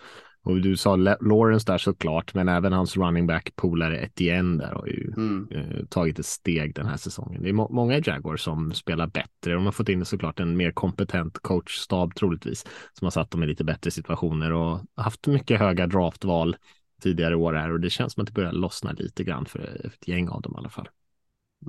Och 0.46 0.62
du 0.62 0.78
sa 0.78 0.96
Lawrence 0.96 1.72
där 1.72 1.78
såklart, 1.78 2.34
men 2.34 2.50
även 2.50 2.74
hans 2.74 2.98
running 2.98 3.28
back 3.28 3.56
polare 3.56 4.06
Etienne 4.06 4.63
där 4.63 4.74
har 4.74 4.88
ju 4.88 5.13
mm. 5.18 5.48
eh, 5.52 5.86
tagit 5.86 6.20
ett 6.20 6.26
steg 6.26 6.76
den 6.76 6.86
här 6.86 6.98
säsongen. 6.98 7.44
Det 7.44 7.50
är 7.50 7.54
må 7.54 7.70
många 7.70 8.02
Jaguars 8.06 8.41
som 8.41 8.74
spelar 8.74 9.08
bättre. 9.08 9.54
De 9.54 9.65
har 9.65 9.72
fått 9.72 9.89
in 9.89 10.06
såklart 10.06 10.39
en 10.39 10.58
mer 10.58 10.72
kompetent 10.72 11.39
coachstab 11.41 12.15
troligtvis 12.15 12.65
som 12.94 13.06
har 13.06 13.12
satt 13.12 13.32
dem 13.32 13.44
i 13.44 13.48
lite 13.48 13.63
bättre 13.63 13.91
situationer 13.91 14.52
och 14.52 14.80
haft 14.96 15.28
mycket 15.28 15.60
höga 15.60 15.88
draftval 15.88 16.56
tidigare 17.02 17.36
år 17.36 17.54
här 17.54 17.72
och 17.72 17.80
det 17.80 17.89
känns 17.89 18.13
som 18.13 18.22
att 18.22 18.28
det 18.28 18.34
börjar 18.34 18.52
lossna 18.52 18.91
lite 18.91 19.24
grann 19.24 19.46
för 19.46 19.86
ett 19.86 20.08
gäng 20.08 20.30
av 20.30 20.41
dem 20.41 20.54
i 20.56 20.58
alla 20.58 20.70
fall. 20.70 20.89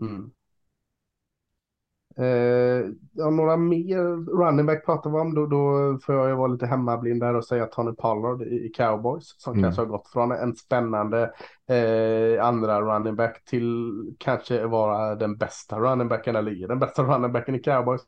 Mm. 0.00 0.30
Eh, 2.18 2.90
ja, 3.12 3.30
några 3.30 3.56
mer 3.56 3.98
running 4.36 4.66
back 4.66 4.86
pratar 4.86 5.10
vi 5.10 5.16
om. 5.18 5.34
Då, 5.34 5.46
då 5.46 5.98
får 6.02 6.14
jag 6.14 6.36
vara 6.36 6.46
lite 6.46 6.66
hemmablind 6.66 7.20
där 7.20 7.34
och 7.34 7.44
säga 7.44 7.66
Tony 7.66 7.92
Pollard 7.92 8.42
i, 8.42 8.68
Cowboys. 8.68 9.34
Som 9.38 9.52
mm. 9.52 9.62
kanske 9.62 9.82
har 9.82 9.86
gått 9.86 10.08
från 10.08 10.32
en 10.32 10.56
spännande 10.56 11.32
eh, 11.68 12.46
andra 12.46 12.80
running 12.80 13.16
back 13.16 13.44
till 13.44 13.92
kanske 14.18 14.66
vara 14.66 15.14
den 15.14 15.36
bästa 15.36 15.78
running 15.78 16.08
backen 16.08 16.36
eller 16.36 16.68
den 16.68 16.78
bästa 16.78 17.02
running 17.14 17.32
backen 17.32 17.54
i 17.54 17.58
Cowboys. 17.58 18.02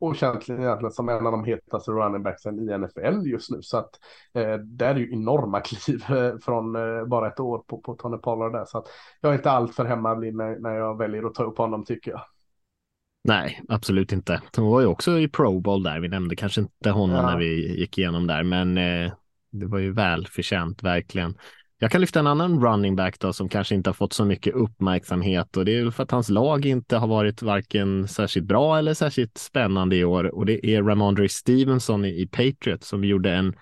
Och 0.00 0.16
känns 0.16 0.50
egentligen 0.50 0.92
som 0.92 1.08
en 1.08 1.26
av 1.26 1.32
de 1.32 1.44
hetaste 1.44 1.90
running 1.90 2.22
backsen 2.22 2.58
i 2.58 2.78
NFL 2.78 3.26
just 3.26 3.50
nu. 3.50 3.62
Så 3.62 3.78
att 3.78 3.90
eh, 4.34 4.54
det 4.54 4.86
är 4.86 4.94
ju 4.94 5.12
enorma 5.12 5.60
kliv 5.64 6.04
eh, 6.10 6.38
från 6.38 6.76
eh, 6.76 7.04
bara 7.04 7.28
ett 7.28 7.40
år 7.40 7.58
på, 7.58 7.78
på 7.78 7.94
Tony 7.94 8.16
Pollard 8.16 8.52
där. 8.52 8.64
Så 8.64 8.78
att 8.78 8.86
jag 9.20 9.32
är 9.32 9.36
inte 9.36 9.50
allt 9.50 9.74
för 9.74 9.84
hemmablind 9.84 10.36
när, 10.36 10.58
när 10.58 10.74
jag 10.74 10.98
väljer 10.98 11.26
att 11.26 11.34
ta 11.34 11.44
upp 11.44 11.58
honom 11.58 11.84
tycker 11.84 12.10
jag. 12.10 12.20
Nej, 13.28 13.62
absolut 13.68 14.12
inte. 14.12 14.40
Hon 14.56 14.66
var 14.66 14.80
ju 14.80 14.86
också 14.86 15.18
i 15.18 15.28
Pro 15.28 15.60
Bowl 15.60 15.82
där. 15.82 16.00
Vi 16.00 16.08
nämnde 16.08 16.36
kanske 16.36 16.60
inte 16.60 16.90
honom 16.90 17.16
ja. 17.16 17.30
när 17.30 17.38
vi 17.38 17.78
gick 17.80 17.98
igenom 17.98 18.26
där, 18.26 18.42
men 18.42 18.78
eh, 18.78 19.12
det 19.52 19.66
var 19.66 19.78
ju 19.78 19.92
välförtjänt 19.92 20.82
verkligen. 20.82 21.34
Jag 21.78 21.90
kan 21.90 22.00
lyfta 22.00 22.20
en 22.20 22.26
annan 22.26 22.64
running 22.64 22.96
back 22.96 23.18
då 23.18 23.32
som 23.32 23.48
kanske 23.48 23.74
inte 23.74 23.90
har 23.90 23.94
fått 23.94 24.12
så 24.12 24.24
mycket 24.24 24.54
uppmärksamhet 24.54 25.56
och 25.56 25.64
det 25.64 25.78
är 25.78 25.90
för 25.90 26.02
att 26.02 26.10
hans 26.10 26.28
lag 26.28 26.66
inte 26.66 26.96
har 26.96 27.06
varit 27.06 27.42
varken 27.42 28.08
särskilt 28.08 28.46
bra 28.46 28.78
eller 28.78 28.94
särskilt 28.94 29.38
spännande 29.38 29.96
i 29.96 30.04
år 30.04 30.34
och 30.34 30.46
det 30.46 30.66
är 30.66 30.82
Ramondre 30.82 31.28
Stevenson 31.28 32.04
i, 32.04 32.22
i 32.22 32.26
Patriot 32.26 32.84
som 32.84 33.04
gjorde 33.04 33.32
en 33.32 33.54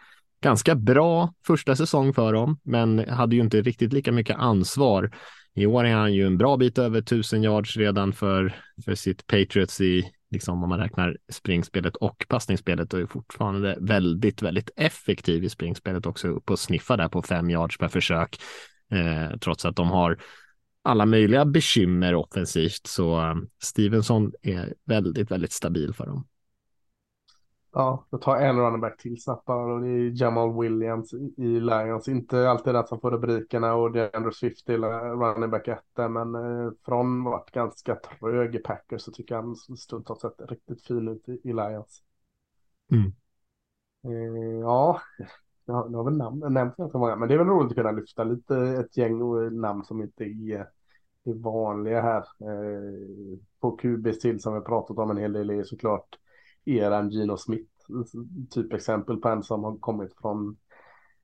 ganska 0.43 0.75
bra 0.75 1.35
första 1.47 1.77
säsong 1.77 2.15
för 2.15 2.33
dem, 2.33 2.61
men 2.63 3.09
hade 3.09 3.37
ju 3.37 3.43
inte 3.43 3.61
riktigt 3.61 3.93
lika 3.93 4.13
mycket 4.13 4.37
ansvar 4.37 5.11
i 5.57 5.67
år 5.67 5.85
är 5.85 5.95
han 5.95 6.15
ju 6.15 6.27
en 6.27 6.39
bra 6.39 6.57
bit 6.57 6.79
över 6.79 6.99
1000 6.99 7.43
yards 7.43 7.77
redan 7.77 8.13
för, 8.13 8.55
för 8.85 8.95
sitt 8.95 9.27
Patriots 9.27 9.81
i, 9.81 10.13
liksom 10.31 10.63
om 10.63 10.69
man 10.69 10.79
räknar 10.79 11.17
springspelet 11.33 11.97
och 11.97 12.27
passningsspelet 12.29 12.95
och 12.95 13.01
är 13.01 13.07
fortfarande 13.07 13.79
väldigt, 13.81 14.43
väldigt 14.43 14.71
effektiv 14.77 15.45
i 15.45 15.49
springspelet 15.49 16.07
också 16.07 16.29
upp 16.29 16.51
och 16.51 16.59
sniffa 16.59 16.97
där 16.97 17.09
på 17.09 17.23
fem 17.23 17.51
yards 17.51 17.79
per 17.79 17.89
försök. 17.89 18.37
Eh, 18.93 19.39
trots 19.39 19.65
att 19.65 19.77
de 19.77 19.89
har 19.89 20.19
alla 20.83 21.07
möjliga 21.07 21.45
bekymmer 21.45 22.15
offensivt 22.15 22.87
så 22.87 23.21
eh, 23.21 23.35
Stevenson 23.63 24.33
är 24.43 24.75
väldigt, 24.87 25.31
väldigt 25.31 25.53
stabil 25.53 25.95
för 25.95 26.07
dem. 26.07 26.27
Ja, 27.79 28.05
då 28.11 28.19
tar 28.19 28.37
en 28.37 28.59
running 28.59 28.81
back 28.81 28.99
till 28.99 29.23
snabbt 29.23 29.49
och 29.49 29.81
det 29.81 29.89
är 29.89 30.23
Jamal 30.23 30.61
Williams 30.61 31.15
i 31.37 31.61
Lions. 31.61 32.09
Inte 32.09 32.51
alltid 32.51 32.75
den 32.75 32.87
som 32.87 33.01
får 33.01 33.11
rubrikerna 33.11 33.75
och 33.75 33.93
det 33.93 34.01
är 34.01 34.17
Andrew 34.17 34.35
Swift 34.35 34.67
till 34.67 34.85
running 34.85 35.51
back 35.51 35.69
1 35.69 35.79
men 35.97 36.35
eh, 36.35 36.71
från 36.85 37.25
varit 37.25 37.51
ganska 37.51 37.95
trög 37.95 38.55
i 38.55 38.59
Packers 38.59 39.03
så 39.03 39.13
tycker 39.13 39.35
jag 39.35 39.43
han 39.43 39.57
stundtals 39.57 40.21
sett 40.21 40.51
riktigt 40.51 40.83
fin 40.87 41.09
ut 41.09 41.29
i, 41.29 41.41
i 41.45 41.53
Lions. 41.53 42.03
Mm. 42.93 43.13
Eh, 44.05 44.61
ja, 44.61 45.01
jag 45.67 45.75
har 45.75 46.05
väl 46.05 46.17
namn, 46.17 46.53
nämnt 46.55 46.77
ganska 46.77 46.99
många, 46.99 47.17
men 47.17 47.29
det 47.29 47.35
är 47.35 47.39
väl 47.39 47.47
roligt 47.47 47.71
att 47.71 47.77
kunna 47.77 47.93
lyfta 47.93 48.25
lite 48.25 48.57
ett 48.57 48.97
gäng 48.97 49.19
namn 49.61 49.85
som 49.85 50.03
inte 50.03 50.25
är, 50.25 50.69
är 51.25 51.35
vanliga 51.35 52.03
här. 52.03 52.25
Eh, 52.41 53.39
på 53.61 53.77
QBs 53.77 54.19
till 54.19 54.41
som 54.41 54.55
vi 54.55 54.61
pratat 54.61 54.99
om 54.99 55.11
en 55.11 55.17
hel 55.17 55.33
del 55.33 55.51
är 55.51 55.65
såklart 55.65 56.19
eran 56.67 57.11
Gino 57.11 57.37
Smith. 57.37 57.71
Typ 58.51 58.73
exempel 58.73 59.17
på 59.17 59.29
en 59.29 59.43
som 59.43 59.65
har 59.65 59.79
kommit 59.79 60.15
från 60.21 60.57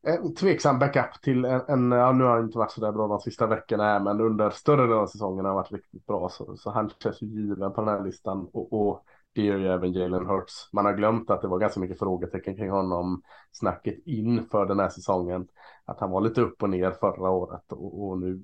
en 0.03 0.35
tveksam 0.35 0.79
backup 0.79 1.23
till 1.23 1.45
en, 1.45 1.61
en 1.69 1.93
ja, 1.93 2.13
nu 2.13 2.25
har 2.25 2.31
han 2.37 2.45
inte 2.45 2.59
varit 2.59 2.71
så 2.71 2.81
där 2.81 2.93
bra 2.93 3.07
de 3.09 3.21
sista 3.21 3.47
veckorna 3.47 3.85
här, 3.85 4.01
men 4.01 4.21
under 4.21 4.51
större 4.51 4.83
delen 4.83 4.99
av 4.99 5.07
säsongen 5.07 5.45
har 5.45 5.53
han 5.53 5.57
varit 5.57 5.73
riktigt 5.73 6.07
bra. 6.07 6.29
Så, 6.29 6.57
så 6.57 6.71
han 6.71 6.91
känns 7.03 7.23
ju 7.23 7.27
given 7.27 7.73
på 7.73 7.81
den 7.81 7.89
här 7.89 8.05
listan 8.05 8.49
och, 8.53 8.73
och 8.73 9.05
det 9.35 9.43
gör 9.43 9.59
ju 9.59 9.69
även 9.69 9.93
Jalen 9.93 10.27
Hurts. 10.27 10.69
Man 10.73 10.85
har 10.85 10.93
glömt 10.93 11.31
att 11.31 11.43
det 11.43 11.49
var 11.49 11.59
ganska 11.59 11.81
mycket 11.81 11.99
frågetecken 11.99 12.57
kring 12.57 12.71
honom 12.71 13.23
snacket 13.53 13.99
inför 14.07 14.67
den 14.67 14.81
här 14.81 14.89
säsongen. 14.89 15.49
Att 15.85 16.01
han 16.01 16.11
var 16.11 16.21
lite 16.21 16.41
upp 16.41 16.63
och 16.63 16.71
ner 16.71 16.91
förra 16.91 17.31
året 17.31 17.73
och, 17.73 18.09
och 18.09 18.19
nu 18.19 18.43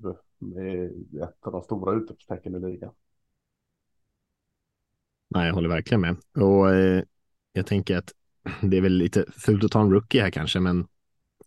är 0.55 1.23
ett 1.23 1.47
av 1.47 1.51
de 1.51 1.61
stora 1.61 1.95
utropstecken 1.95 2.55
i 2.55 2.59
ligan. 2.59 2.91
Nej, 5.29 5.47
jag 5.47 5.53
håller 5.53 5.69
verkligen 5.69 6.01
med. 6.01 6.15
Och 6.35 6.75
eh, 6.75 7.03
jag 7.53 7.65
tänker 7.65 7.97
att 7.97 8.13
det 8.61 8.77
är 8.77 8.81
väl 8.81 8.93
lite 8.93 9.25
fult 9.37 9.63
att 9.63 9.71
ta 9.71 9.81
en 9.81 9.91
rookie 9.91 10.21
här 10.21 10.31
kanske, 10.31 10.59
men 10.59 10.87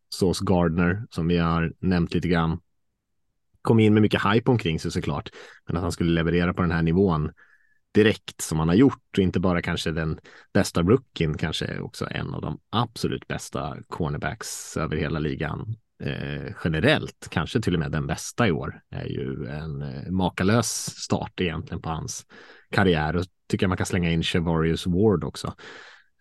Sås 0.09 0.41
Gardner 0.41 1.07
som 1.11 1.29
vi 1.29 1.39
har 1.39 1.73
nämnt 1.79 2.15
lite 2.15 2.29
grann 2.29 2.61
kom 3.63 3.81
in 3.81 3.95
med 3.95 4.03
mycket 4.03 4.23
hype 4.25 4.51
omkring 4.51 4.81
sig 4.81 4.91
såklart, 4.91 5.31
men 5.67 5.77
att 5.77 5.83
han 5.83 5.93
skulle 5.93 6.11
leverera 6.11 6.55
på 6.55 6.63
den 6.63 6.71
här 6.71 6.83
nivån 6.83 7.31
direkt 7.93 8.41
som 8.41 8.59
han 8.59 8.69
har 8.69 8.75
gjort 8.75 9.19
och 9.19 9.23
inte 9.23 9.41
bara 9.41 9.63
kanske 9.63 9.91
den 9.91 10.19
bästa 10.53 10.83
rookien, 10.83 11.39
kanske 11.39 11.79
också 11.79 12.09
en 12.11 12.35
av 12.35 12.41
de 12.41 12.61
absolut 12.71 13.29
bästa 13.29 13.77
cornerbacks 13.89 14.77
över 14.77 14.97
hela 14.97 15.19
ligan 15.19 15.77
eh, 16.03 16.53
generellt, 16.65 17.29
kanske 17.31 17.61
till 17.61 17.75
och 17.75 17.81
med 17.81 17.93
den 17.93 18.07
bästa 18.07 18.49
i 18.49 18.53
år, 18.53 18.81
är 18.91 19.07
ju 19.07 19.47
en 19.47 19.83
eh, 19.83 20.11
makalös 20.11 20.95
start 20.97 21.41
egentligen 21.41 21.83
på 21.83 21.89
hans 21.89 22.27
karriär 22.71 23.17
och 23.17 23.25
tycker 23.53 23.65
jag 23.65 23.69
man 23.69 23.77
kan 23.77 23.87
slänga 23.87 24.11
in 24.11 24.23
Chevarius 24.23 24.87
Ward 24.87 25.25
också 25.25 25.55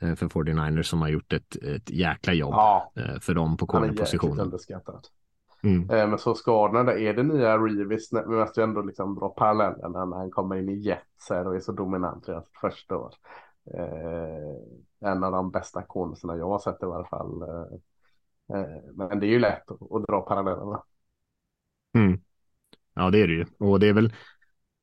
eh, 0.02 0.16
för 0.16 0.28
49ers 0.28 0.82
som 0.82 1.02
har 1.02 1.10
gjort 1.10 1.34
ett, 1.34 1.56
ett 1.56 1.90
jäkla 1.90 2.34
jobb 2.34 2.54
ja, 2.54 2.92
eh, 2.96 3.20
för 3.20 3.34
dem 3.34 3.58
på 3.58 3.68
cornerpositionen. 3.68 4.52
Mm. 5.64 5.90
Eh, 5.90 6.08
men 6.10 6.18
så 6.18 6.36
skadorna, 6.36 6.94
är 6.94 7.14
det 7.14 7.24
nya 7.24 7.58
Revis, 7.58 8.10
vi 8.14 8.36
måste 8.36 8.62
ju 8.62 8.64
ändå 8.64 8.82
liksom 8.82 9.16
dra 9.16 9.30
parallellen 9.30 9.92
när 9.92 10.18
han 10.18 10.32
kommer 10.32 10.56
in 10.56 10.70
i 10.70 10.74
Jets 10.74 11.32
och 11.32 11.56
är 11.56 11.60
så 11.60 11.72
dominant 11.72 12.30
redan 12.30 12.44
första 12.62 12.98
år. 12.98 13.14
en 15.00 15.24
av 15.24 15.32
de 15.32 15.52
bästa 15.52 15.82
cornerserna 15.82 16.38
jag 16.38 16.50
har 16.50 16.60
sett 16.60 16.82
i 16.82 16.86
alla 16.86 17.06
fall. 17.06 17.44
men 18.94 19.20
det 19.20 19.26
är 19.26 19.32
ju 19.32 19.40
lätt 19.40 19.72
att, 19.72 19.92
att 19.92 20.08
dra 20.08 20.22
parallellerna. 20.22 20.84
Mm. 21.94 22.20
Ja, 22.94 23.10
det 23.10 23.22
är 23.22 23.28
det 23.28 23.34
ju. 23.34 23.46
Och 23.60 23.80
det 23.80 23.88
är 23.88 23.94
väl 23.94 24.14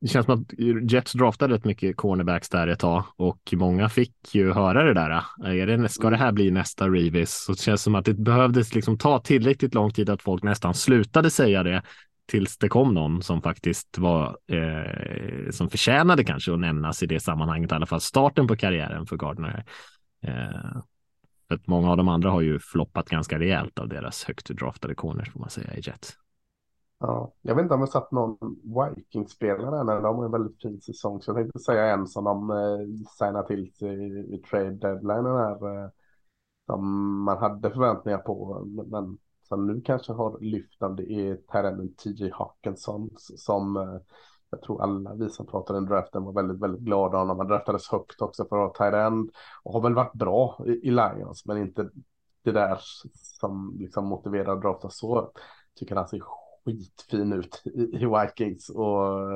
det 0.00 0.08
känns 0.08 0.26
som 0.26 0.42
att 0.42 0.60
Jets 0.92 1.12
draftade 1.12 1.54
rätt 1.54 1.64
mycket 1.64 1.96
cornerbacks 1.96 2.48
där 2.48 2.68
ett 2.68 2.78
tag 2.78 3.04
och 3.16 3.40
många 3.52 3.88
fick 3.88 4.34
ju 4.34 4.52
höra 4.52 4.82
det 4.82 4.94
där. 4.94 5.24
Är 5.44 5.66
det, 5.66 5.88
ska 5.88 6.10
det 6.10 6.16
här 6.16 6.32
bli 6.32 6.50
nästa 6.50 6.88
Revis? 6.88 7.30
Så 7.30 7.52
det 7.52 7.58
känns 7.58 7.82
som 7.82 7.94
att 7.94 8.04
det 8.04 8.14
behövdes 8.14 8.74
liksom 8.74 8.98
ta 8.98 9.18
tillräckligt 9.18 9.74
lång 9.74 9.92
tid 9.92 10.10
att 10.10 10.22
folk 10.22 10.42
nästan 10.42 10.74
slutade 10.74 11.30
säga 11.30 11.62
det 11.62 11.82
tills 12.26 12.58
det 12.58 12.68
kom 12.68 12.94
någon 12.94 13.22
som 13.22 13.42
faktiskt 13.42 13.98
var 13.98 14.38
eh, 14.46 15.50
som 15.50 15.70
förtjänade 15.70 16.24
kanske 16.24 16.52
att 16.52 16.60
nämnas 16.60 17.02
i 17.02 17.06
det 17.06 17.20
sammanhanget, 17.20 17.72
i 17.72 17.74
alla 17.74 17.86
fall 17.86 18.00
starten 18.00 18.46
på 18.46 18.56
karriären 18.56 19.06
för 19.06 19.16
Gardner. 19.16 19.64
Eh, 20.22 20.82
för 21.48 21.54
att 21.54 21.66
många 21.66 21.90
av 21.90 21.96
de 21.96 22.08
andra 22.08 22.30
har 22.30 22.40
ju 22.40 22.58
floppat 22.58 23.08
ganska 23.08 23.38
rejält 23.38 23.78
av 23.78 23.88
deras 23.88 24.24
högt 24.24 24.48
draftade 24.48 24.94
corners 24.94 25.32
får 25.32 25.40
man 25.40 25.50
säga 25.50 25.74
i 25.74 25.80
Jets. 25.84 26.16
Ja, 27.00 27.32
jag 27.42 27.54
vet 27.54 27.62
inte 27.62 27.74
om 27.74 27.80
jag 27.80 27.88
satt 27.88 28.12
någon 28.12 28.38
Vikings-spelare 28.64 29.84
men 29.84 30.02
De 30.02 30.16
har 30.16 30.24
en 30.24 30.30
väldigt 30.30 30.62
fin 30.62 30.80
säsong. 30.80 31.22
Så 31.22 31.30
jag 31.30 31.36
tänkte 31.36 31.58
säga 31.58 31.86
en 31.86 32.06
som 32.06 32.24
de 32.24 32.50
eh, 32.50 33.06
signar 33.18 33.42
till 33.42 33.72
sig 33.74 33.88
i, 33.88 34.34
i 34.34 34.38
trade 34.50 34.70
deadline. 34.70 35.26
Här, 35.26 35.84
eh, 35.84 35.90
som 36.66 37.22
man 37.22 37.38
hade 37.38 37.70
förväntningar 37.70 38.18
på. 38.18 38.62
Men 38.86 39.18
som 39.42 39.66
nu 39.66 39.80
kanske 39.80 40.12
har 40.12 40.40
lyft 40.40 40.82
av 40.82 40.96
det 40.96 41.12
är 41.12 41.36
Terrenden 41.36 41.94
TJ 41.94 42.30
Hawkinson. 42.30 43.10
Som 43.16 43.76
eh, 43.76 44.00
jag 44.50 44.62
tror 44.62 44.82
alla 44.82 45.14
vi 45.14 45.30
som 45.30 45.46
pratade 45.46 45.78
i 45.78 45.88
draften 45.88 46.24
var 46.24 46.32
väldigt, 46.32 46.60
väldigt 46.60 46.82
glada 46.82 47.18
om. 47.18 47.28
Han 47.38 47.48
draftades 47.48 47.88
högt 47.88 48.22
också 48.22 48.44
för 48.44 48.56
att 48.56 48.80
vara 48.80 48.90
tight 48.90 49.30
Och 49.62 49.72
har 49.72 49.80
väl 49.80 49.94
varit 49.94 50.14
bra 50.14 50.60
i, 50.66 50.70
i 50.70 50.90
Lions. 50.90 51.46
Men 51.46 51.58
inte 51.58 51.90
det 52.42 52.52
där 52.52 52.78
som 53.12 53.76
liksom 53.78 54.06
motiverar 54.06 54.56
draften 54.56 54.90
så. 54.90 55.32
Tycker 55.74 55.96
han 55.96 56.08
ser 56.08 56.20
skitfin 56.68 57.32
ut 57.32 57.62
i, 57.64 58.06
Vikings. 58.06 58.68
Och 58.68 59.32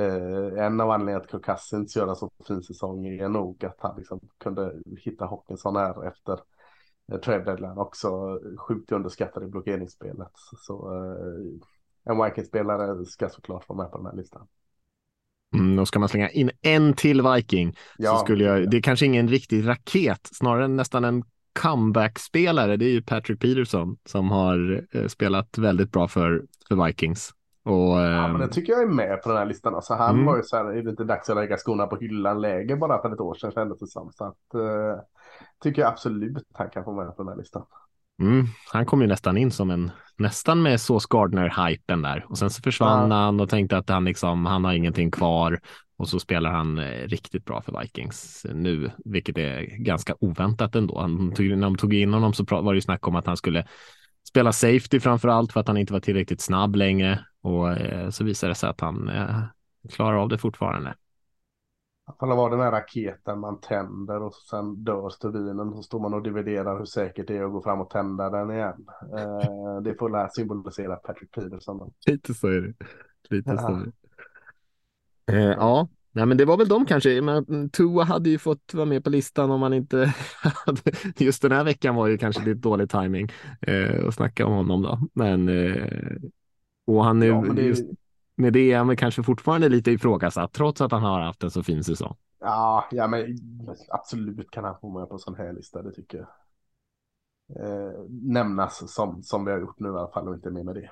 eh, 0.00 0.64
en 0.64 0.80
av 0.80 0.90
anledningarna 0.90 1.24
att 1.24 1.30
Kirk 1.30 1.44
Cousins 1.44 1.96
gör 1.96 2.08
en 2.08 2.16
så 2.16 2.30
fin 2.46 2.62
säsong 2.62 3.06
är 3.06 3.28
nog 3.28 3.64
att 3.64 3.76
han 3.78 3.96
liksom 3.96 4.20
kunde 4.38 4.74
hitta 5.00 5.26
Hawkinson 5.26 5.76
här 5.76 6.08
efter 6.08 6.40
eh, 7.12 7.18
trade 7.18 7.44
deadline 7.44 7.78
också. 7.78 8.40
Sjukt 8.58 8.92
underskattad 8.92 9.44
i 9.44 9.46
blockeringsspelet. 9.46 10.32
Så 10.66 10.94
eh, 10.94 12.12
en 12.12 12.24
Vikings-spelare 12.24 13.04
ska 13.04 13.28
såklart 13.28 13.68
vara 13.68 13.82
med 13.82 13.90
på 13.90 13.96
den 13.96 14.06
här 14.06 14.16
listan. 14.16 14.46
Mm, 15.54 15.76
då 15.76 15.86
ska 15.86 15.98
man 15.98 16.08
slänga 16.08 16.30
in 16.30 16.50
en 16.62 16.92
till 16.94 17.22
Viking. 17.22 17.76
Ja, 17.98 18.10
så 18.10 18.24
skulle 18.24 18.44
jag, 18.44 18.70
det 18.70 18.76
är 18.76 18.82
kanske 18.82 19.06
ingen 19.06 19.28
riktig 19.28 19.68
raket, 19.68 20.20
snarare 20.32 20.68
nästan 20.68 21.04
en 21.04 21.24
comeback-spelare, 21.58 22.76
det 22.76 22.84
är 22.84 22.90
ju 22.90 23.02
Patrick 23.02 23.40
Peterson 23.40 23.96
som 24.04 24.30
har 24.30 24.86
eh, 24.92 25.06
spelat 25.06 25.58
väldigt 25.58 25.92
bra 25.92 26.08
för, 26.08 26.42
för 26.68 26.86
Vikings. 26.86 27.32
Och, 27.64 28.00
ja, 28.00 28.28
men 28.28 28.38
det 28.38 28.44
ehm, 28.44 28.50
tycker 28.50 28.72
jag 28.72 28.82
är 28.82 28.86
med 28.86 29.22
på 29.22 29.28
den 29.28 29.38
här 29.38 29.46
listan. 29.46 29.74
Alltså, 29.74 29.94
han 29.94 30.14
mm. 30.14 30.26
var 30.26 30.36
ju 30.36 30.42
så 30.42 30.56
här, 30.56 30.64
är 30.64 30.82
det 30.82 30.90
inte 30.90 31.04
dags 31.04 31.30
att 31.30 31.36
lägga 31.36 31.56
skorna 31.56 31.86
på 31.86 31.96
hyllan 31.96 32.40
läge 32.40 32.76
bara 32.76 33.02
för 33.02 33.12
ett 33.12 33.20
år 33.20 33.34
sedan 33.34 33.52
kändes 33.52 33.78
det 33.78 33.86
som. 33.86 34.10
Så 34.12 34.24
att, 34.24 34.54
uh, 34.54 35.00
tycker 35.62 35.82
jag 35.82 35.88
absolut 35.88 36.44
han 36.52 36.70
kan 36.70 36.84
få 36.84 36.92
med 36.92 37.16
på 37.16 37.22
den 37.22 37.28
här 37.28 37.36
listan. 37.36 37.62
Mm, 38.22 38.46
han 38.72 38.86
kom 38.86 39.00
ju 39.00 39.06
nästan 39.06 39.36
in 39.36 39.50
som 39.50 39.70
en, 39.70 39.90
nästan 40.16 40.62
med 40.62 40.80
sås 40.80 41.06
Gardner-hypen 41.06 42.02
där 42.02 42.26
och 42.28 42.38
sen 42.38 42.50
så 42.50 42.62
försvann 42.62 43.10
ja. 43.10 43.16
han 43.16 43.40
och 43.40 43.48
tänkte 43.48 43.76
att 43.76 43.88
han 43.88 44.04
liksom, 44.04 44.46
han 44.46 44.64
har 44.64 44.72
ingenting 44.72 45.10
kvar 45.10 45.60
och 45.98 46.08
så 46.08 46.20
spelar 46.20 46.50
han 46.50 46.78
eh, 46.78 47.08
riktigt 47.08 47.44
bra 47.44 47.62
för 47.62 47.80
Vikings 47.80 48.46
nu, 48.54 48.90
vilket 49.04 49.38
är 49.38 49.62
ganska 49.62 50.14
oväntat 50.20 50.74
ändå. 50.74 51.00
Han 51.00 51.32
tog, 51.32 51.46
när 51.46 51.66
de 51.66 51.76
tog 51.76 51.94
in 51.94 52.14
honom 52.14 52.32
så 52.32 52.44
var 52.44 52.72
det 52.72 52.76
ju 52.76 52.80
snack 52.80 53.08
om 53.08 53.16
att 53.16 53.26
han 53.26 53.36
skulle 53.36 53.66
spela 54.28 54.52
safety 54.52 55.00
framför 55.00 55.28
allt 55.28 55.52
för 55.52 55.60
att 55.60 55.68
han 55.68 55.76
inte 55.76 55.92
var 55.92 56.00
tillräckligt 56.00 56.40
snabb 56.40 56.76
längre 56.76 57.24
och 57.42 57.72
eh, 57.72 58.10
så 58.10 58.24
visade 58.24 58.50
det 58.50 58.54
sig 58.54 58.68
att 58.68 58.80
han 58.80 59.08
eh, 59.08 59.42
klarar 59.90 60.16
av 60.16 60.28
det 60.28 60.38
fortfarande. 60.38 60.94
Alla 62.16 62.34
var 62.34 62.50
den 62.50 62.60
här 62.60 62.70
raketen 62.70 63.40
man 63.40 63.60
tänder 63.60 64.22
och 64.22 64.34
sen 64.34 64.84
dör 64.84 65.08
stubinen 65.08 65.72
så 65.72 65.82
står 65.82 66.00
man 66.00 66.14
och 66.14 66.22
dividerar 66.22 66.78
hur 66.78 66.84
säkert 66.84 67.28
det 67.28 67.36
är 67.36 67.44
att 67.44 67.52
gå 67.52 67.62
fram 67.62 67.80
och 67.80 67.90
tända 67.90 68.30
den 68.30 68.50
igen. 68.50 68.86
Eh, 69.18 69.80
det 69.82 69.94
får 69.94 70.28
symbolisera 70.34 70.96
Patrick 70.96 71.30
Peterson. 71.30 71.92
Lite 72.06 72.34
så 72.34 72.48
är 72.48 72.60
det. 72.60 72.74
Lite 73.30 73.58
så 73.58 73.66
är 73.66 73.84
det. 73.84 73.92
Eh, 75.28 75.36
ja, 75.36 75.88
Nej, 76.12 76.26
men 76.26 76.36
det 76.36 76.44
var 76.44 76.56
väl 76.56 76.68
de 76.68 76.86
kanske. 76.86 77.20
Men 77.20 77.70
Tua 77.70 78.04
hade 78.04 78.30
ju 78.30 78.38
fått 78.38 78.74
vara 78.74 78.86
med 78.86 79.04
på 79.04 79.10
listan 79.10 79.50
om 79.50 79.60
man 79.60 79.74
inte 79.74 80.14
hade. 80.42 80.80
Just 81.24 81.42
den 81.42 81.52
här 81.52 81.64
veckan 81.64 81.94
var 81.94 82.06
ju 82.06 82.18
kanske 82.18 82.44
lite 82.44 82.60
dålig 82.60 82.90
timing 82.90 83.28
eh, 83.60 84.06
att 84.06 84.14
snacka 84.14 84.46
om 84.46 84.52
honom 84.52 84.82
då. 84.82 85.00
Men 85.12 85.48
eh, 85.48 86.16
och 86.86 87.04
han 87.04 87.22
är 87.22 87.26
ja, 87.26 87.40
det... 87.40 87.62
just 87.62 87.84
med 88.36 88.52
det 88.52 88.72
är 88.72 88.78
han 88.78 88.96
kanske 88.96 89.22
fortfarande 89.22 89.68
lite 89.68 89.90
ifrågasatt 89.90 90.52
trots 90.52 90.80
att 90.80 90.92
han 90.92 91.02
har 91.02 91.20
haft 91.20 91.42
en 91.42 91.50
så 91.50 91.62
fin 91.62 91.84
säsong. 91.84 92.16
Ja, 92.40 92.88
ja 92.90 93.08
men 93.08 93.38
absolut 93.88 94.50
kan 94.50 94.64
han 94.64 94.80
få 94.80 94.98
med 94.98 95.08
på 95.08 95.14
en 95.14 95.18
sån 95.18 95.34
här 95.34 95.52
lista. 95.52 95.82
Det 95.82 95.92
tycker 95.92 96.18
jag. 96.18 96.28
Eh, 97.64 97.92
nämnas 98.08 98.94
som, 98.94 99.22
som 99.22 99.44
vi 99.44 99.52
har 99.52 99.58
gjort 99.58 99.80
nu 99.80 99.88
i 99.88 99.90
alla 99.90 100.08
fall 100.08 100.28
och 100.28 100.34
inte 100.34 100.50
mer 100.50 100.64
med 100.64 100.74
det. 100.74 100.90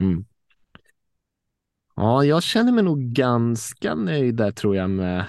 Mm. 0.00 0.24
Ja, 1.96 2.24
jag 2.24 2.42
känner 2.42 2.72
mig 2.72 2.84
nog 2.84 3.00
ganska 3.00 3.94
nöjd 3.94 4.34
där 4.34 4.50
tror 4.50 4.76
jag 4.76 4.90
med. 4.90 5.26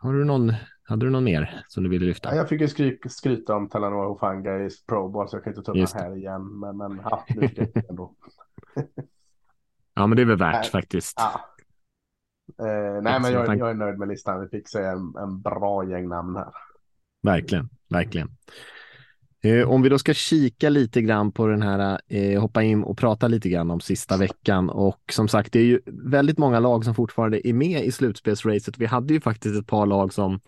Har 0.00 0.12
du 0.12 0.24
någon, 0.24 0.52
hade 0.82 1.06
du 1.06 1.10
någon 1.10 1.24
mer 1.24 1.64
som 1.68 1.84
du 1.84 1.90
ville 1.90 2.06
lyfta? 2.06 2.28
Ja, 2.28 2.36
jag 2.36 2.48
fick 2.48 2.60
ju 2.60 2.68
skry 2.68 2.98
skryta 3.08 3.54
om 3.54 3.68
Talanoa 3.68 4.08
Hufanga 4.08 4.58
i 4.58 4.68
Pro 4.88 5.08
Bowl 5.08 5.28
så 5.28 5.36
jag 5.36 5.44
kan 5.44 5.50
inte 5.50 5.62
ta 5.62 5.72
upp 5.72 5.92
det 5.92 6.00
här 6.00 6.16
igen. 6.16 6.58
Men, 6.58 6.76
men 6.76 7.00
ja, 7.04 7.24
nu 7.28 7.48
fick 7.48 7.58
jag 7.58 7.90
ändå. 7.90 8.14
ja, 9.94 10.06
men 10.06 10.16
det 10.16 10.22
är 10.22 10.26
väl 10.26 10.38
värt 10.38 10.54
nej, 10.54 10.70
faktiskt. 10.70 11.14
Ja. 11.16 11.40
Eh, 12.66 13.02
nej, 13.02 13.20
men 13.20 13.32
jag, 13.32 13.58
jag, 13.58 13.70
är 13.70 13.74
nöjd 13.74 13.98
med 13.98 14.08
listan. 14.08 14.40
Vi 14.40 14.48
fick 14.48 14.68
se 14.68 14.82
en, 14.82 15.16
en 15.16 15.40
bra 15.40 15.84
gäng 15.84 16.08
namn 16.08 16.36
här. 16.36 16.52
Verkligen, 17.22 17.68
verkligen. 17.88 18.28
Eh, 19.44 19.70
om 19.70 19.82
vi 19.82 19.88
då 19.88 19.98
ska 19.98 20.14
kika 20.14 20.68
lite 20.68 21.02
grann 21.02 21.32
på 21.32 21.46
den 21.46 21.62
här, 21.62 22.00
eh, 22.08 22.40
hoppa 22.40 22.62
in 22.62 22.84
och 22.84 22.98
prata 22.98 23.28
lite 23.28 23.48
grann 23.48 23.70
om 23.70 23.80
sista 23.80 24.16
veckan 24.16 24.70
och 24.70 25.00
som 25.12 25.28
sagt, 25.28 25.52
det 25.52 25.58
är 25.58 25.64
ju 25.64 25.80
väldigt 25.86 26.38
många 26.38 26.60
lag 26.60 26.84
som 26.84 26.94
fortfarande 26.94 27.48
är 27.48 27.52
med 27.52 27.84
i 27.84 27.92
slutspelsracet. 27.92 28.78
Vi 28.78 28.86
hade 28.86 29.14
ju 29.14 29.20
faktiskt 29.20 29.56
ett 29.56 29.66
par 29.66 29.86
lag 29.86 30.12
som 30.12 30.40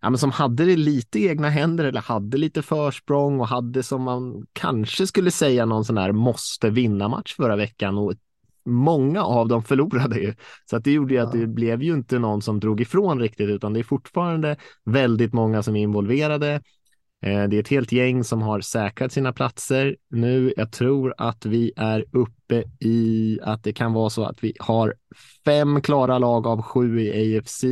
ja, 0.00 0.10
men 0.10 0.18
som 0.18 0.30
hade 0.30 0.64
det 0.64 0.76
lite 0.76 1.18
i 1.18 1.28
egna 1.28 1.48
händer 1.48 1.84
eller 1.84 2.00
hade 2.00 2.38
lite 2.38 2.62
försprång 2.62 3.40
och 3.40 3.48
hade 3.48 3.82
som 3.82 4.02
man 4.02 4.46
kanske 4.52 5.06
skulle 5.06 5.30
säga 5.30 5.66
någon 5.66 5.84
sån 5.84 5.98
här 5.98 6.12
måste 6.12 6.70
vinna 6.70 7.08
match 7.08 7.34
förra 7.36 7.56
veckan 7.56 7.98
och 7.98 8.12
många 8.66 9.24
av 9.24 9.48
dem 9.48 9.62
förlorade 9.64 10.20
ju. 10.20 10.34
Så 10.70 10.76
att 10.76 10.84
det 10.84 10.92
gjorde 10.92 11.14
ju 11.14 11.20
att 11.20 11.32
det 11.32 11.46
blev 11.46 11.82
ju 11.82 11.94
inte 11.94 12.18
någon 12.18 12.42
som 12.42 12.60
drog 12.60 12.80
ifrån 12.80 13.20
riktigt, 13.20 13.48
utan 13.48 13.72
det 13.72 13.80
är 13.80 13.84
fortfarande 13.84 14.56
väldigt 14.84 15.32
många 15.32 15.62
som 15.62 15.76
är 15.76 15.82
involverade. 15.82 16.60
Eh, 17.22 17.48
det 17.48 17.56
är 17.56 17.60
ett 17.60 17.68
helt 17.68 17.92
gäng 17.92 18.24
som 18.24 18.42
har 18.42 18.60
säkrat 18.60 19.12
sina 19.12 19.32
platser 19.32 19.96
nu. 20.10 20.52
Jag 20.56 20.72
tror 20.72 21.14
att 21.18 21.46
vi 21.46 21.72
är 21.76 22.04
uppe 22.12 22.64
i 22.80 23.38
att 23.42 23.64
det 23.64 23.72
kan 23.72 23.92
vara 23.92 24.10
så 24.10 24.24
att 24.24 24.44
vi 24.44 24.52
har 24.58 24.94
fem 25.44 25.80
klara 25.82 26.18
lag 26.18 26.46
av 26.46 26.62
sju 26.62 27.00
i 27.00 27.38
AFC 27.38 27.64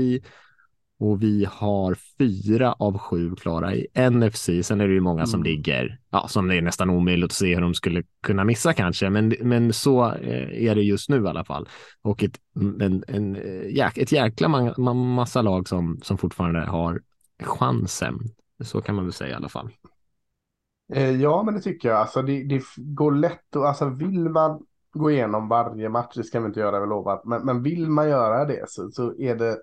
och 0.98 1.22
vi 1.22 1.46
har 1.50 1.96
fyra 2.18 2.72
av 2.72 2.98
sju 2.98 3.34
klara 3.36 3.74
i 3.74 3.86
NFC. 4.10 4.50
Sen 4.62 4.80
är 4.80 4.88
det 4.88 4.94
ju 4.94 5.00
många 5.00 5.20
mm. 5.20 5.26
som 5.26 5.42
ligger, 5.42 5.98
ja, 6.10 6.28
som 6.28 6.48
det 6.48 6.56
är 6.56 6.62
nästan 6.62 6.90
omöjligt 6.90 7.24
att 7.24 7.32
se 7.32 7.54
hur 7.54 7.62
de 7.62 7.74
skulle 7.74 8.02
kunna 8.22 8.44
missa 8.44 8.72
kanske, 8.72 9.10
men, 9.10 9.34
men 9.40 9.72
så 9.72 10.12
eh, 10.12 10.64
är 10.66 10.74
det 10.74 10.82
just 10.82 11.08
nu 11.08 11.24
i 11.24 11.28
alla 11.28 11.44
fall. 11.44 11.68
Och 12.02 12.22
ett, 12.22 12.40
en, 12.80 13.04
en, 13.08 13.36
eh, 13.36 13.86
ett 13.96 14.12
jäkla 14.12 14.48
massa 14.94 15.42
lag 15.42 15.68
som, 15.68 16.00
som 16.02 16.18
fortfarande 16.18 16.60
har 16.60 17.00
chansen 17.42 18.18
så 18.64 18.80
kan 18.80 18.94
man 18.94 19.04
väl 19.04 19.12
säga 19.12 19.30
i 19.30 19.34
alla 19.34 19.48
fall. 19.48 19.70
Eh, 20.92 21.10
ja, 21.10 21.42
men 21.42 21.54
det 21.54 21.60
tycker 21.60 21.88
jag. 21.88 21.98
Alltså, 21.98 22.22
det, 22.22 22.44
det 22.44 22.62
går 22.76 23.12
lätt 23.12 23.56
och 23.56 23.68
alltså 23.68 23.88
vill 23.88 24.28
man 24.28 24.66
gå 24.92 25.10
igenom 25.10 25.48
varje 25.48 25.88
match, 25.88 26.14
det 26.16 26.24
ska 26.24 26.40
vi 26.40 26.46
inte 26.46 26.60
göra, 26.60 26.80
vi 26.80 26.86
lovat, 26.86 27.24
men, 27.24 27.42
men 27.42 27.62
vill 27.62 27.90
man 27.90 28.08
göra 28.08 28.44
det 28.44 28.64
så, 28.68 28.90
så 28.90 29.18
är 29.18 29.36
det 29.36 29.58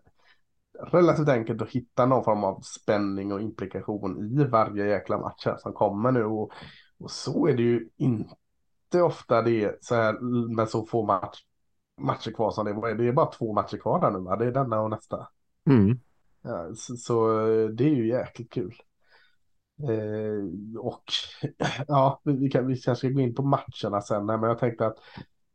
relativt 0.81 1.29
enkelt 1.29 1.61
att 1.61 1.69
hitta 1.69 2.05
någon 2.05 2.23
form 2.23 2.43
av 2.43 2.61
spänning 2.61 3.33
och 3.33 3.41
implikation 3.41 4.39
i 4.39 4.43
varje 4.43 4.85
jäkla 4.85 5.17
match 5.17 5.45
här 5.45 5.57
som 5.57 5.73
kommer 5.73 6.11
nu. 6.11 6.23
Och, 6.23 6.51
och 6.99 7.11
så 7.11 7.47
är 7.47 7.53
det 7.53 7.63
ju 7.63 7.89
inte 7.97 9.01
ofta 9.01 9.41
det 9.41 9.83
så 9.83 9.95
här 9.95 10.21
med 10.55 10.69
så 10.69 10.85
få 10.85 11.05
match, 11.05 11.39
matcher 12.01 12.31
kvar 12.31 12.51
som 12.51 12.65
det 12.65 12.71
är. 12.71 12.95
Det 12.95 13.07
är 13.07 13.13
bara 13.13 13.31
två 13.31 13.53
matcher 13.53 13.77
kvar 13.77 14.01
där 14.01 14.11
nu, 14.11 14.19
va? 14.19 14.35
det 14.35 14.45
är 14.45 14.51
denna 14.51 14.81
och 14.81 14.89
nästa. 14.89 15.27
Mm. 15.69 15.99
Ja, 16.43 16.73
så, 16.75 16.95
så, 16.95 17.47
eh, 17.47 17.69
det 17.69 17.83
är 17.83 17.95
ju 17.95 18.07
jäkligt 18.07 18.53
kul. 18.53 18.73
Eh, 19.89 20.79
och 20.79 21.03
ja, 21.87 22.21
vi, 22.23 22.49
kan, 22.49 22.67
vi 22.67 22.77
kanske 22.77 23.07
ska 23.07 23.13
gå 23.13 23.21
in 23.21 23.35
på 23.35 23.43
matcherna 23.43 24.01
sen, 24.01 24.25
men 24.25 24.43
jag 24.43 24.59
tänkte 24.59 24.85
att 24.85 24.97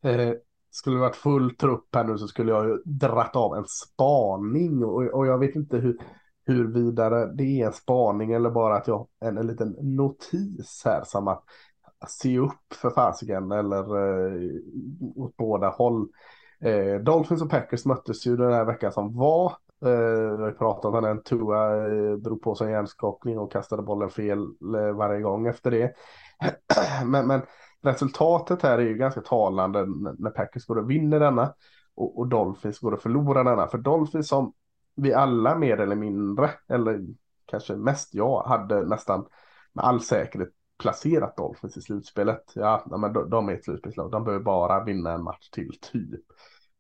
eh, 0.03 0.33
skulle 0.71 0.97
det 0.97 1.01
varit 1.01 1.17
full 1.17 1.57
trupp 1.57 1.95
här 1.95 2.05
nu 2.05 2.19
så 2.19 2.29
skulle 2.29 2.53
jag 2.53 2.69
ju 2.69 2.83
dratt 2.85 3.37
av 3.37 3.57
en 3.57 3.65
spaning 3.67 4.85
och, 4.85 5.03
och 5.03 5.27
jag 5.27 5.39
vet 5.39 5.57
inte 5.57 5.77
hur, 5.77 5.99
hur 6.45 6.73
vidare 6.73 7.33
det 7.35 7.61
är 7.61 7.67
en 7.67 7.73
spaning 7.73 8.33
eller 8.33 8.51
bara 8.51 8.77
att 8.77 8.89
jag 8.89 9.09
en, 9.21 9.39
en 9.39 9.47
liten 9.47 9.77
notis 9.81 10.83
här 10.85 11.05
som 11.05 11.29
att 11.29 11.45
se 12.09 12.39
upp 12.39 12.73
för 12.75 12.91
fasiken 12.91 13.53
eller 13.53 13.97
eh, 13.97 14.51
åt 15.17 15.37
båda 15.37 15.69
håll. 15.69 16.09
Eh, 16.61 16.95
Dolphins 16.95 17.43
och 17.43 17.51
Packers 17.51 17.85
möttes 17.85 18.27
ju 18.27 18.37
den 18.37 18.53
här 18.53 18.65
veckan 18.65 18.93
som 18.93 19.17
var 19.17 19.53
Eh, 19.83 20.37
vi 20.37 20.45
har 20.45 20.53
pratat 20.53 20.95
om 20.95 21.03
den, 21.03 21.23
Tua 21.23 21.87
eh, 21.87 22.13
drog 22.13 22.43
på 22.43 22.55
sig 22.55 22.67
en 22.67 22.73
hjärnskakning 22.73 23.39
och 23.39 23.53
kastade 23.53 23.83
bollen 23.83 24.11
fel 24.11 24.39
eh, 24.77 24.97
varje 24.97 25.21
gång 25.21 25.47
efter 25.47 25.71
det. 25.71 25.93
men, 27.05 27.27
men, 27.27 27.43
resultatet 27.83 28.63
här 28.63 28.79
är 28.79 28.83
ju 28.83 28.95
ganska 28.95 29.21
talande 29.21 29.87
när 30.19 30.31
Packers 30.31 30.67
går 30.67 30.79
och 30.79 30.91
vinner 30.91 31.21
denna 31.21 31.55
och, 31.95 32.19
och 32.19 32.29
Dolphins 32.29 32.79
går 32.79 32.93
och 32.93 33.01
förlorar 33.01 33.45
denna. 33.45 33.67
För 33.67 33.79
Dolphins 33.79 34.29
som 34.29 34.53
vi 34.97 35.15
alla 35.15 35.59
mer 35.59 35.81
eller 35.81 35.97
mindre, 35.97 36.51
eller 36.69 37.07
kanske 37.47 37.77
mest 37.77 38.15
jag, 38.15 38.43
hade 38.43 38.83
nästan 38.83 39.27
med 39.73 39.85
all 39.85 40.01
säkerhet 40.01 40.49
placerat 40.79 41.37
Dolphins 41.37 41.77
i 41.77 41.83
slutspelet. 41.83 42.53
Ja, 42.55 42.85
men 42.87 43.13
de, 43.13 43.31
de 43.31 43.49
är 43.49 43.55
ett 43.55 43.65
slutspelslag. 43.65 44.11
De 44.11 44.25
behöver 44.25 44.45
bara 44.45 44.85
vinna 44.85 45.13
en 45.13 45.23
match 45.23 45.51
till 45.51 45.79
typ. 45.81 46.25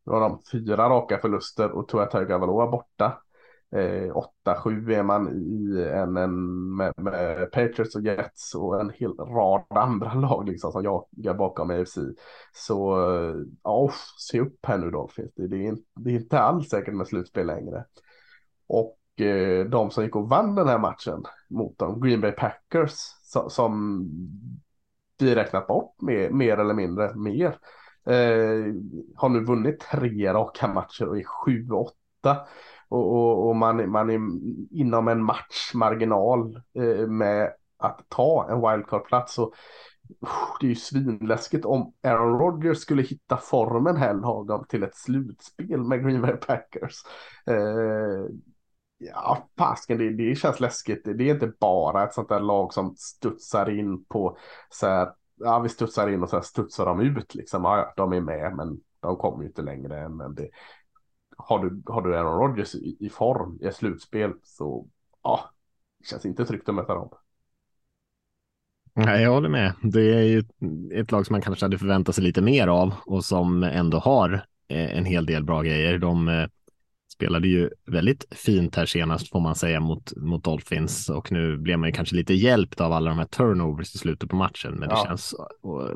Nu 0.08 0.14
har 0.14 0.20
de 0.20 0.42
fyra 0.52 0.88
raka 0.88 1.18
förluster 1.18 1.70
och 1.70 1.88
Tua 1.88 2.06
Tagovailoa 2.06 2.66
borta. 2.66 3.22
Eh, 3.72 4.12
8-7 4.46 4.92
är 4.92 5.02
man 5.02 5.28
i 5.28 5.82
en, 5.92 6.16
en 6.16 6.76
med, 6.76 6.92
med, 6.96 7.52
Patriots 7.52 7.94
och 7.94 8.02
Jets 8.02 8.54
och 8.54 8.80
en 8.80 8.90
hel 8.90 9.12
rad 9.16 9.64
andra 9.70 10.14
lag 10.20 10.48
liksom 10.48 10.72
som 10.72 10.84
jagar 10.84 11.34
bakom 11.34 11.70
AFC. 11.70 11.98
Så 12.52 13.10
eh, 13.10 13.36
ja, 13.62 13.90
se 14.18 14.40
upp 14.40 14.66
här 14.66 14.78
nu 14.78 14.90
Dolphins. 14.90 15.34
Det, 15.34 15.46
det, 15.46 15.66
är, 15.66 15.76
det 16.00 16.10
är 16.10 16.14
inte 16.14 16.38
alls 16.38 16.68
säkert 16.68 16.94
med 16.94 17.06
slutspel 17.06 17.46
längre. 17.46 17.84
Och 18.68 19.20
eh, 19.20 19.64
de 19.64 19.90
som 19.90 20.04
gick 20.04 20.16
och 20.16 20.28
vann 20.28 20.54
den 20.54 20.68
här 20.68 20.78
matchen 20.78 21.22
mot 21.48 21.78
dem, 21.78 22.00
Green 22.00 22.20
Bay 22.20 22.32
Packers, 22.32 22.94
som, 23.22 23.50
som 23.50 24.04
vi 25.18 25.34
räknat 25.34 25.66
bort 25.66 26.00
mer, 26.00 26.30
mer 26.30 26.58
eller 26.58 26.74
mindre 26.74 27.14
mer. 27.14 27.58
Eh, 28.08 28.74
har 29.16 29.28
nu 29.28 29.44
vunnit 29.44 29.80
tre 29.80 30.32
raka 30.32 30.68
matcher 30.68 31.08
och 31.08 31.18
är 31.18 31.24
7-8 31.46 31.92
och, 32.88 33.12
och, 33.12 33.48
och, 33.48 33.56
man, 33.56 33.90
man 33.90 34.10
är 34.10 34.20
inom 34.78 35.08
en 35.08 35.22
matchmarginal 35.24 36.62
eh, 36.74 37.06
med 37.06 37.52
att 37.78 38.04
ta 38.08 38.48
en 38.50 38.60
wildcard-plats. 38.60 39.38
Och, 39.38 39.54
oh, 40.20 40.56
det 40.60 40.66
är 40.66 40.68
ju 40.68 40.74
svinläskigt 40.74 41.64
om 41.64 41.92
Aaron 42.02 42.38
Rodgers 42.38 42.78
skulle 42.78 43.02
hitta 43.02 43.36
formen 43.36 43.96
här 43.96 44.14
lagom 44.14 44.64
till 44.68 44.82
ett 44.82 44.96
slutspel 44.96 45.84
med 45.84 46.04
Green 46.04 46.22
Bay 46.22 46.36
Packers. 46.36 46.94
Eh, 47.46 48.26
ja, 48.98 49.48
fasken, 49.58 49.98
det, 49.98 50.10
det 50.10 50.34
känns 50.34 50.60
läskigt. 50.60 51.04
Det 51.04 51.30
är 51.30 51.34
inte 51.34 51.52
bara 51.60 52.04
ett 52.04 52.14
sånt 52.14 52.28
där 52.28 52.40
lag 52.40 52.72
som 52.72 52.94
studsar 52.96 53.70
in 53.70 54.04
på 54.04 54.38
så 54.70 54.86
här, 54.86 55.08
ja 55.40 55.58
vi 55.58 55.68
studsar 55.68 56.08
in 56.08 56.22
och 56.22 56.30
sen 56.30 56.42
studsar 56.42 56.86
de 56.86 57.00
ut 57.00 57.34
liksom. 57.34 57.64
Ja, 57.64 57.92
de 57.96 58.12
är 58.12 58.20
med 58.20 58.56
men 58.56 58.80
de 59.00 59.16
kommer 59.16 59.42
ju 59.42 59.48
inte 59.48 59.62
längre 59.62 60.00
än 60.00 60.34
det 60.34 60.48
har 61.38 61.64
du, 61.64 61.82
har 61.86 62.02
du 62.02 62.16
Aaron 62.16 62.40
Rodgers 62.40 62.74
i, 62.74 62.96
i 63.00 63.08
form 63.08 63.58
i 63.62 63.66
ett 63.66 63.76
slutspel 63.76 64.32
så 64.42 64.86
ja, 65.22 65.50
det 65.98 66.06
känns 66.06 66.26
inte 66.26 66.44
tryggt 66.44 66.68
att 66.68 66.74
möta 66.74 66.94
dem. 66.94 67.10
Nej, 68.94 69.22
jag 69.22 69.32
håller 69.32 69.48
med. 69.48 69.72
Det 69.82 70.14
är 70.14 70.22
ju 70.22 70.44
ett 70.94 71.12
lag 71.12 71.26
som 71.26 71.34
man 71.34 71.40
kanske 71.42 71.64
hade 71.64 71.78
förväntat 71.78 72.14
sig 72.14 72.24
lite 72.24 72.42
mer 72.42 72.68
av 72.68 72.94
och 73.06 73.24
som 73.24 73.62
ändå 73.62 73.98
har 73.98 74.32
eh, 74.68 74.98
en 74.98 75.04
hel 75.04 75.26
del 75.26 75.44
bra 75.44 75.62
grejer. 75.62 75.98
De 75.98 76.28
eh, 76.28 76.48
spelade 77.18 77.48
ju 77.48 77.70
väldigt 77.86 78.26
fint 78.30 78.76
här 78.76 78.86
senast 78.86 79.30
får 79.30 79.40
man 79.40 79.54
säga 79.54 79.80
mot, 79.80 80.16
mot 80.16 80.44
Dolphins 80.44 81.08
och 81.08 81.32
nu 81.32 81.56
blev 81.58 81.78
man 81.78 81.88
ju 81.88 81.92
kanske 81.92 82.16
lite 82.16 82.34
hjälpt 82.34 82.80
av 82.80 82.92
alla 82.92 83.10
de 83.10 83.18
här 83.18 83.26
turnovers 83.26 83.94
i 83.94 83.98
slutet 83.98 84.30
på 84.30 84.36
matchen. 84.36 84.74
Men 84.74 84.88
det 84.88 84.94
ja. 84.94 85.04
känns 85.06 85.34
och, 85.62 85.90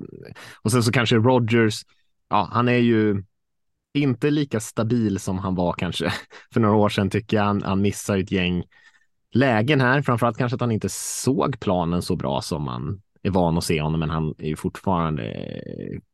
och 0.62 0.72
sen 0.72 0.82
så 0.82 0.92
kanske 0.92 1.16
Rodgers, 1.16 1.82
ja, 2.28 2.48
han 2.52 2.68
är 2.68 2.78
ju 2.78 3.24
inte 3.94 4.30
lika 4.30 4.60
stabil 4.60 5.18
som 5.18 5.38
han 5.38 5.54
var 5.54 5.72
kanske 5.72 6.12
för 6.52 6.60
några 6.60 6.76
år 6.76 6.88
sedan 6.88 7.10
tycker 7.10 7.36
jag. 7.36 7.44
Han, 7.44 7.62
han 7.62 7.82
missar 7.82 8.18
ett 8.18 8.32
gäng 8.32 8.64
lägen 9.32 9.80
här, 9.80 10.02
framförallt 10.02 10.38
kanske 10.38 10.54
att 10.54 10.60
han 10.60 10.72
inte 10.72 10.88
såg 10.88 11.60
planen 11.60 12.02
så 12.02 12.16
bra 12.16 12.40
som 12.40 12.62
man 12.62 13.01
är 13.22 13.30
van 13.30 13.58
att 13.58 13.64
se 13.64 13.80
honom, 13.80 14.00
men 14.00 14.10
han 14.10 14.34
är 14.38 14.48
ju 14.48 14.56
fortfarande 14.56 15.22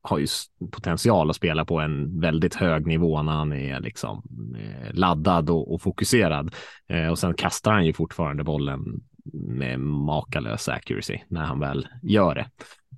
har 0.02 0.18
ju 0.18 0.26
potential 0.70 1.30
att 1.30 1.36
spela 1.36 1.64
på 1.64 1.80
en 1.80 2.20
väldigt 2.20 2.54
hög 2.54 2.86
nivå 2.86 3.22
när 3.22 3.32
han 3.32 3.52
är 3.52 3.80
liksom 3.80 4.22
eh, 4.58 4.94
laddad 4.94 5.50
och, 5.50 5.74
och 5.74 5.82
fokuserad. 5.82 6.54
Eh, 6.88 7.06
och 7.06 7.18
sen 7.18 7.34
kastar 7.34 7.72
han 7.72 7.86
ju 7.86 7.92
fortfarande 7.92 8.44
bollen 8.44 8.80
med 9.32 9.80
makalös 9.80 10.68
accuracy 10.68 11.18
när 11.28 11.44
han 11.44 11.60
väl 11.60 11.88
gör 12.02 12.34
det. 12.34 12.46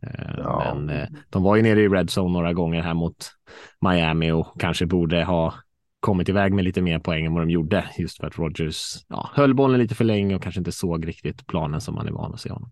Eh, 0.03 0.35
ja. 0.39 0.75
Men 0.75 1.07
de 1.31 1.43
var 1.43 1.57
ju 1.57 1.63
nere 1.63 1.81
i 1.81 1.89
red 1.89 2.11
zone 2.19 2.33
några 2.33 2.53
gånger 2.53 2.83
här 2.83 2.95
mot 2.95 3.33
Miami 3.81 4.31
och 4.31 4.61
kanske 4.61 4.87
borde 4.87 5.25
ha 5.25 5.55
kommit 6.01 6.29
iväg 6.29 6.53
med 6.53 6.65
lite 6.65 6.83
mer 6.83 6.99
poäng 6.99 7.25
än 7.25 7.35
vad 7.35 7.43
de 7.43 7.51
gjorde 7.51 7.85
just 7.99 8.17
för 8.21 8.27
att 8.27 8.39
Rogers 8.39 9.05
ja, 9.09 9.31
höll 9.35 9.55
bollen 9.55 9.81
lite 9.81 9.95
för 9.95 10.05
länge 10.05 10.35
och 10.35 10.43
kanske 10.43 10.61
inte 10.61 10.73
såg 10.73 11.09
riktigt 11.09 11.47
planen 11.47 11.81
som 11.81 11.95
man 11.95 12.07
är 12.07 12.13
van 12.13 12.35
att 12.35 12.41
se 12.41 12.51
honom. 12.51 12.71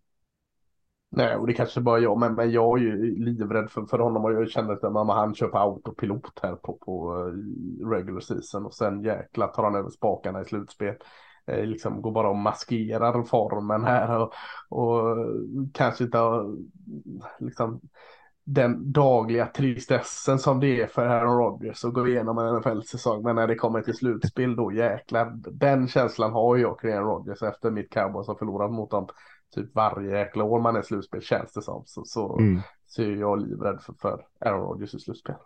Nej, 1.11 1.37
och 1.37 1.47
det 1.47 1.53
kanske 1.53 1.81
bara 1.81 1.99
jag, 1.99 2.19
men, 2.19 2.35
men 2.35 2.51
jag 2.51 2.79
är 2.79 2.83
ju 2.83 3.25
livrädd 3.25 3.71
för, 3.71 3.87
för 3.87 3.99
honom 3.99 4.25
och 4.25 4.33
jag 4.33 4.51
känner 4.51 4.73
att 4.73 4.93
mamma, 4.93 5.15
han 5.15 5.35
kör 5.35 5.49
på 5.49 5.59
autopilot 5.59 6.39
här 6.43 6.55
på, 6.55 6.73
på 6.73 7.17
eh, 7.17 7.87
regular 7.89 8.21
season 8.21 8.67
och 8.67 8.75
sen 8.75 9.03
jäkla 9.03 9.47
tar 9.47 9.65
han 9.65 9.75
över 9.75 9.91
spakarna 9.91 10.41
i 10.41 10.45
slutspel. 10.45 10.95
Eh, 11.47 11.65
liksom 11.65 12.03
går 12.03 12.13
bara 12.13 12.29
och 12.29 12.37
maskerar 12.37 13.23
formen 13.23 13.85
här 13.85 14.19
och, 14.21 14.33
och 14.69 15.11
eh, 15.11 15.27
kanske 15.73 16.05
inte 16.05 16.19
har 16.19 16.57
liksom 17.39 17.81
den 18.45 18.93
dagliga 18.93 19.47
tristessen 19.47 20.39
som 20.39 20.61
det 20.61 20.81
är 20.81 20.87
för 20.87 21.07
Aaron 21.07 21.39
Rodgers 21.39 21.85
att 21.85 21.93
gå 21.93 22.09
igenom 22.09 22.39
en 22.39 22.55
NFL-säsong. 22.55 23.23
Men 23.23 23.37
när 23.37 23.47
det 23.47 23.55
kommer 23.55 23.83
till 23.83 23.97
slutspel 23.97 24.57
då 24.57 24.73
jäklar. 24.73 25.33
Den 25.53 25.89
känslan 25.89 26.33
har 26.33 26.57
jag 26.57 26.81
kring 26.81 26.93
Aaron 26.93 27.09
Rodgers 27.09 27.43
efter 27.43 27.71
mitt 27.71 27.93
Cowboys 27.93 28.27
har 28.29 28.35
förlorat 28.35 28.71
mot 28.73 28.91
dem 28.91 29.07
typ 29.55 29.75
varje 29.75 30.19
jäkla 30.19 30.45
år 30.45 30.61
man 30.61 30.77
är 30.77 30.83
slutspel 30.83 31.23
känns 31.23 31.53
det 31.53 31.63
som. 31.63 31.83
Så, 31.87 32.05
så, 32.05 32.39
mm. 32.39 32.61
så 32.87 33.03
är 33.03 33.17
jag 33.17 33.49
livrädd 33.49 33.81
för, 33.83 33.95
för 34.01 34.27
Aaron 34.41 34.61
Rodgers 34.61 34.95
i 34.95 34.99
slutspel. 34.99 35.37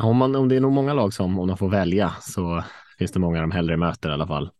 om, 0.00 0.16
man, 0.16 0.36
om 0.36 0.48
det 0.48 0.56
är 0.56 0.60
nog 0.60 0.72
många 0.72 0.94
lag 0.94 1.12
som 1.12 1.38
om 1.38 1.48
de 1.48 1.56
får 1.56 1.68
välja 1.68 2.12
så 2.20 2.64
finns 2.98 3.12
det 3.12 3.20
många 3.20 3.40
de 3.40 3.50
hellre 3.50 3.76
möter 3.76 4.08
i 4.10 4.12
alla 4.12 4.26
fall 4.26 4.50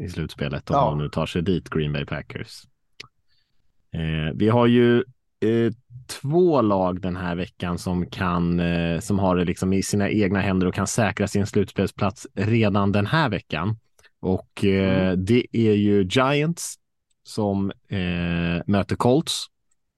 i 0.00 0.08
slutspelet 0.08 0.70
om 0.70 0.76
ja. 0.76 0.84
de 0.84 0.98
nu 0.98 1.08
tar 1.08 1.26
sig 1.26 1.42
dit 1.42 1.70
Green 1.70 1.92
Bay 1.92 2.04
Packers. 2.04 2.62
Eh, 3.92 4.34
vi 4.34 4.48
har 4.48 4.66
ju 4.66 4.98
eh, 5.40 5.72
två 6.06 6.62
lag 6.62 7.00
den 7.00 7.16
här 7.16 7.34
veckan 7.34 7.78
som 7.78 8.06
kan 8.06 8.60
eh, 8.60 9.00
som 9.00 9.18
har 9.18 9.36
det 9.36 9.44
liksom 9.44 9.72
i 9.72 9.82
sina 9.82 10.10
egna 10.10 10.40
händer 10.40 10.66
och 10.66 10.74
kan 10.74 10.86
säkra 10.86 11.28
sin 11.28 11.46
slutspelsplats 11.46 12.26
redan 12.34 12.92
den 12.92 13.06
här 13.06 13.28
veckan. 13.28 13.76
Och 14.20 14.64
eh, 14.64 15.08
mm. 15.08 15.24
det 15.24 15.46
är 15.52 15.72
ju 15.72 16.08
Giants 16.10 16.79
som 17.30 17.70
eh, 17.88 18.62
möter 18.66 18.96
Colts 18.96 19.46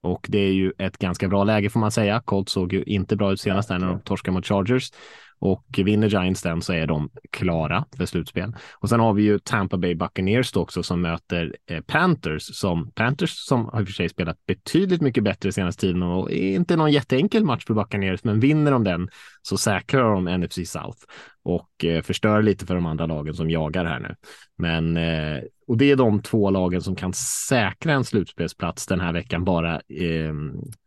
och 0.03 0.25
det 0.29 0.39
är 0.39 0.51
ju 0.53 0.73
ett 0.77 0.97
ganska 0.97 1.27
bra 1.27 1.43
läge 1.43 1.69
får 1.69 1.79
man 1.79 1.91
säga. 1.91 2.21
Colts 2.25 2.51
såg 2.51 2.73
ju 2.73 2.83
inte 2.83 3.15
bra 3.15 3.33
ut 3.33 3.41
senast 3.41 3.69
när 3.69 3.79
de 3.79 3.99
torskade 3.99 4.33
mot 4.33 4.45
Chargers. 4.45 4.91
Och 5.45 5.65
vinner 5.77 6.07
Giants 6.07 6.41
den 6.41 6.61
så 6.61 6.73
är 6.73 6.87
de 6.87 7.09
klara 7.31 7.85
för 7.97 8.05
slutspel. 8.05 8.55
Och 8.79 8.89
sen 8.89 8.99
har 8.99 9.13
vi 9.13 9.23
ju 9.23 9.39
Tampa 9.39 9.77
Bay 9.77 9.95
Buccaneers 9.95 10.51
då 10.51 10.61
också 10.61 10.83
som 10.83 11.01
möter 11.01 11.55
eh, 11.69 11.81
Panthers 11.81 12.43
som 12.43 12.91
Panthers 12.91 13.31
som 13.31 13.65
har 13.65 13.81
i 13.81 13.83
och 13.83 13.87
för 13.87 13.93
sig 13.93 14.09
spelat 14.09 14.45
betydligt 14.45 15.01
mycket 15.01 15.23
bättre 15.23 15.51
senaste 15.51 15.81
tiden 15.81 16.03
och 16.03 16.31
är 16.31 16.55
inte 16.55 16.75
någon 16.75 16.91
jätteenkel 16.91 17.43
match 17.43 17.65
för 17.65 17.73
Buccaneers, 17.73 18.23
men 18.23 18.39
vinner 18.39 18.71
de 18.71 18.83
den 18.83 19.09
så 19.41 19.57
säkrar 19.57 20.13
de 20.13 20.37
NFC 20.37 20.71
South 20.71 20.99
och 21.43 21.85
eh, 21.85 22.01
förstör 22.01 22.41
lite 22.41 22.65
för 22.65 22.75
de 22.75 22.85
andra 22.85 23.05
lagen 23.05 23.33
som 23.33 23.49
jagar 23.49 23.85
här 23.85 23.99
nu. 23.99 24.15
Men 24.57 24.97
eh, 24.97 25.43
och 25.67 25.77
det 25.77 25.91
är 25.91 25.95
de 25.95 26.21
två 26.21 26.49
lagen 26.49 26.81
som 26.81 26.95
kan 26.95 27.13
säkra 27.49 27.93
en 27.93 28.03
slutspelsplats 28.03 28.87
den 28.87 28.99
här 28.99 29.13
veckan 29.13 29.43
bara 29.43 29.75
eh, 29.75 30.33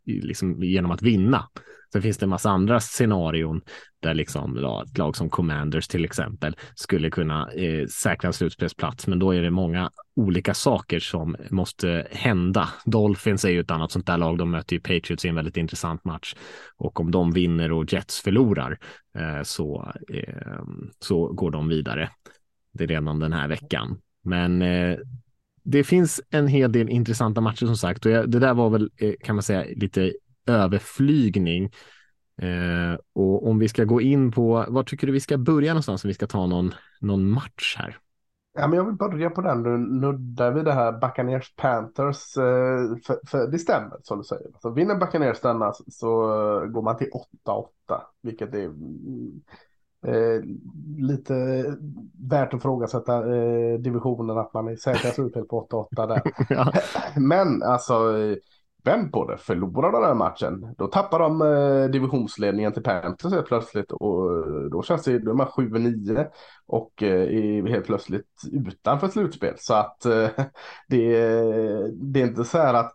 liksom 0.04 0.62
genom 0.62 0.90
att 0.90 1.02
vinna. 1.02 1.48
Sen 1.96 2.02
finns 2.02 2.18
det 2.18 2.24
en 2.24 2.30
massa 2.30 2.50
andra 2.50 2.80
scenarion 2.80 3.60
där 4.00 4.14
liksom 4.14 4.58
ja, 4.62 4.84
ett 4.84 4.98
lag 4.98 5.16
som 5.16 5.30
Commanders 5.30 5.88
till 5.88 6.04
exempel 6.04 6.56
skulle 6.74 7.10
kunna 7.10 7.52
eh, 7.52 7.86
säkra 7.86 8.26
en 8.26 8.32
slutspelsplats. 8.32 9.06
Men 9.06 9.18
då 9.18 9.34
är 9.34 9.42
det 9.42 9.50
många 9.50 9.90
olika 10.16 10.54
saker 10.54 11.00
som 11.00 11.36
måste 11.50 12.06
hända. 12.10 12.68
Dolphins 12.84 13.44
är 13.44 13.48
ju 13.48 13.60
ett 13.60 13.70
annat 13.70 13.92
sånt 13.92 14.06
där 14.06 14.18
lag. 14.18 14.38
De 14.38 14.50
möter 14.50 14.76
ju 14.76 14.80
Patriots 14.80 15.24
i 15.24 15.28
en 15.28 15.34
väldigt 15.34 15.56
intressant 15.56 16.04
match 16.04 16.34
och 16.76 17.00
om 17.00 17.10
de 17.10 17.32
vinner 17.32 17.72
och 17.72 17.92
Jets 17.92 18.20
förlorar 18.20 18.78
eh, 19.18 19.42
så, 19.42 19.92
eh, 20.12 20.62
så 20.98 21.26
går 21.26 21.50
de 21.50 21.68
vidare. 21.68 22.10
Det 22.72 22.84
är 22.84 22.88
redan 22.88 23.18
den 23.18 23.32
här 23.32 23.48
veckan. 23.48 23.98
Men 24.22 24.62
eh, 24.62 24.98
det 25.62 25.84
finns 25.84 26.20
en 26.30 26.46
hel 26.46 26.72
del 26.72 26.88
intressanta 26.88 27.40
matcher 27.40 27.66
som 27.66 27.76
sagt 27.76 28.06
och 28.06 28.12
jag, 28.12 28.30
det 28.30 28.38
där 28.38 28.54
var 28.54 28.70
väl 28.70 28.90
eh, 28.96 29.14
kan 29.24 29.36
man 29.36 29.42
säga 29.42 29.64
lite 29.76 30.12
överflygning. 30.46 31.64
Eh, 32.42 33.00
och 33.12 33.48
om 33.48 33.58
vi 33.58 33.68
ska 33.68 33.84
gå 33.84 34.00
in 34.00 34.32
på, 34.32 34.64
var 34.68 34.82
tycker 34.82 35.06
du 35.06 35.12
vi 35.12 35.20
ska 35.20 35.38
börja 35.38 35.72
någonstans 35.72 36.04
om 36.04 36.08
vi 36.08 36.14
ska 36.14 36.26
ta 36.26 36.46
någon, 36.46 36.74
någon 37.00 37.30
match 37.30 37.76
här? 37.78 37.98
Ja, 38.58 38.66
men 38.66 38.76
jag 38.76 38.84
vill 38.84 38.94
börja 38.94 39.30
på 39.30 39.40
den, 39.40 39.62
nu 39.62 39.78
nuddar 39.78 40.52
vi 40.52 40.62
det 40.62 40.72
här 40.72 40.92
Buccaneers 40.92 41.54
Panthers, 41.56 42.36
eh, 42.36 42.96
för, 43.06 43.26
för 43.26 43.46
det 43.46 43.58
stämmer 43.58 43.96
som 44.02 44.18
du 44.18 44.24
säger. 44.24 44.46
Så 44.62 44.70
vinner 44.70 44.94
Buccaneers 44.94 45.40
denna 45.40 45.72
så 45.88 46.08
går 46.66 46.82
man 46.82 46.96
till 46.96 47.10
8-8, 47.46 48.00
vilket 48.22 48.54
är 48.54 48.70
Eh, 50.06 50.42
lite 50.98 51.64
värt 52.30 52.54
att 52.54 52.62
frågasätta 52.62 53.36
eh, 53.36 53.78
divisionen 53.78 54.38
att 54.38 54.54
man 54.54 54.68
är 54.68 54.76
säkra 54.76 55.10
slutspel 55.10 55.44
på 55.44 55.66
8-8 55.92 56.06
där. 56.06 56.22
ja. 56.54 56.72
Men 57.16 57.62
alltså 57.62 57.94
vänd 58.86 59.12
på 59.12 59.30
det. 59.30 59.36
Förlorar 59.36 59.92
de 59.92 60.00
den 60.00 60.04
här 60.04 60.14
matchen, 60.14 60.74
då 60.78 60.86
tappar 60.86 61.18
de 61.18 61.42
eh, 61.42 61.90
divisionsledningen 61.90 62.72
till 62.72 62.82
Panthers 62.82 63.32
helt 63.32 63.46
plötsligt 63.46 63.92
och 63.92 64.32
eh, 64.32 64.70
då 64.70 64.82
känns 64.82 65.04
det, 65.04 65.18
då 65.18 65.30
är 65.30 65.34
man 65.34 65.46
7-9 65.46 66.26
och 66.66 67.02
eh, 67.02 67.22
är 67.22 67.68
helt 67.68 67.86
plötsligt 67.86 68.42
utanför 68.52 69.08
slutspel. 69.08 69.54
Så 69.58 69.74
att 69.74 70.06
eh, 70.06 70.28
det, 70.88 71.18
det 71.92 72.20
är 72.20 72.26
inte 72.26 72.44
så 72.44 72.58
här 72.58 72.74
att 72.74 72.92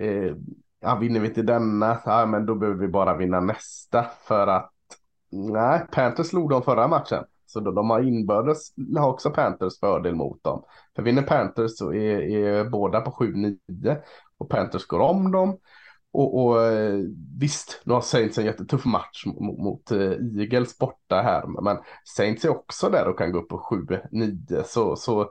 eh, 0.00 0.36
ja, 0.80 0.94
vinner 1.00 1.20
vi 1.20 1.28
inte 1.28 1.42
denna, 1.42 1.98
ja, 2.04 2.26
men 2.26 2.46
då 2.46 2.54
behöver 2.54 2.80
vi 2.80 2.88
bara 2.88 3.16
vinna 3.16 3.40
nästa 3.40 4.06
för 4.24 4.46
att 4.46 4.72
nej, 5.30 5.86
Panthers 5.92 6.26
slog 6.26 6.50
dem 6.50 6.62
förra 6.62 6.88
matchen. 6.88 7.24
Så 7.46 7.60
då, 7.60 7.70
de 7.70 7.90
har 7.90 8.00
inbördes 8.00 8.72
har 8.96 9.08
också 9.08 9.30
Panthers 9.30 9.80
fördel 9.80 10.14
mot 10.14 10.44
dem. 10.44 10.62
För 10.96 11.02
vinner 11.02 11.22
Panthers 11.22 11.76
så 11.76 11.92
är, 11.92 12.20
är 12.20 12.64
båda 12.64 13.00
på 13.00 13.10
7-9 13.10 13.56
och 14.38 14.50
Panthers 14.50 14.86
går 14.86 15.00
om 15.00 15.32
dem. 15.32 15.58
Och, 16.12 16.44
och 16.44 16.62
eh, 16.62 16.98
visst, 17.38 17.80
nu 17.84 17.92
har 17.94 18.00
Saints 18.00 18.38
en 18.38 18.44
jättetuff 18.44 18.84
match 18.84 19.26
mot, 19.26 19.58
mot 19.58 19.90
eh, 19.90 20.12
Eagles 20.38 20.78
borta 20.78 21.22
här. 21.22 21.62
Men 21.62 21.78
Saints 22.16 22.44
är 22.44 22.48
också 22.48 22.90
där 22.90 23.08
och 23.08 23.18
kan 23.18 23.32
gå 23.32 23.38
upp 23.38 23.48
på 23.48 23.58
7-9. 24.12 24.62
Så, 24.62 24.96
så 24.96 25.30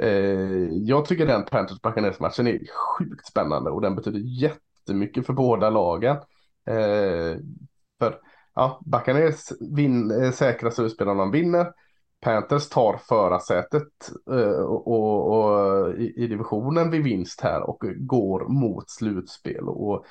eh, 0.00 0.68
jag 0.70 1.04
tycker 1.04 1.26
den 1.26 1.44
Panthers 1.44 1.80
Buccaneers 1.80 2.20
matchen 2.20 2.46
är 2.46 2.60
sjukt 2.98 3.26
spännande 3.26 3.70
och 3.70 3.80
den 3.80 3.96
betyder 3.96 4.20
jättemycket 4.20 5.26
för 5.26 5.32
båda 5.32 5.70
lagen. 5.70 6.16
Eh, 6.66 7.36
för 7.98 8.18
ja, 8.54 8.80
Buccaneers 8.86 9.52
vin, 9.76 10.10
eh, 10.10 10.30
säkra 10.30 10.70
slutspel 10.70 11.08
om 11.08 11.18
de 11.18 11.30
vinner. 11.30 11.66
Panthers 12.24 12.68
tar 12.68 12.96
förarsätet 13.08 14.10
eh, 14.30 14.60
och, 14.60 14.88
och, 14.88 15.32
och 15.32 15.94
i, 15.94 16.14
i, 16.16 16.26
divisionen 16.26 16.90
vid 16.90 17.04
vinst 17.04 17.40
här 17.40 17.62
och 17.62 17.84
går 17.96 18.48
mot 18.48 18.90
slutspel. 18.90 19.68
Och, 19.68 20.04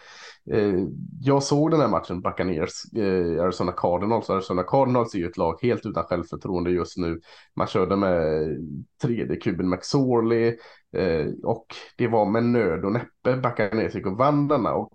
eh, 0.51 0.75
jag 1.21 1.43
såg 1.43 1.71
den 1.71 1.79
här 1.79 1.87
matchen, 1.87 2.21
Buccaneers, 2.21 2.93
eh, 2.95 3.43
Arizona 3.43 3.71
Cardinals. 3.71 4.29
Arizona 4.29 4.63
Cardinals 4.63 5.15
är 5.15 5.19
ju 5.19 5.27
ett 5.27 5.37
lag 5.37 5.59
helt 5.61 5.85
utan 5.85 6.03
självförtroende 6.03 6.71
just 6.71 6.97
nu. 6.97 7.19
Man 7.55 7.67
körde 7.67 7.95
med 7.95 8.47
tredje 9.01 9.35
kuben 9.35 9.69
McSorley 9.69 10.57
eh, 10.97 11.27
och 11.43 11.65
det 11.97 12.07
var 12.07 12.25
med 12.25 12.43
nöd 12.43 12.85
och 12.85 12.91
näppe 12.91 13.37
Buccaneers 13.37 13.95
gick 13.95 14.05
och 14.05 14.17
vann 14.17 14.47
denna. 14.47 14.73
Och 14.73 14.91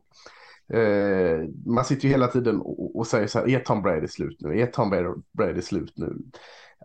Eh, 0.73 1.49
man 1.67 1.85
sitter 1.85 2.05
ju 2.05 2.11
hela 2.11 2.27
tiden 2.27 2.61
och, 2.61 2.97
och, 2.97 3.07
säger 3.07 3.27
så 3.27 3.39
här, 3.39 3.49
är 3.49 3.61
Tom 3.61 3.83
Brady 3.83 4.09
slut 4.09 4.37
nu? 4.41 4.61
Är 4.61 4.67
Tom 4.67 4.91
Brady 5.33 5.63
slut 5.63 5.93
nu? 5.97 6.17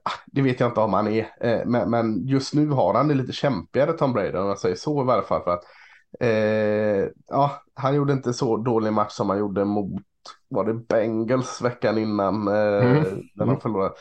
Ah, 0.04 0.20
det 0.26 0.42
vet 0.42 0.60
jag 0.60 0.70
inte 0.70 0.80
om 0.80 0.94
han 0.94 1.08
är, 1.08 1.28
eh, 1.42 1.66
men, 1.66 1.90
men, 1.90 2.28
just 2.28 2.54
nu 2.54 2.70
har 2.70 2.94
han 2.94 3.08
det 3.08 3.14
lite 3.14 3.34
kämpigare 3.34 3.94
Tom 3.94 4.14
Brady 4.14 4.38
om 4.38 4.48
man 4.48 4.58
säger 4.58 4.76
så 4.76 5.02
i 5.02 5.06
varje 5.06 5.24
fall. 5.24 5.44
För 5.44 5.52
att, 5.52 5.64
eh, 6.20 7.10
ja, 7.28 7.62
han 7.74 7.96
gjorde 7.96 8.14
inte 8.14 8.34
så 8.34 8.58
dålig 8.58 8.94
match 8.94 9.12
som 9.12 9.30
han 9.30 9.40
gjorde 9.40 9.66
mot, 9.66 10.02
var 10.50 10.66
det 10.66 10.74
Bengals 10.74 11.62
veckan 11.62 11.98
innan, 11.98 12.48
eh, 12.48 12.92
mm. 12.92 13.04
när 13.36 13.46
de 13.46 13.60
förlorade. 13.60 13.94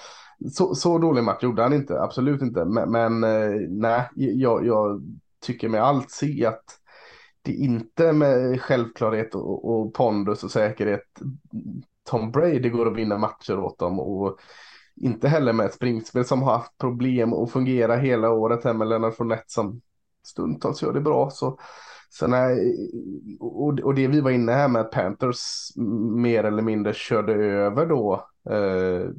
Så, 0.53 0.75
så 0.75 0.99
dålig 0.99 1.25
match 1.25 1.43
gjorde 1.43 1.63
han 1.63 1.73
inte, 1.73 2.01
absolut 2.01 2.43
inte. 2.43 2.65
Men, 2.65 2.91
men 2.91 3.25
eh, 3.25 3.61
nej, 3.69 4.09
jag, 4.15 4.67
jag 4.67 5.03
tycker 5.47 5.69
med 5.69 5.83
allt 5.83 6.11
se 6.11 6.47
att 6.47 6.65
det 7.43 7.53
inte 7.53 8.13
med 8.13 8.61
självklarhet 8.61 9.35
och, 9.35 9.71
och 9.71 9.95
pondus 9.95 10.45
och 10.45 10.51
säkerhet 10.51 11.03
Tom 12.05 12.31
Brady 12.31 12.69
går 12.69 12.87
att 12.87 12.97
vinna 12.97 13.19
matcher 13.19 13.59
åt 13.59 13.79
dem 13.79 14.01
och 14.01 14.41
inte 14.97 15.29
heller 15.29 15.53
med 15.53 15.67
ett 15.67 15.75
springspel 15.75 16.25
som 16.25 16.43
har 16.43 16.53
haft 16.53 16.79
problem 16.79 17.33
att 17.33 17.53
fungera 17.53 17.97
hela 17.97 18.31
året 18.31 18.65
här 18.65 18.73
med 18.73 18.89
Lennart 18.89 19.17
Fournette 19.17 19.45
som 19.47 19.81
stundtals 20.23 20.83
gör 20.83 20.93
det 20.93 21.01
bra. 21.01 21.31
Så, 21.31 21.59
så 22.11 22.27
nej, 22.27 22.77
och, 23.41 23.81
och 23.81 23.95
det 23.95 24.09
vi 24.09 24.21
var 24.21 24.31
inne 24.31 24.53
här 24.53 24.69
med 24.69 24.83
att 24.83 24.91
Panthers 24.91 25.77
mer 26.17 26.45
eller 26.45 26.63
mindre 26.63 26.95
körde 26.95 27.33
över 27.35 27.87
då 27.87 28.27
eh, 28.51 29.11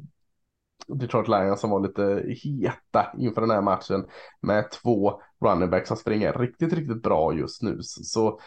Detroit 0.86 1.28
Lions 1.28 1.60
som 1.60 1.70
var 1.70 1.80
lite 1.80 2.24
heta 2.26 3.06
inför 3.18 3.40
den 3.40 3.50
här 3.50 3.62
matchen 3.62 4.06
med 4.40 4.70
två 4.70 5.20
running 5.44 5.70
backs 5.70 5.88
som 5.88 5.96
springer 5.96 6.32
riktigt, 6.32 6.72
riktigt 6.72 7.02
bra 7.02 7.34
just 7.34 7.62
nu. 7.62 7.78
Så 7.82 8.40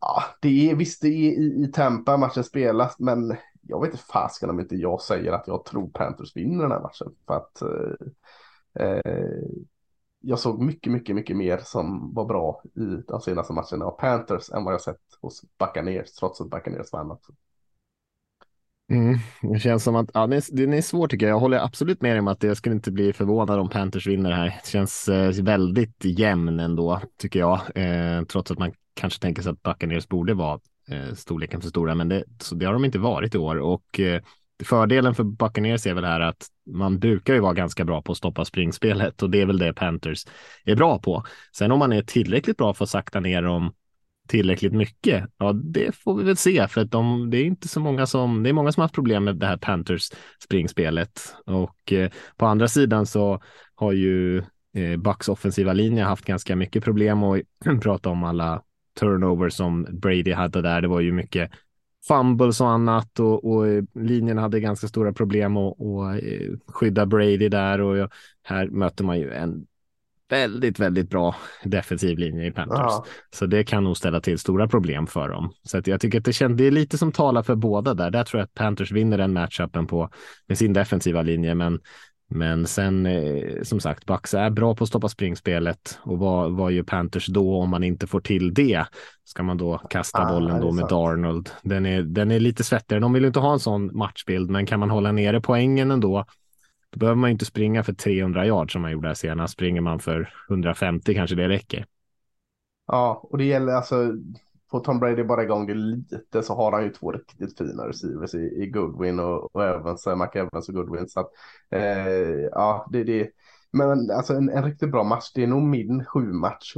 ja, 0.00 0.22
det 0.40 0.70
är 0.70 0.74
visst 0.74 1.02
det 1.02 1.08
är 1.08 1.40
i, 1.40 1.64
i 1.64 1.72
tempa 1.72 2.16
matchen 2.16 2.44
spelas, 2.44 2.98
men 2.98 3.36
jag 3.72 3.80
vet 3.80 3.90
inte 3.90 4.04
fasken 4.04 4.50
om 4.50 4.60
inte 4.60 4.76
jag 4.76 5.00
säger 5.00 5.32
att 5.32 5.46
jag 5.46 5.64
tror 5.64 5.88
Panthers 5.88 6.36
vinner 6.36 6.62
den 6.62 6.72
här 6.72 6.80
matchen. 6.80 7.14
För 7.26 7.34
att 7.34 7.62
eh, 7.62 8.86
eh, 8.86 9.42
jag 10.20 10.38
såg 10.38 10.62
mycket, 10.62 10.92
mycket, 10.92 11.14
mycket 11.16 11.36
mer 11.36 11.58
som 11.58 12.14
var 12.14 12.24
bra 12.24 12.62
i 12.74 13.02
de 13.08 13.20
senaste 13.20 13.52
matcherna 13.52 13.84
av 13.84 13.98
Panthers 13.98 14.50
än 14.50 14.64
vad 14.64 14.74
jag 14.74 14.80
sett 14.80 15.00
hos 15.20 15.42
Buccaneers, 15.58 16.12
trots 16.12 16.40
att 16.40 16.50
Buccaneers 16.50 16.92
vann 16.92 17.10
också. 17.10 17.32
Mm, 18.90 19.18
det 19.52 19.58
känns 19.58 19.84
som 19.84 19.96
att 19.96 20.10
ja, 20.14 20.26
det, 20.26 20.36
är, 20.36 20.66
det 20.66 20.76
är 20.76 20.82
svårt 20.82 21.10
tycker 21.10 21.26
jag. 21.26 21.34
Jag 21.34 21.40
håller 21.40 21.58
absolut 21.58 22.02
med 22.02 22.18
om 22.18 22.28
att 22.28 22.42
jag 22.42 22.56
skulle 22.56 22.74
inte 22.74 22.92
bli 22.92 23.12
förvånad 23.12 23.58
om 23.58 23.68
Panthers 23.68 24.06
vinner 24.06 24.32
här. 24.32 24.46
Det 24.46 24.68
känns 24.68 25.08
eh, 25.08 25.44
väldigt 25.44 26.04
jämn 26.04 26.60
ändå 26.60 27.00
tycker 27.18 27.38
jag, 27.38 27.60
eh, 27.74 28.24
trots 28.24 28.50
att 28.50 28.58
man 28.58 28.72
kanske 28.94 29.20
tänker 29.20 29.42
sig 29.42 29.52
att 29.52 29.62
Buccaneers 29.62 30.08
borde 30.08 30.34
vara 30.34 30.60
eh, 30.92 31.14
storleken 31.14 31.60
för 31.60 31.68
stora, 31.68 31.94
men 31.94 32.08
det, 32.08 32.24
så 32.40 32.54
det 32.54 32.66
har 32.66 32.72
de 32.72 32.84
inte 32.84 32.98
varit 32.98 33.34
i 33.34 33.38
år 33.38 33.56
och 33.56 34.00
eh, 34.00 34.22
fördelen 34.64 35.14
för 35.14 35.24
Buccaneers 35.24 35.86
är 35.86 35.94
väl 35.94 36.04
här 36.04 36.20
att 36.20 36.46
man 36.70 36.98
brukar 36.98 37.34
ju 37.34 37.40
vara 37.40 37.54
ganska 37.54 37.84
bra 37.84 38.02
på 38.02 38.12
att 38.12 38.18
stoppa 38.18 38.44
springspelet 38.44 39.22
och 39.22 39.30
det 39.30 39.40
är 39.40 39.46
väl 39.46 39.58
det 39.58 39.72
Panthers 39.72 40.26
är 40.64 40.76
bra 40.76 40.98
på. 40.98 41.24
Sen 41.56 41.72
om 41.72 41.78
man 41.78 41.92
är 41.92 42.02
tillräckligt 42.02 42.56
bra 42.56 42.74
för 42.74 42.84
att 42.84 42.90
sakta 42.90 43.20
ner 43.20 43.42
dem 43.42 43.72
tillräckligt 44.28 44.72
mycket? 44.72 45.24
Ja, 45.38 45.52
det 45.52 45.96
får 45.96 46.16
vi 46.16 46.24
väl 46.24 46.36
se, 46.36 46.68
för 46.68 46.80
att 46.80 46.90
de, 46.90 47.30
det 47.30 47.38
är 47.38 47.44
inte 47.44 47.68
så 47.68 47.80
många 47.80 48.06
som, 48.06 48.42
det 48.42 48.48
är 48.48 48.52
många 48.52 48.72
som 48.72 48.80
har 48.80 48.84
haft 48.84 48.94
problem 48.94 49.24
med 49.24 49.36
det 49.36 49.46
här 49.46 49.56
Panthers 49.56 50.10
springspelet 50.44 51.34
och 51.46 51.92
eh, 51.92 52.10
på 52.36 52.46
andra 52.46 52.68
sidan 52.68 53.06
så 53.06 53.42
har 53.74 53.92
ju 53.92 54.38
eh, 54.74 54.96
Bucks 54.98 55.28
offensiva 55.28 55.72
linje 55.72 56.04
haft 56.04 56.24
ganska 56.24 56.56
mycket 56.56 56.84
problem 56.84 57.22
och 57.22 57.38
prata 57.82 58.10
om 58.10 58.24
alla 58.24 58.62
turnovers 59.00 59.54
som 59.54 59.86
Brady 59.90 60.32
hade 60.32 60.62
där. 60.62 60.82
Det 60.82 60.88
var 60.88 61.00
ju 61.00 61.12
mycket 61.12 61.50
fumbles 62.08 62.60
och 62.60 62.70
annat 62.70 63.20
och, 63.20 63.44
och 63.44 63.68
eh, 63.68 63.84
linjen 63.94 64.38
hade 64.38 64.60
ganska 64.60 64.88
stora 64.88 65.12
problem 65.12 65.56
att 65.56 65.78
eh, 66.22 66.58
skydda 66.66 67.06
Brady 67.06 67.48
där 67.48 67.80
och 67.80 68.10
här 68.42 68.66
möter 68.66 69.04
man 69.04 69.18
ju 69.18 69.32
en 69.32 69.66
väldigt, 70.32 70.78
väldigt 70.78 71.10
bra 71.10 71.36
defensiv 71.64 72.18
linje 72.18 72.46
i 72.46 72.50
Panthers. 72.50 72.78
Ja. 72.78 73.04
Så 73.34 73.46
det 73.46 73.64
kan 73.64 73.84
nog 73.84 73.96
ställa 73.96 74.20
till 74.20 74.38
stora 74.38 74.68
problem 74.68 75.06
för 75.06 75.28
dem. 75.28 75.52
Så 75.62 75.78
att 75.78 75.86
jag 75.86 76.00
tycker 76.00 76.18
att 76.18 76.24
det, 76.24 76.32
känns, 76.32 76.58
det 76.58 76.64
är 76.64 76.70
lite 76.70 76.98
som 76.98 77.12
talar 77.12 77.42
för 77.42 77.54
båda 77.54 77.94
där. 77.94 78.10
Där 78.10 78.24
tror 78.24 78.38
jag 78.38 78.44
att 78.44 78.54
Panthers 78.54 78.92
vinner 78.92 79.18
den 79.18 79.32
matchupen 79.32 79.86
på 79.86 80.10
med 80.46 80.58
sin 80.58 80.72
defensiva 80.72 81.22
linje, 81.22 81.54
men 81.54 81.80
men 82.34 82.66
sen 82.66 83.06
eh, 83.06 83.62
som 83.62 83.80
sagt, 83.80 84.06
Bucks 84.06 84.34
är 84.34 84.50
bra 84.50 84.74
på 84.74 84.84
att 84.84 84.88
stoppa 84.88 85.08
springspelet 85.08 85.98
och 86.02 86.18
vad, 86.18 86.52
vad 86.52 86.72
gör 86.72 86.82
Panthers 86.82 87.26
då 87.26 87.56
om 87.56 87.70
man 87.70 87.84
inte 87.84 88.06
får 88.06 88.20
till 88.20 88.54
det? 88.54 88.84
Ska 89.24 89.42
man 89.42 89.56
då 89.56 89.78
kasta 89.78 90.22
ah, 90.22 90.32
bollen 90.32 90.60
då 90.60 90.72
med 90.72 90.80
sant. 90.80 90.90
Darnold? 90.90 91.50
Den 91.62 91.86
är, 91.86 92.02
den 92.02 92.30
är 92.30 92.40
lite 92.40 92.64
svettigare. 92.64 93.00
De 93.00 93.12
vill 93.12 93.24
inte 93.24 93.40
ha 93.40 93.52
en 93.52 93.60
sån 93.60 93.96
matchbild, 93.96 94.50
men 94.50 94.66
kan 94.66 94.80
man 94.80 94.90
hålla 94.90 95.12
nere 95.12 95.40
poängen 95.40 95.90
ändå 95.90 96.24
då 96.92 96.98
behöver 96.98 97.16
man 97.16 97.30
inte 97.30 97.44
springa 97.44 97.82
för 97.82 97.92
300 97.92 98.46
yard 98.46 98.72
som 98.72 98.82
man 98.82 98.92
gjorde 98.92 99.08
här 99.08 99.14
senast. 99.14 99.52
Springer 99.52 99.80
man 99.80 99.98
för 99.98 100.34
150 100.50 101.14
kanske 101.14 101.36
det 101.36 101.48
räcker. 101.48 101.86
Ja, 102.86 103.20
och 103.22 103.38
det 103.38 103.44
gäller 103.44 103.72
alltså 103.72 104.12
får 104.72 104.80
Tom 104.80 104.98
Brady 104.98 105.24
bara 105.24 105.42
igång 105.42 105.66
det 105.66 105.74
lite 105.74 106.42
så 106.42 106.54
har 106.54 106.72
han 106.72 106.82
ju 106.82 106.90
två 106.90 107.12
riktigt 107.12 107.58
fina 107.58 107.88
receivers 107.88 108.34
i, 108.34 108.62
i 108.62 108.66
Goodwin 108.66 109.20
och, 109.20 109.56
och 109.56 109.64
Evans, 109.64 110.06
Mac 110.06 110.30
Evans 110.34 110.68
och 110.68 110.74
Goodwin. 110.74 111.08
Så 111.08 111.20
att, 111.20 111.30
eh, 111.70 112.48
ja, 112.52 112.86
det, 112.92 113.04
det, 113.04 113.30
men 113.72 114.10
alltså 114.10 114.34
en, 114.34 114.48
en, 114.48 114.64
riktigt 114.64 114.90
bra 114.90 115.04
match. 115.04 115.32
Det 115.34 115.42
är 115.42 115.46
nog 115.46 115.62
min 115.62 116.04
sju 116.04 116.32
match 116.32 116.74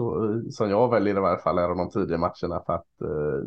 som 0.51 0.71
jag 0.71 0.91
väljer 0.91 1.17
i 1.17 1.21
varje 1.21 1.43
fall 1.43 1.59
är 1.59 1.69
de 1.69 1.91
tidiga 1.91 2.19
matcherna 2.19 2.63
för 2.67 2.73
att 2.73 3.01
eh, 3.01 3.47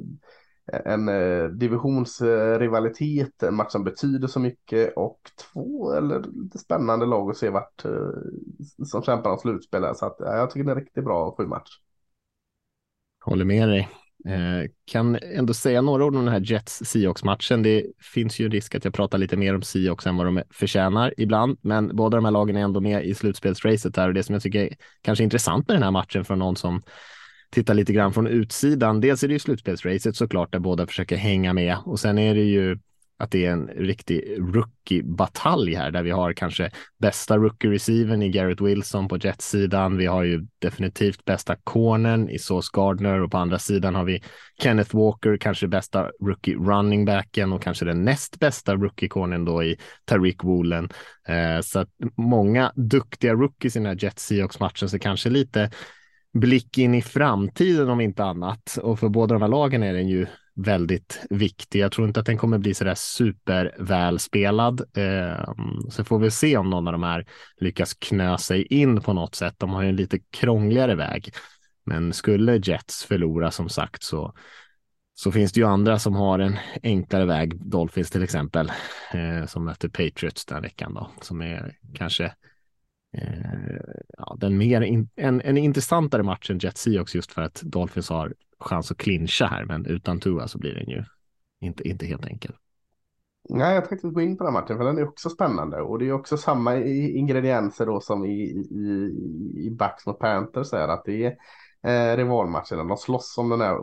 en 0.86 1.10
eh, 1.10 1.46
divisionsrivalitet, 1.46 3.44
en 3.44 3.56
match 3.56 3.72
som 3.72 3.84
betyder 3.84 4.28
så 4.28 4.40
mycket 4.40 4.94
och 4.96 5.20
två 5.54 5.94
eller 5.94 6.24
lite 6.24 6.58
spännande 6.58 7.06
lag 7.06 7.30
att 7.30 7.38
se 7.38 7.50
vart 7.50 7.86
eh, 7.86 7.92
som 8.86 9.02
kämpar 9.02 9.30
om 9.32 9.38
slutspel. 9.38 9.96
Så 9.96 10.06
att, 10.06 10.16
ja, 10.20 10.36
jag 10.38 10.50
tycker 10.50 10.64
det 10.64 10.72
är 10.72 10.76
en 10.76 10.82
riktigt 10.82 11.04
bra 11.04 11.36
sju 11.38 11.48
match. 11.48 11.70
Håller 13.26 13.46
med 13.46 13.70
dig. 13.70 13.90
Eh, 14.26 14.70
kan 14.86 15.16
ändå 15.16 15.54
säga 15.54 15.82
några 15.82 16.06
ord 16.06 16.16
om 16.16 16.26
den 16.26 16.34
här 16.34 16.52
Jets 16.52 16.84
Seahawks-matchen. 16.86 17.64
Det 17.64 17.86
finns 18.14 18.40
ju 18.40 18.46
en 18.46 18.52
risk 18.52 18.76
att 18.76 18.86
jag 18.86 18.94
pratar 18.94 19.18
lite 19.18 19.38
mer 19.38 19.56
om 19.56 19.62
Seahawks 19.62 20.08
än 20.08 20.18
vad 20.18 20.26
de 20.26 20.42
förtjänar 20.50 21.14
ibland, 21.18 21.58
men 21.62 21.96
båda 21.96 22.18
de 22.18 22.26
här 22.26 22.32
lagen 22.32 22.56
är 22.56 22.62
ändå 22.62 22.80
med 22.80 23.06
i 23.06 23.14
slutspelsracet 23.14 23.98
här 23.98 24.08
och 24.08 24.14
det 24.14 24.24
som 24.24 24.34
jag 24.34 24.44
tycker 24.44 24.60
är 24.60 24.76
kanske 25.02 25.24
intressant 25.24 25.68
med 25.68 25.76
den 25.76 25.84
här 25.84 25.92
matchen 25.92 26.26
för 26.26 26.36
någon 26.36 26.56
som 26.56 26.84
tittar 27.50 27.74
lite 27.74 27.94
grann 27.94 28.14
från 28.14 28.28
utsidan. 28.28 29.02
Dels 29.02 29.24
är 29.24 29.28
det 29.28 29.34
ju 29.34 29.40
slutspelsracet 29.40 30.16
såklart 30.16 30.52
där 30.52 30.60
båda 30.60 30.88
försöker 30.88 31.16
hänga 31.16 31.54
med 31.54 31.78
och 31.86 32.00
sen 32.00 32.18
är 32.18 32.36
det 32.36 32.44
ju 32.44 32.80
att 33.20 33.32
det 33.32 33.46
är 33.46 33.52
en 33.52 33.68
riktig 33.68 34.38
rookie-batalj 34.38 35.76
här 35.76 35.92
där 35.92 36.04
vi 36.04 36.12
har 36.12 36.34
kanske 36.34 36.72
bästa 37.02 37.38
rookie-receiven 37.38 38.24
i 38.24 38.30
Garrett 38.30 38.62
Wilson 38.62 39.08
på 39.08 39.18
Jets-sidan. 39.18 39.98
Vi 39.98 40.06
har 40.06 40.24
ju 40.24 40.48
definitivt 40.60 41.26
bästa 41.26 41.56
cornern 41.64 42.30
i 42.30 42.40
Sauce 42.40 42.70
Gardner 42.74 43.22
och 43.22 43.32
på 43.32 43.38
andra 43.38 43.60
sidan 43.60 43.96
har 43.96 44.04
vi 44.04 44.24
Kenneth 44.62 44.96
Walker, 44.96 45.38
kanske 45.38 45.68
bästa 45.68 46.12
rookie-running 46.20 47.06
backen 47.06 47.54
och 47.54 47.62
kanske 47.62 47.86
den 47.86 48.06
näst 48.06 48.40
bästa 48.40 48.76
rookie-cornern 48.76 49.46
då 49.46 49.64
i 49.64 49.78
Tariq 50.06 50.44
Woolen. 50.44 50.90
Eh, 51.28 51.62
så 51.62 51.80
att 51.80 51.90
många 52.18 52.72
duktiga 52.76 53.34
rookies 53.34 53.76
i 53.76 53.80
den 53.80 53.86
här 53.86 53.98
Jets 54.04 54.26
Seahawks-matchen, 54.26 54.90
så 54.90 55.00
kanske 55.00 55.30
lite 55.30 55.72
blick 56.34 56.78
in 56.78 56.96
i 56.96 57.02
framtiden 57.02 57.90
om 57.90 58.02
inte 58.02 58.24
annat. 58.24 58.78
Och 58.82 59.00
för 59.00 59.10
båda 59.10 59.34
de 59.34 59.42
här 59.42 59.50
lagen 59.50 59.84
är 59.84 59.94
den 59.94 60.08
ju 60.08 60.28
väldigt 60.58 61.20
viktig. 61.30 61.80
Jag 61.80 61.92
tror 61.92 62.08
inte 62.08 62.20
att 62.20 62.26
den 62.26 62.38
kommer 62.38 62.58
bli 62.58 62.74
så 62.74 62.84
där 62.84 62.96
supervälspelad. 62.96 64.82
Eh, 64.98 65.54
så 65.90 66.04
får 66.04 66.20
vi 66.20 66.32
se 66.32 66.58
om 66.58 66.70
någon 66.70 66.88
av 66.88 66.94
de 66.94 67.04
här 67.04 67.26
lyckas 67.58 67.94
knö 67.94 68.38
sig 68.38 68.64
in 68.64 69.02
på 69.02 69.14
något 69.14 69.36
sätt. 69.36 69.56
De 69.58 69.70
har 69.70 69.84
ju 69.84 69.90
en 69.90 69.96
lite 69.96 70.20
krångligare 70.20 70.96
väg. 70.96 71.34
Men 71.86 72.14
skulle 72.14 72.62
Jets 72.64 73.06
förlora 73.06 73.52
som 73.52 73.70
sagt 73.70 74.04
så 74.04 74.34
så 75.14 75.32
finns 75.32 75.54
det 75.54 75.60
ju 75.60 75.68
andra 75.68 76.00
som 76.00 76.16
har 76.16 76.40
en 76.40 76.58
enklare 76.84 77.26
väg. 77.26 77.70
Dolphins 77.70 78.12
till 78.12 78.24
exempel 78.24 78.72
eh, 79.14 79.46
som 79.46 79.66
möter 79.66 79.90
Patriots 79.90 80.46
den 80.46 80.62
veckan 80.62 80.94
då 80.94 81.10
som 81.22 81.42
är 81.42 81.76
kanske 81.94 82.26
eh, 83.18 83.78
ja, 84.18 84.38
den 84.40 84.58
mer 84.58 84.82
in, 84.82 85.10
en, 85.16 85.42
en 85.42 85.58
intressantare 85.58 86.24
match 86.24 86.50
än 86.50 86.60
Jets 86.60 86.82
Seahawks 86.82 87.16
just 87.16 87.32
för 87.32 87.42
att 87.42 87.62
Dolphins 87.62 88.10
har 88.10 88.34
chans 88.60 88.92
att 88.92 88.98
clincha 88.98 89.46
här, 89.46 89.66
men 89.66 89.86
utan 89.86 90.20
Tua 90.20 90.48
så 90.48 90.58
blir 90.58 90.74
den 90.74 90.90
ju 90.90 91.04
inte, 91.60 91.88
inte 91.88 92.06
helt 92.06 92.26
enkel. 92.26 92.56
Nej, 93.50 93.76
jag 93.76 93.90
tänkte 93.90 94.08
gå 94.08 94.22
in 94.22 94.38
på 94.38 94.44
den 94.44 94.54
matchen 94.54 94.78
för 94.78 94.86
den 94.86 94.98
är 94.98 95.08
också 95.08 95.30
spännande 95.30 95.82
och 95.82 96.00
det 96.00 96.08
är 96.08 96.12
också 96.12 96.38
samma 96.38 96.78
ingredienser 96.78 97.86
då 97.86 98.02
som 98.02 98.26
i, 98.26 98.42
i, 98.72 99.14
i 99.66 99.70
Bucks 99.72 100.06
mot 100.06 100.20
Panthers 100.20 100.74
är 100.74 100.88
att 100.88 101.06
det 101.06 101.26
är 101.26 101.38
eh, 101.84 102.18
rivalmatcherna. 102.18 102.84
De 102.84 102.98
slåss 102.98 103.38
om 103.38 103.50
den 103.50 103.62
här. 103.62 103.78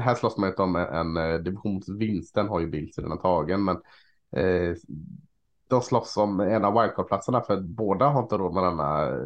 Här 0.00 0.14
slåss 0.14 0.36
man 0.36 0.48
inte 0.48 0.62
om 0.62 0.76
en, 0.76 1.16
en 1.16 1.16
eh, 1.16 1.38
divisionsvinst. 1.38 2.34
Den 2.34 2.48
har 2.48 2.60
ju 2.60 2.66
Bills 2.66 2.98
redan 2.98 3.18
tagen, 3.18 3.64
men 3.64 3.76
eh, 4.36 4.76
de 5.68 5.82
slåss 5.82 6.16
om 6.16 6.40
en 6.40 6.64
av 6.64 6.72
wildcard-platserna 6.72 7.40
för 7.40 7.60
båda 7.60 8.08
har 8.08 8.22
inte 8.22 8.36
råd 8.36 8.54
med 8.54 8.62
denna. 8.62 9.08
Eh, 9.08 9.16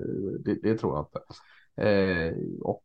det, 0.44 0.54
det 0.62 0.78
tror 0.78 0.96
jag 0.96 1.06
inte. 1.06 1.20
Eh, 1.90 2.34
och 2.62 2.84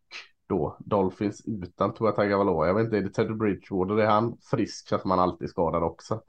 då 0.53 0.77
Dolphins 0.79 1.41
utan 1.45 1.93
Tua 1.93 2.11
Tagovailoa. 2.11 2.67
Jag 2.67 2.73
vet 2.73 2.85
inte, 2.85 2.97
är 2.97 3.01
det 3.01 3.09
Teddy 3.09 3.33
Bridgewater? 3.33 3.97
Är 3.97 4.07
han 4.07 4.37
frisk? 4.51 4.87
Känns 4.87 5.01
som 5.01 5.11
han 5.11 5.19
alltid 5.19 5.49
skadad 5.49 5.83
också. 5.83 6.21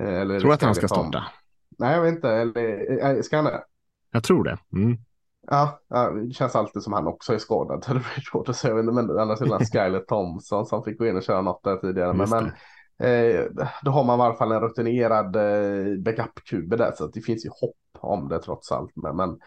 Eh, 0.00 0.20
eller 0.20 0.40
tror 0.40 0.52
att 0.52 0.62
han 0.62 0.74
ska 0.74 0.88
starta. 0.88 1.24
Nej, 1.78 1.94
jag 1.94 2.02
vet 2.02 2.14
inte. 2.14 2.30
Eller, 2.30 3.22
ska 3.22 3.36
han 3.36 3.44
det? 3.44 3.62
Jag 4.10 4.24
tror 4.24 4.44
det. 4.44 4.58
Mm. 4.72 4.98
Ja, 5.50 5.80
det 6.14 6.34
känns 6.34 6.56
alltid 6.56 6.82
som 6.82 6.92
han 6.92 7.06
också 7.06 7.34
är 7.34 7.38
skadad. 7.38 7.82
Teddy 7.82 8.00
Bridgewater. 8.14 8.52
Så 8.52 8.68
jag 8.68 8.74
vet 8.74 8.82
inte, 8.82 8.94
men 8.94 9.18
annars 9.18 9.40
är 9.40 9.58
det 9.58 9.64
Skyler 9.64 10.00
Thompson 10.00 10.66
som 10.66 10.84
fick 10.84 10.98
gå 10.98 11.06
in 11.06 11.16
och 11.16 11.22
köra 11.22 11.42
något 11.42 11.64
där 11.64 11.76
tidigare. 11.76 12.12
Men, 12.12 12.30
men 12.30 12.44
eh, 13.08 13.44
då 13.82 13.90
har 13.90 14.04
man 14.04 14.18
i 14.18 14.22
alla 14.22 14.34
fall 14.34 14.52
en 14.52 14.60
rutinerad 14.60 15.36
eh, 15.36 15.98
backup-kube 15.98 16.76
där. 16.76 16.92
Så 16.96 17.06
det 17.06 17.20
finns 17.20 17.46
ju 17.46 17.50
hopp 17.50 17.76
om 18.00 18.28
det 18.28 18.38
trots 18.38 18.72
allt. 18.72 18.92
Men, 18.94 19.16
men 19.16 19.38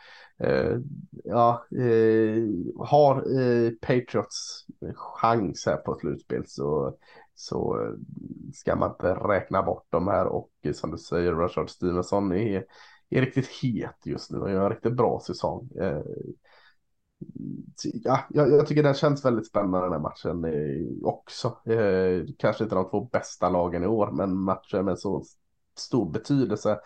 Eh, 0.44 0.78
ja, 1.24 1.66
eh, 1.72 2.44
har 2.88 3.16
eh, 3.16 3.72
Patriots 3.82 4.66
chans 4.96 5.66
här 5.66 5.78
på 5.78 5.96
slutspel 6.00 6.44
så, 6.48 6.98
så 7.36 7.88
ska 8.54 8.76
man 8.76 8.92
inte 8.92 9.14
räkna 9.14 9.64
bort 9.64 9.92
dem 9.92 10.08
här 10.08 10.26
och 10.26 10.50
som 10.74 10.92
du 10.92 10.98
säger 10.98 11.34
Rashard 11.34 11.70
Stevenson 11.70 12.32
är, 12.32 12.66
är 13.10 13.22
riktigt 13.22 13.48
het 13.48 14.06
just 14.06 14.32
nu 14.32 14.40
och 14.40 14.52
gör 14.52 14.64
en 14.64 14.70
riktigt 14.70 14.96
bra 14.96 15.22
säsong. 15.28 15.70
Ja, 17.94 18.20
jag, 18.30 18.52
jag, 18.52 18.68
tycker 18.68 18.84
den 18.84 18.94
känns 18.94 19.26
väldigt 19.26 19.48
spännande 19.48 19.86
den 19.86 19.92
här 19.92 20.00
matchen 20.00 20.46
också. 21.04 21.58
kanske 22.38 22.64
inte 22.64 22.76
de 22.76 22.90
två 22.90 23.02
bästa 23.02 23.50
lagen 23.50 23.84
i 23.84 23.88
år, 23.88 24.12
men 24.12 24.38
matcher 24.38 24.82
med 24.82 25.00
så 25.00 25.24
stor 25.78 26.12
betydelse 26.12 26.80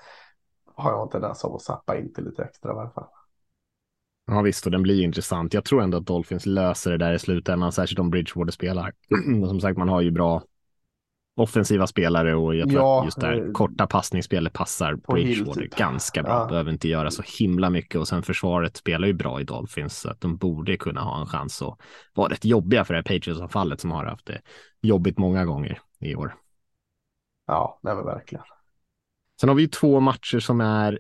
har 0.76 0.92
jag 0.92 1.02
en 1.02 1.10
tendens 1.10 1.46
av 1.46 1.56
att 1.56 1.62
sappa 1.62 1.98
in 1.98 2.14
till 2.14 2.26
lite 2.26 2.44
extra 2.44 2.74
i 2.74 2.78
alla 2.78 2.90
fall. 2.90 3.08
Ja 4.28 4.42
visst, 4.42 4.66
och 4.66 4.72
den 4.72 4.84
blir 4.84 5.04
intressant. 5.04 5.54
Jag 5.54 5.66
tror 5.66 5.82
ändå 5.82 5.98
att 5.98 6.06
Dolphins 6.06 6.46
löser 6.46 6.92
det 6.92 6.98
där 6.98 7.14
i 7.14 7.20
slutändan, 7.20 7.72
särskilt 7.72 8.00
om 8.00 8.10
Bridgewater 8.10 8.52
spelar. 8.52 8.94
som 9.48 9.62
sagt, 9.62 9.78
man 9.78 9.90
har 9.90 10.02
ju 10.02 10.12
bra 10.12 10.44
offensiva 11.36 11.88
spelare 11.88 12.36
och 12.36 12.56
jag 12.56 12.70
tror 12.70 12.82
ja, 12.82 13.00
att 13.00 13.06
just 13.06 13.20
det 13.20 13.28
här 13.28 13.46
eh, 13.46 13.52
korta 13.52 13.88
passningsspelet 13.88 14.54
passar 14.54 14.96
Bridgewater 14.96 15.62
typ. 15.62 15.76
ganska 15.76 16.24
bra. 16.24 16.34
Ja. 16.34 16.46
Behöver 16.46 16.72
inte 16.72 16.88
göra 16.88 17.12
så 17.12 17.24
himla 17.40 17.70
mycket 17.70 18.00
och 18.00 18.08
sen 18.08 18.24
försvaret 18.24 18.78
spelar 18.78 19.08
ju 19.08 19.14
bra 19.14 19.42
i 19.42 19.44
Dolphins 19.44 19.98
så 19.98 20.10
att 20.10 20.22
de 20.22 20.38
borde 20.38 20.78
kunna 20.78 21.02
ha 21.02 21.20
en 21.20 21.26
chans 21.26 21.62
att 21.62 21.78
vara 22.14 22.32
rätt 22.32 22.46
jobbiga 22.46 22.86
för 22.86 22.94
det 22.94 22.98
här 22.98 23.04
Patriots-anfallet 23.20 23.82
som 23.82 23.92
har 23.92 24.06
haft 24.06 24.26
det 24.26 24.42
jobbigt 24.82 25.18
många 25.18 25.46
gånger 25.46 25.80
i 26.00 26.16
år. 26.16 26.36
Ja, 27.48 27.80
nej 27.84 27.96
men 27.96 28.06
verkligen. 28.06 28.44
Sen 29.42 29.50
har 29.50 29.56
vi 29.56 29.62
ju 29.62 29.68
två 29.68 30.00
matcher 30.00 30.40
som 30.40 30.62
är 30.62 31.00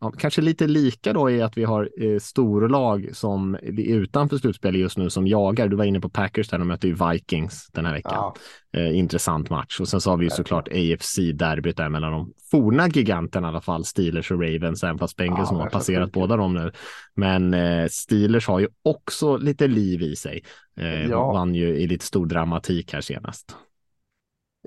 ja, 0.00 0.10
kanske 0.18 0.42
lite 0.42 0.66
lika 0.66 1.12
då 1.12 1.30
i 1.30 1.42
att 1.42 1.58
vi 1.58 1.64
har 1.64 1.90
eh, 2.00 2.18
storlag 2.18 3.08
som 3.12 3.54
är 3.54 3.94
utanför 3.94 4.36
slutspel 4.36 4.76
just 4.76 4.98
nu 4.98 5.10
som 5.10 5.26
jagar. 5.26 5.68
Du 5.68 5.76
var 5.76 5.84
inne 5.84 6.00
på 6.00 6.08
Packers 6.08 6.48
där, 6.48 6.58
de 6.58 6.68
möter 6.68 6.88
ju 6.88 6.96
Vikings 7.10 7.68
den 7.72 7.86
här 7.86 7.92
veckan. 7.92 8.12
Ja. 8.14 8.34
Eh, 8.76 8.98
intressant 8.98 9.50
match. 9.50 9.80
Och 9.80 9.88
sen 9.88 10.00
så 10.00 10.10
har 10.10 10.16
vi 10.16 10.24
ju 10.24 10.30
såklart 10.30 10.68
AFC-derbyt 10.68 11.76
där 11.76 11.88
mellan 11.88 12.12
de 12.12 12.32
forna 12.50 12.88
giganterna 12.88 13.46
i 13.46 13.50
alla 13.50 13.60
fall, 13.60 13.84
Steelers 13.84 14.30
och 14.30 14.42
Ravens, 14.42 14.84
även 14.84 14.98
fast 14.98 15.16
Bengals 15.16 15.48
ja, 15.52 15.58
har 15.58 15.70
passerat 15.70 16.12
båda 16.12 16.36
dem 16.36 16.54
nu. 16.54 16.72
Men 17.14 17.54
eh, 17.54 17.86
Steelers 17.90 18.46
har 18.46 18.60
ju 18.60 18.68
också 18.82 19.36
lite 19.36 19.66
liv 19.66 20.02
i 20.02 20.16
sig. 20.16 20.42
Eh, 20.80 21.06
ja. 21.06 21.32
Vann 21.32 21.54
ju 21.54 21.68
i 21.76 21.86
lite 21.86 22.04
stor 22.04 22.26
dramatik 22.26 22.92
här 22.92 23.00
senast. 23.00 23.56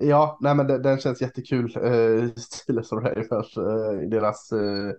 Ja, 0.02 0.38
nej 0.42 0.56
men 0.56 0.68
den, 0.68 0.82
den 0.82 1.00
känns 1.00 1.22
jättekul. 1.22 1.76
Eh, 1.76 2.30
Steelers 2.36 2.92
och 2.92 3.04
Ravens, 3.04 3.58
eh, 3.58 4.10
deras 4.10 4.52
eh, 4.52 4.92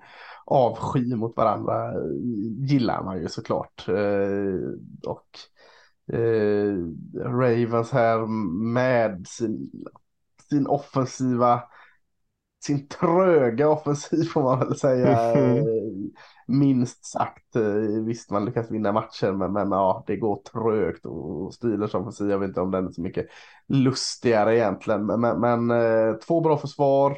avsky 0.45 1.15
mot 1.15 1.37
varandra 1.37 1.93
gillar 2.69 3.03
man 3.03 3.21
ju 3.21 3.29
såklart. 3.29 3.89
Eh, 3.89 4.71
och 5.07 5.39
eh, 6.17 6.75
Ravens 7.15 7.91
här 7.91 8.27
med 8.73 9.27
sin, 9.29 9.71
sin 10.51 10.67
offensiva 10.67 11.63
sin 12.65 12.89
tröga 12.89 13.69
offensiv 13.69 14.25
får 14.25 14.43
man 14.43 14.59
väl 14.59 14.77
säga. 14.77 15.19
Minst 16.51 17.05
sagt. 17.05 17.57
Eh, 17.57 18.05
visst, 18.07 18.31
man 18.31 18.45
lyckas 18.45 18.71
vinna 18.71 18.93
matcher, 18.93 19.33
men, 19.33 19.53
men 19.53 19.71
ja, 19.71 20.05
det 20.07 20.17
går 20.17 20.43
trögt 20.53 21.07
och 21.07 21.55
Steelers 21.55 21.95
offensiv, 21.95 22.31
jag 22.31 22.39
vet 22.39 22.49
inte 22.49 22.61
om 22.61 22.71
den 22.71 22.87
är 22.87 22.93
så 22.93 23.03
mycket 23.03 23.27
lustigare 23.69 24.57
egentligen. 24.57 25.07
Men, 25.07 25.21
men, 25.21 25.41
men 25.41 25.71
eh, 25.71 26.15
två 26.15 26.41
bra 26.41 26.59
försvar. 26.59 27.17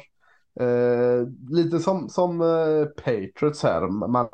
Eh, 0.59 1.27
lite 1.49 1.79
som, 1.79 2.09
som 2.09 2.41
eh, 2.41 2.85
Patriots 2.85 3.63
här. 3.63 3.87
Man, 3.87 4.27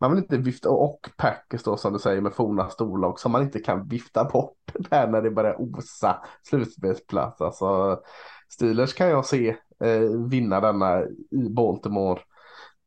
man 0.00 0.10
vill 0.10 0.22
inte 0.22 0.36
vifta, 0.36 0.70
och 0.70 1.10
Packers 1.16 1.62
då 1.62 1.76
som 1.76 1.92
du 1.92 1.98
säger 1.98 2.20
med 2.20 2.34
forna 2.34 2.68
storlag 2.68 3.20
som 3.20 3.32
man 3.32 3.42
inte 3.42 3.60
kan 3.60 3.88
vifta 3.88 4.24
bort 4.24 4.58
där 4.90 5.08
när 5.08 5.22
det 5.22 5.30
börjar 5.30 5.60
osa 5.60 6.24
slutspelsplats. 6.42 7.40
Alltså, 7.40 8.00
Steelers 8.48 8.94
kan 8.94 9.08
jag 9.08 9.26
se 9.26 9.56
eh, 9.84 10.28
vinna 10.30 10.60
denna 10.60 11.02
i 11.30 11.48
Baltimore. 11.50 12.20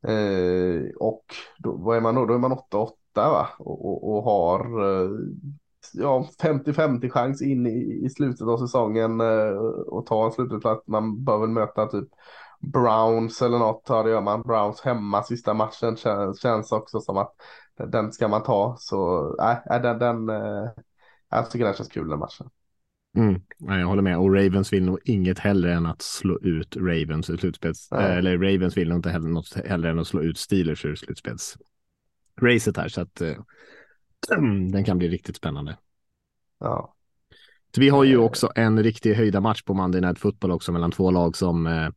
Eh, 0.02 0.96
och 1.00 1.24
då, 1.58 1.72
vad 1.72 1.96
är 1.96 2.00
man 2.00 2.14
då? 2.14 2.26
Då 2.26 2.34
är 2.34 2.38
man 2.38 2.52
8-8 2.52 2.90
va? 3.14 3.48
Och, 3.58 3.86
och, 3.86 4.16
och 4.16 4.22
har 4.22 4.60
eh, 4.84 5.10
ja, 5.92 6.28
50-50 6.42 7.10
chans 7.10 7.42
in 7.42 7.66
i, 7.66 8.00
i 8.04 8.10
slutet 8.10 8.48
av 8.48 8.58
säsongen 8.58 9.20
eh, 9.20 9.56
och 9.86 10.06
ta 10.06 10.26
en 10.26 10.32
slutplats. 10.32 10.86
Man 10.86 11.24
bör 11.24 11.38
väl 11.38 11.50
möta 11.50 11.86
typ 11.86 12.08
Browns 12.60 13.42
eller 13.42 13.58
något. 13.58 13.86
Ja, 13.88 14.02
det 14.02 14.10
gör 14.10 14.20
man. 14.20 14.42
Browns 14.42 14.80
hemma 14.80 15.22
sista 15.22 15.54
matchen 15.54 15.96
känns, 15.96 16.40
känns 16.40 16.72
också 16.72 17.00
som 17.00 17.16
att 17.16 17.34
den 17.76 18.12
ska 18.12 18.28
man 18.28 18.42
ta. 18.42 18.76
Så 18.78 19.28
nej, 19.38 19.62
äh, 19.70 19.82
den, 19.82 19.98
den, 19.98 20.28
äh, 20.28 20.70
jag 21.30 21.50
tycker 21.50 21.64
den 21.64 21.74
känns 21.74 21.88
kul 21.88 22.08
den 22.08 22.18
matchen. 22.18 22.50
Mm. 23.16 23.40
jag 23.58 23.86
håller 23.86 24.02
med. 24.02 24.18
Och 24.18 24.34
Ravens 24.34 24.72
vill 24.72 24.84
nog 24.84 24.98
inget 25.04 25.38
hellre 25.38 25.74
än 25.74 25.86
att 25.86 26.02
slå 26.02 26.38
ut 26.38 26.76
Ravens 26.76 27.30
ur 27.30 27.36
slutspels... 27.36 27.92
Mm. 27.92 28.04
Eller 28.04 28.38
Ravens 28.38 28.76
vill 28.76 28.88
nog 28.88 28.98
inte 28.98 29.10
heller 29.10 29.28
något 29.28 29.54
hellre 29.66 29.90
än 29.90 29.98
att 29.98 30.06
slå 30.06 30.22
ut 30.22 30.38
Steelers 30.38 30.84
ur 30.84 30.94
slutspelsracet 30.94 32.76
här. 32.76 32.88
Så 32.88 33.00
att 33.00 33.20
äh, 33.20 33.34
den 34.72 34.84
kan 34.84 34.98
bli 34.98 35.08
riktigt 35.08 35.36
spännande. 35.36 35.76
Ja. 36.60 36.92
Så 37.74 37.80
vi 37.80 37.88
har 37.88 38.04
ju 38.04 38.16
också 38.16 38.50
en 38.54 38.82
riktig 38.82 39.14
höjda 39.14 39.40
match 39.40 39.62
på 39.62 39.74
Monday 39.74 40.00
Night 40.00 40.18
Football 40.18 40.50
också 40.50 40.72
mellan 40.72 40.90
två 40.90 41.10
lag 41.10 41.36
som 41.36 41.66
äh, 41.66 41.88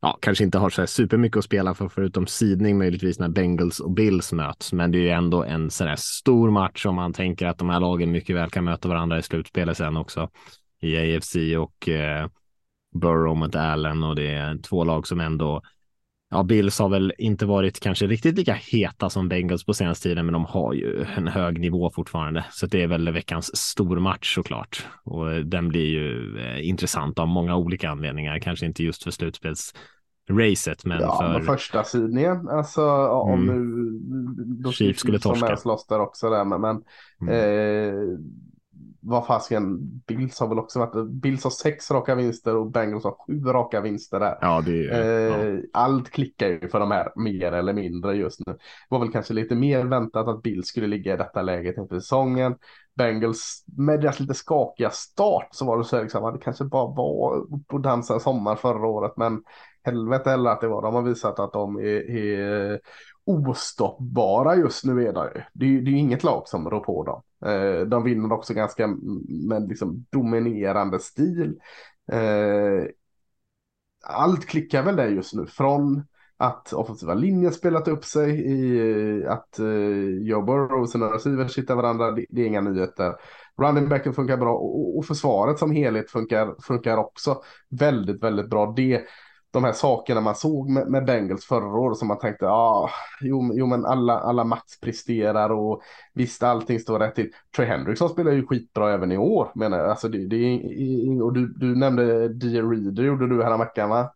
ja, 0.00 0.18
kanske 0.20 0.44
inte 0.44 0.58
har 0.58 0.70
så 0.70 0.82
här 0.82 0.86
supermycket 0.86 1.36
att 1.36 1.44
spela 1.44 1.74
för 1.74 1.88
förutom 1.88 2.26
sidning 2.26 2.78
möjligtvis 2.78 3.18
när 3.18 3.28
Bengals 3.28 3.80
och 3.80 3.90
Bills 3.90 4.32
möts. 4.32 4.72
Men 4.72 4.90
det 4.90 4.98
är 4.98 5.02
ju 5.02 5.10
ändå 5.10 5.44
en 5.44 5.70
sån 5.70 5.86
här 5.86 5.96
stor 5.98 6.50
match 6.50 6.86
om 6.86 6.94
man 6.94 7.12
tänker 7.12 7.46
att 7.46 7.58
de 7.58 7.68
här 7.68 7.80
lagen 7.80 8.10
mycket 8.10 8.36
väl 8.36 8.50
kan 8.50 8.64
möta 8.64 8.88
varandra 8.88 9.18
i 9.18 9.22
slutspelet 9.22 9.76
sen 9.76 9.96
också 9.96 10.30
i 10.80 11.16
AFC 11.16 11.36
och 11.58 11.88
eh, 11.88 12.28
Burrow 12.94 13.36
mot 13.36 13.54
Allen 13.54 14.04
och 14.04 14.16
det 14.16 14.30
är 14.30 14.58
två 14.62 14.84
lag 14.84 15.06
som 15.06 15.20
ändå 15.20 15.62
Ja, 16.30 16.42
Bills 16.42 16.78
har 16.78 16.88
väl 16.88 17.12
inte 17.18 17.46
varit 17.46 17.80
kanske 17.80 18.06
riktigt 18.06 18.36
lika 18.36 18.54
heta 18.54 19.10
som 19.10 19.28
Bengals 19.28 19.64
på 19.64 19.74
senaste 19.74 20.08
tiden, 20.08 20.26
men 20.26 20.32
de 20.32 20.44
har 20.44 20.72
ju 20.72 21.04
en 21.16 21.28
hög 21.28 21.60
nivå 21.60 21.90
fortfarande. 21.90 22.44
Så 22.50 22.66
det 22.66 22.82
är 22.82 22.86
väl 22.86 23.12
veckans 23.12 23.56
stormatch 23.56 24.34
såklart. 24.34 24.86
Och 25.04 25.46
den 25.46 25.68
blir 25.68 25.86
ju 25.86 26.38
eh, 26.38 26.68
intressant 26.68 27.18
av 27.18 27.28
många 27.28 27.56
olika 27.56 27.90
anledningar, 27.90 28.38
kanske 28.38 28.66
inte 28.66 28.82
just 28.82 29.04
för 29.04 29.10
slutspelsracet, 29.10 30.84
men 30.84 31.00
ja, 31.00 31.18
för... 31.20 31.32
Men 31.32 31.42
första 31.42 31.84
sidningen, 31.84 32.48
alltså 32.48 32.90
om 33.06 33.42
mm. 33.42 34.62
nu... 34.64 34.72
Chiefs 34.72 35.00
skulle 35.00 35.18
torska. 35.18 35.56
Slåss 35.56 35.86
där 35.86 36.00
också 36.00 36.30
där, 36.30 36.44
men, 36.44 36.60
men 36.60 36.82
mm. 37.20 37.34
eh, 37.34 38.18
vad 39.08 39.26
fasken, 39.26 39.78
Bills 40.06 40.40
har 40.40 40.48
väl 40.48 40.58
också 40.58 40.78
varit, 40.78 41.10
Bills 41.10 41.44
har 41.44 41.50
sex 41.50 41.90
raka 41.90 42.14
vinster 42.14 42.56
och 42.56 42.70
Bengals 42.70 43.04
har 43.04 43.16
sju 43.26 43.44
raka 43.44 43.80
vinster 43.80 44.20
där. 44.20 44.38
Ja, 44.40 44.62
det 44.66 44.90
eh, 44.90 45.54
ja. 45.54 45.62
Allt 45.72 46.10
klickar 46.10 46.48
ju 46.48 46.68
för 46.68 46.80
de 46.80 46.90
här 46.90 47.12
mer 47.16 47.52
eller 47.52 47.72
mindre 47.72 48.16
just 48.16 48.46
nu. 48.46 48.52
Det 48.52 48.58
var 48.88 48.98
väl 48.98 49.12
kanske 49.12 49.34
lite 49.34 49.54
mer 49.54 49.84
väntat 49.84 50.28
att 50.28 50.42
Bills 50.42 50.66
skulle 50.66 50.86
ligga 50.86 51.14
i 51.14 51.16
detta 51.16 51.42
läget 51.42 51.78
inför 51.78 52.00
säsongen. 52.00 52.54
Bengals 52.96 53.64
med 53.76 54.00
deras 54.00 54.20
lite 54.20 54.34
skakiga 54.34 54.90
start 54.90 55.48
så 55.50 55.64
var 55.64 55.78
det 55.78 55.84
så 55.84 56.02
liksom 56.02 56.32
det 56.32 56.38
kanske 56.38 56.64
bara 56.64 56.86
var 56.86 57.46
på 57.66 57.78
dansa 57.78 58.20
sommar 58.20 58.56
förra 58.56 58.86
året 58.86 59.12
men 59.16 59.42
helvete 59.84 60.32
eller 60.32 60.50
att 60.50 60.60
det 60.60 60.68
var. 60.68 60.82
De 60.82 60.94
har 60.94 61.02
visat 61.02 61.38
att 61.38 61.52
de 61.52 61.76
är, 61.76 62.10
är 62.10 62.80
ostoppbara 63.28 64.56
just 64.56 64.84
nu 64.84 65.08
är 65.08 65.12
det 65.12 65.46
Det 65.52 65.66
är, 65.66 65.80
det 65.80 65.90
är 65.90 65.94
inget 65.94 66.24
lag 66.24 66.48
som 66.48 66.70
rår 66.70 66.80
på 66.80 67.04
dem. 67.04 67.22
Eh, 67.52 67.80
de 67.80 68.04
vinner 68.04 68.32
också 68.32 68.54
ganska 68.54 68.86
med 69.28 69.68
liksom 69.68 70.06
dominerande 70.10 70.98
stil. 70.98 71.60
Eh, 72.12 72.88
allt 74.04 74.46
klickar 74.46 74.82
väl 74.82 74.96
där 74.96 75.08
just 75.08 75.34
nu. 75.34 75.46
Från 75.46 76.04
att 76.36 76.72
offensiva 76.72 77.14
linjen 77.14 77.52
spelat 77.52 77.88
upp 77.88 78.04
sig 78.04 78.30
i 78.46 79.26
att 79.26 79.58
eh, 79.58 79.66
Joe 80.20 80.42
Burrow 80.42 80.80
och 80.82 80.90
sina 80.90 81.06
receivers 81.06 81.58
hittar 81.58 81.76
varandra. 81.76 82.10
Det, 82.10 82.26
det, 82.30 82.42
är 82.42 82.46
inga 82.46 82.60
nyheter. 82.60 83.14
Running 83.62 83.88
backen 83.88 84.14
funkar 84.14 84.36
bra 84.36 84.54
och, 84.54 84.98
och 84.98 85.06
försvaret 85.06 85.58
som 85.58 85.70
helhet 85.70 86.10
funkar, 86.10 86.54
funkar 86.62 86.96
också 86.96 87.42
väldigt, 87.70 88.22
väldigt 88.22 88.50
bra. 88.50 88.72
Det 88.76 89.04
de 89.50 89.64
här 89.64 89.72
sakerna 89.72 90.20
man 90.20 90.34
såg 90.34 90.68
med, 90.68 90.88
med 90.88 91.04
Bengals 91.04 91.44
förra 91.44 91.78
året 91.78 91.98
som 91.98 92.08
man 92.08 92.18
tänkte, 92.18 92.44
ja, 92.44 92.50
ah, 92.50 92.90
jo, 93.20 93.50
jo, 93.54 93.66
men 93.66 93.84
alla, 93.84 94.18
alla 94.18 94.44
max 94.44 94.80
presterar 94.80 95.50
och 95.50 95.82
visst 96.14 96.42
allting 96.42 96.80
står 96.80 96.98
rätt 96.98 97.14
till. 97.14 97.30
Trey 97.56 97.66
Hendrickson 97.66 98.08
spelar 98.08 98.32
ju 98.32 98.46
skitbra 98.46 98.92
även 98.94 99.12
i 99.12 99.18
år 99.18 99.52
menar 99.54 99.78
jag. 99.78 99.90
Alltså 99.90 100.08
det, 100.08 100.26
det 100.26 100.60
och 101.22 101.32
du, 101.32 101.46
du 101.46 101.76
nämnde 101.76 102.28
D. 102.28 102.46
Reader 102.46 103.02
gjorde 103.02 103.28
du 103.28 103.42
här 103.42 103.58
veckan 103.58 103.90
va? 103.90 104.12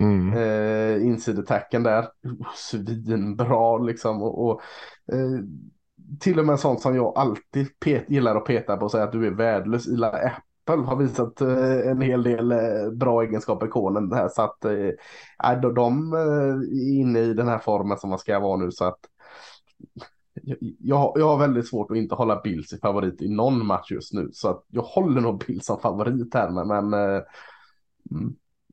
Mm. 0.00 0.32
Eh, 0.32 1.06
Insideattacken 1.06 1.82
där, 1.82 2.08
svinbra 2.54 3.78
liksom 3.78 4.22
och, 4.22 4.46
och 4.46 4.60
eh, 5.12 5.44
till 6.20 6.38
och 6.38 6.46
med 6.46 6.60
sånt 6.60 6.80
som 6.80 6.96
jag 6.96 7.12
alltid 7.18 7.78
pet, 7.80 8.10
gillar 8.10 8.36
att 8.36 8.44
peta 8.44 8.76
på 8.76 8.84
och 8.84 8.90
säga 8.90 9.04
att 9.04 9.12
du 9.12 9.26
är 9.26 9.30
värdelös. 9.30 9.88
Ila 9.88 10.10
Apple 10.66 10.84
har 10.84 10.96
visat 10.96 11.40
eh, 11.40 11.90
en 11.90 12.00
hel 12.00 12.22
del 12.22 12.52
eh, 12.52 12.90
bra 12.92 13.22
egenskaper 13.22 13.66
i 13.66 13.70
konen. 13.70 14.12
Här 14.12 14.28
så 14.28 14.42
att 14.42 14.64
äh, 14.64 15.60
de, 15.62 15.74
de 15.74 16.12
är 16.12 17.00
inne 17.00 17.18
i 17.18 17.34
den 17.34 17.48
här 17.48 17.58
formen 17.58 17.98
som 17.98 18.10
man 18.10 18.18
ska 18.18 18.40
vara 18.40 18.56
nu 18.56 18.70
så 18.70 18.84
att 18.84 18.98
jag, 20.78 21.12
jag 21.14 21.28
har 21.28 21.38
väldigt 21.38 21.68
svårt 21.68 21.90
att 21.90 21.96
inte 21.96 22.14
hålla 22.14 22.40
Bills 22.40 22.72
i 22.72 22.78
favorit 22.78 23.22
i 23.22 23.28
någon 23.28 23.66
match 23.66 23.90
just 23.90 24.12
nu. 24.12 24.30
Så 24.32 24.48
att 24.48 24.64
jag 24.68 24.82
håller 24.82 25.20
nog 25.20 25.44
Bills 25.46 25.66
som 25.66 25.80
favorit 25.80 26.34
här 26.34 26.50
men, 26.50 26.88
men 26.88 27.24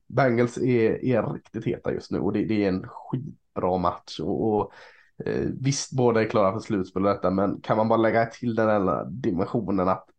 Bengals 0.07 0.57
är, 0.57 1.05
är 1.05 1.33
riktigt 1.33 1.65
heta 1.65 1.93
just 1.93 2.11
nu 2.11 2.19
och 2.19 2.33
det, 2.33 2.45
det 2.45 2.63
är 2.63 2.69
en 2.69 2.85
skitbra 2.87 3.77
match. 3.77 4.19
Och, 4.19 4.53
och 4.53 4.71
visst 5.59 5.91
båda 5.91 6.21
är 6.21 6.29
klara 6.29 6.53
för 6.53 6.59
slutspel 6.59 7.05
och 7.05 7.13
detta 7.13 7.31
men 7.31 7.61
kan 7.61 7.77
man 7.77 7.87
bara 7.87 7.97
lägga 7.97 8.25
till 8.25 8.55
den 8.55 8.67
här 8.69 9.05
dimensionen 9.09 9.89
att 9.89 10.10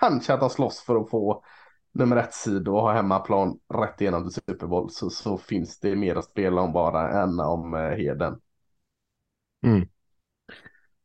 kanske 0.00 0.34
att 0.34 0.40
han 0.40 0.50
slåss 0.50 0.80
för 0.80 0.96
att 0.96 1.10
få 1.10 1.44
nummer 1.92 2.16
ett 2.16 2.34
sid 2.34 2.68
och 2.68 2.80
ha 2.80 2.92
hemmaplan 2.92 3.58
rätt 3.74 4.00
igenom 4.00 4.22
till 4.22 4.42
Super 4.42 4.66
Bowl 4.66 4.90
så, 4.90 5.10
så 5.10 5.38
finns 5.38 5.80
det 5.80 5.96
mer 5.96 6.16
att 6.16 6.24
spela 6.24 6.60
om 6.60 6.72
bara 6.72 7.22
än 7.22 7.40
om 7.40 7.74
eh, 7.74 7.80
Heden. 7.80 8.40
Mm. 9.66 9.88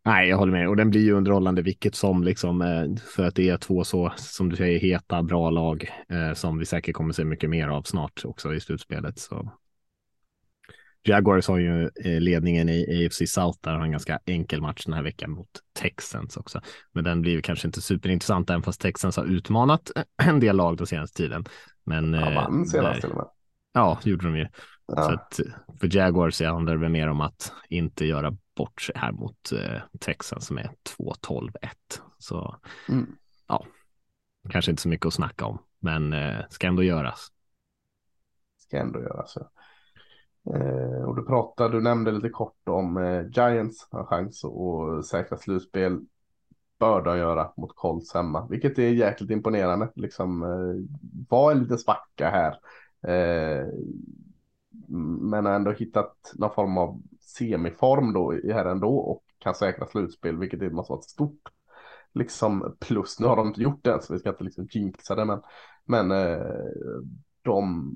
Nej, 0.05 0.29
jag 0.29 0.37
håller 0.37 0.51
med. 0.51 0.69
Och 0.69 0.75
den 0.75 0.89
blir 0.89 1.01
ju 1.01 1.11
underhållande 1.11 1.61
vilket 1.61 1.95
som, 1.95 2.23
liksom, 2.23 2.61
eh, 2.61 3.03
för 3.15 3.27
att 3.27 3.35
det 3.35 3.49
är 3.49 3.57
två 3.57 3.83
så, 3.83 4.13
som 4.17 4.49
du 4.49 4.55
säger, 4.55 4.79
heta, 4.79 5.23
bra 5.23 5.49
lag 5.49 5.89
eh, 6.09 6.33
som 6.33 6.57
vi 6.57 6.65
säkert 6.65 6.95
kommer 6.95 7.13
se 7.13 7.25
mycket 7.25 7.49
mer 7.49 7.67
av 7.67 7.81
snart 7.81 8.25
också 8.25 8.53
i 8.53 8.59
slutspelet. 8.59 9.19
Så 9.19 9.51
Jaguars 11.03 11.47
har 11.47 11.57
ju 11.57 11.83
eh, 11.83 12.19
ledningen 12.19 12.69
i 12.69 13.05
AFC 13.05 13.33
South 13.33 13.59
där 13.61 13.71
har 13.71 13.81
en 13.81 13.91
ganska 13.91 14.19
enkel 14.25 14.61
match 14.61 14.85
den 14.85 14.93
här 14.93 15.03
veckan 15.03 15.31
mot 15.31 15.49
Texans 15.79 16.37
också. 16.37 16.61
Men 16.91 17.03
den 17.03 17.21
blir 17.21 17.41
kanske 17.41 17.67
inte 17.67 17.81
superintressant 17.81 18.49
även 18.49 18.63
fast 18.63 18.81
Texans 18.81 19.17
har 19.17 19.25
utmanat 19.25 19.91
en 20.23 20.39
del 20.39 20.55
lag 20.55 20.77
den 20.77 20.87
senaste 20.87 21.17
tiden. 21.17 21.45
Men 21.83 22.13
ja, 22.13 22.29
vann 22.29 22.65
senast 22.65 23.01
till 23.01 23.09
och 23.09 23.17
med. 23.17 23.27
Ja, 23.73 23.99
gjorde 24.03 24.25
de 24.25 24.37
ju. 24.37 24.47
Ja. 24.87 25.03
Så 25.03 25.11
att 25.11 25.39
för 25.79 25.95
Jaguars 25.95 26.41
handlar 26.41 26.73
det 26.73 26.79
väl 26.79 26.91
mer 26.91 27.07
om 27.07 27.21
att 27.21 27.53
inte 27.69 28.05
göra 28.05 28.37
bort 28.55 28.81
sig 28.81 28.95
här 28.97 29.11
mot 29.11 29.51
eh, 29.51 29.81
Texans 29.99 30.47
som 30.47 30.57
är 30.57 30.71
2-12-1. 30.97 31.51
Så 32.17 32.55
mm. 32.89 33.15
ja, 33.47 33.65
kanske 34.49 34.71
inte 34.71 34.81
så 34.81 34.89
mycket 34.89 35.05
att 35.05 35.13
snacka 35.13 35.45
om, 35.45 35.61
men 35.79 36.13
eh, 36.13 36.39
ska 36.49 36.67
ändå 36.67 36.83
göras. 36.83 37.27
Ska 38.57 38.77
ändå 38.77 38.99
göras, 38.99 39.33
ja. 39.35 39.51
Eh, 40.45 41.03
och 41.03 41.15
du 41.15 41.25
pratade, 41.25 41.77
du 41.77 41.81
nämnde 41.81 42.11
lite 42.11 42.29
kort 42.29 42.67
om 42.69 42.97
eh, 42.97 43.21
Giants 43.31 43.87
har 43.91 44.05
chans 44.05 44.45
att 44.45 45.05
säkra 45.05 45.37
slutspel. 45.37 45.99
Bör 46.79 47.01
de 47.01 47.17
göra 47.17 47.51
mot 47.57 47.75
Colts 47.75 48.13
hemma, 48.13 48.47
vilket 48.49 48.79
är 48.79 48.89
jäkligt 48.89 49.31
imponerande. 49.31 49.91
Liksom 49.95 50.43
eh, 50.43 50.99
var 51.29 51.51
en 51.51 51.59
liten 51.59 51.77
svacka 51.77 52.29
här. 52.29 52.51
Eh, 53.11 53.67
men 55.21 55.45
har 55.45 55.53
ändå 55.53 55.71
hittat 55.71 56.33
någon 56.35 56.53
form 56.53 56.77
av 56.77 57.01
semiform 57.21 58.13
då 58.13 58.31
här 58.31 58.65
ändå 58.65 58.97
och 58.97 59.23
kan 59.37 59.55
säkra 59.55 59.87
slutspel, 59.87 60.37
vilket 60.37 60.61
är 60.61 60.69
måste 60.69 60.91
vara 60.91 60.99
ett 60.99 61.09
stort 61.09 61.49
liksom 62.13 62.75
plus. 62.79 63.19
Nu 63.19 63.27
har 63.27 63.35
de 63.35 63.47
inte 63.47 63.61
gjort 63.61 63.83
det 63.83 63.93
än 63.93 64.01
så 64.01 64.13
vi 64.13 64.19
ska 64.19 64.29
inte 64.29 64.43
liksom 64.43 64.67
jinxa 64.71 65.15
det, 65.15 65.25
men, 65.25 65.41
men 65.85 66.11
eh, 66.11 66.55
de 67.41 67.93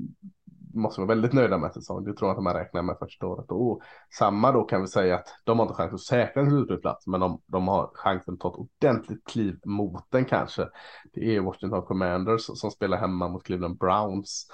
måste 0.76 1.02
vara 1.02 1.08
väldigt 1.08 1.34
nöjda 1.34 1.58
med 1.58 1.74
säsongen. 1.74 2.04
Det 2.04 2.14
tror 2.14 2.30
jag 2.30 2.38
att 2.38 2.46
de 2.54 2.60
räknar 2.60 2.82
med 2.82 2.98
första 3.00 3.28
året. 3.28 3.52
Och 3.52 3.82
samma 4.20 4.52
då 4.52 4.64
kan 4.64 4.82
vi 4.82 4.88
säga 4.88 5.16
att 5.16 5.28
de 5.44 5.60
har 5.60 5.66
inte 5.66 5.76
chans 5.76 5.94
att 5.94 6.02
säkra 6.02 6.42
en 6.42 6.50
slutspelsplats, 6.50 7.08
men 7.08 7.20
de, 7.20 7.42
de 7.46 7.68
har 7.68 7.92
chansen 7.94 8.34
att 8.34 8.40
ta 8.40 8.50
ett 8.50 8.56
ordentligt 8.56 9.28
kliv 9.28 9.60
mot 9.66 10.04
den 10.10 10.26
kanske. 10.26 10.68
Det 11.14 11.36
är 11.36 11.42
Washington 11.42 11.82
Commanders 11.82 12.42
som 12.42 12.72
spelar 12.72 12.98
hemma 12.98 13.28
mot 13.28 13.44
Cleveland 13.44 13.78
Browns. 13.78 14.48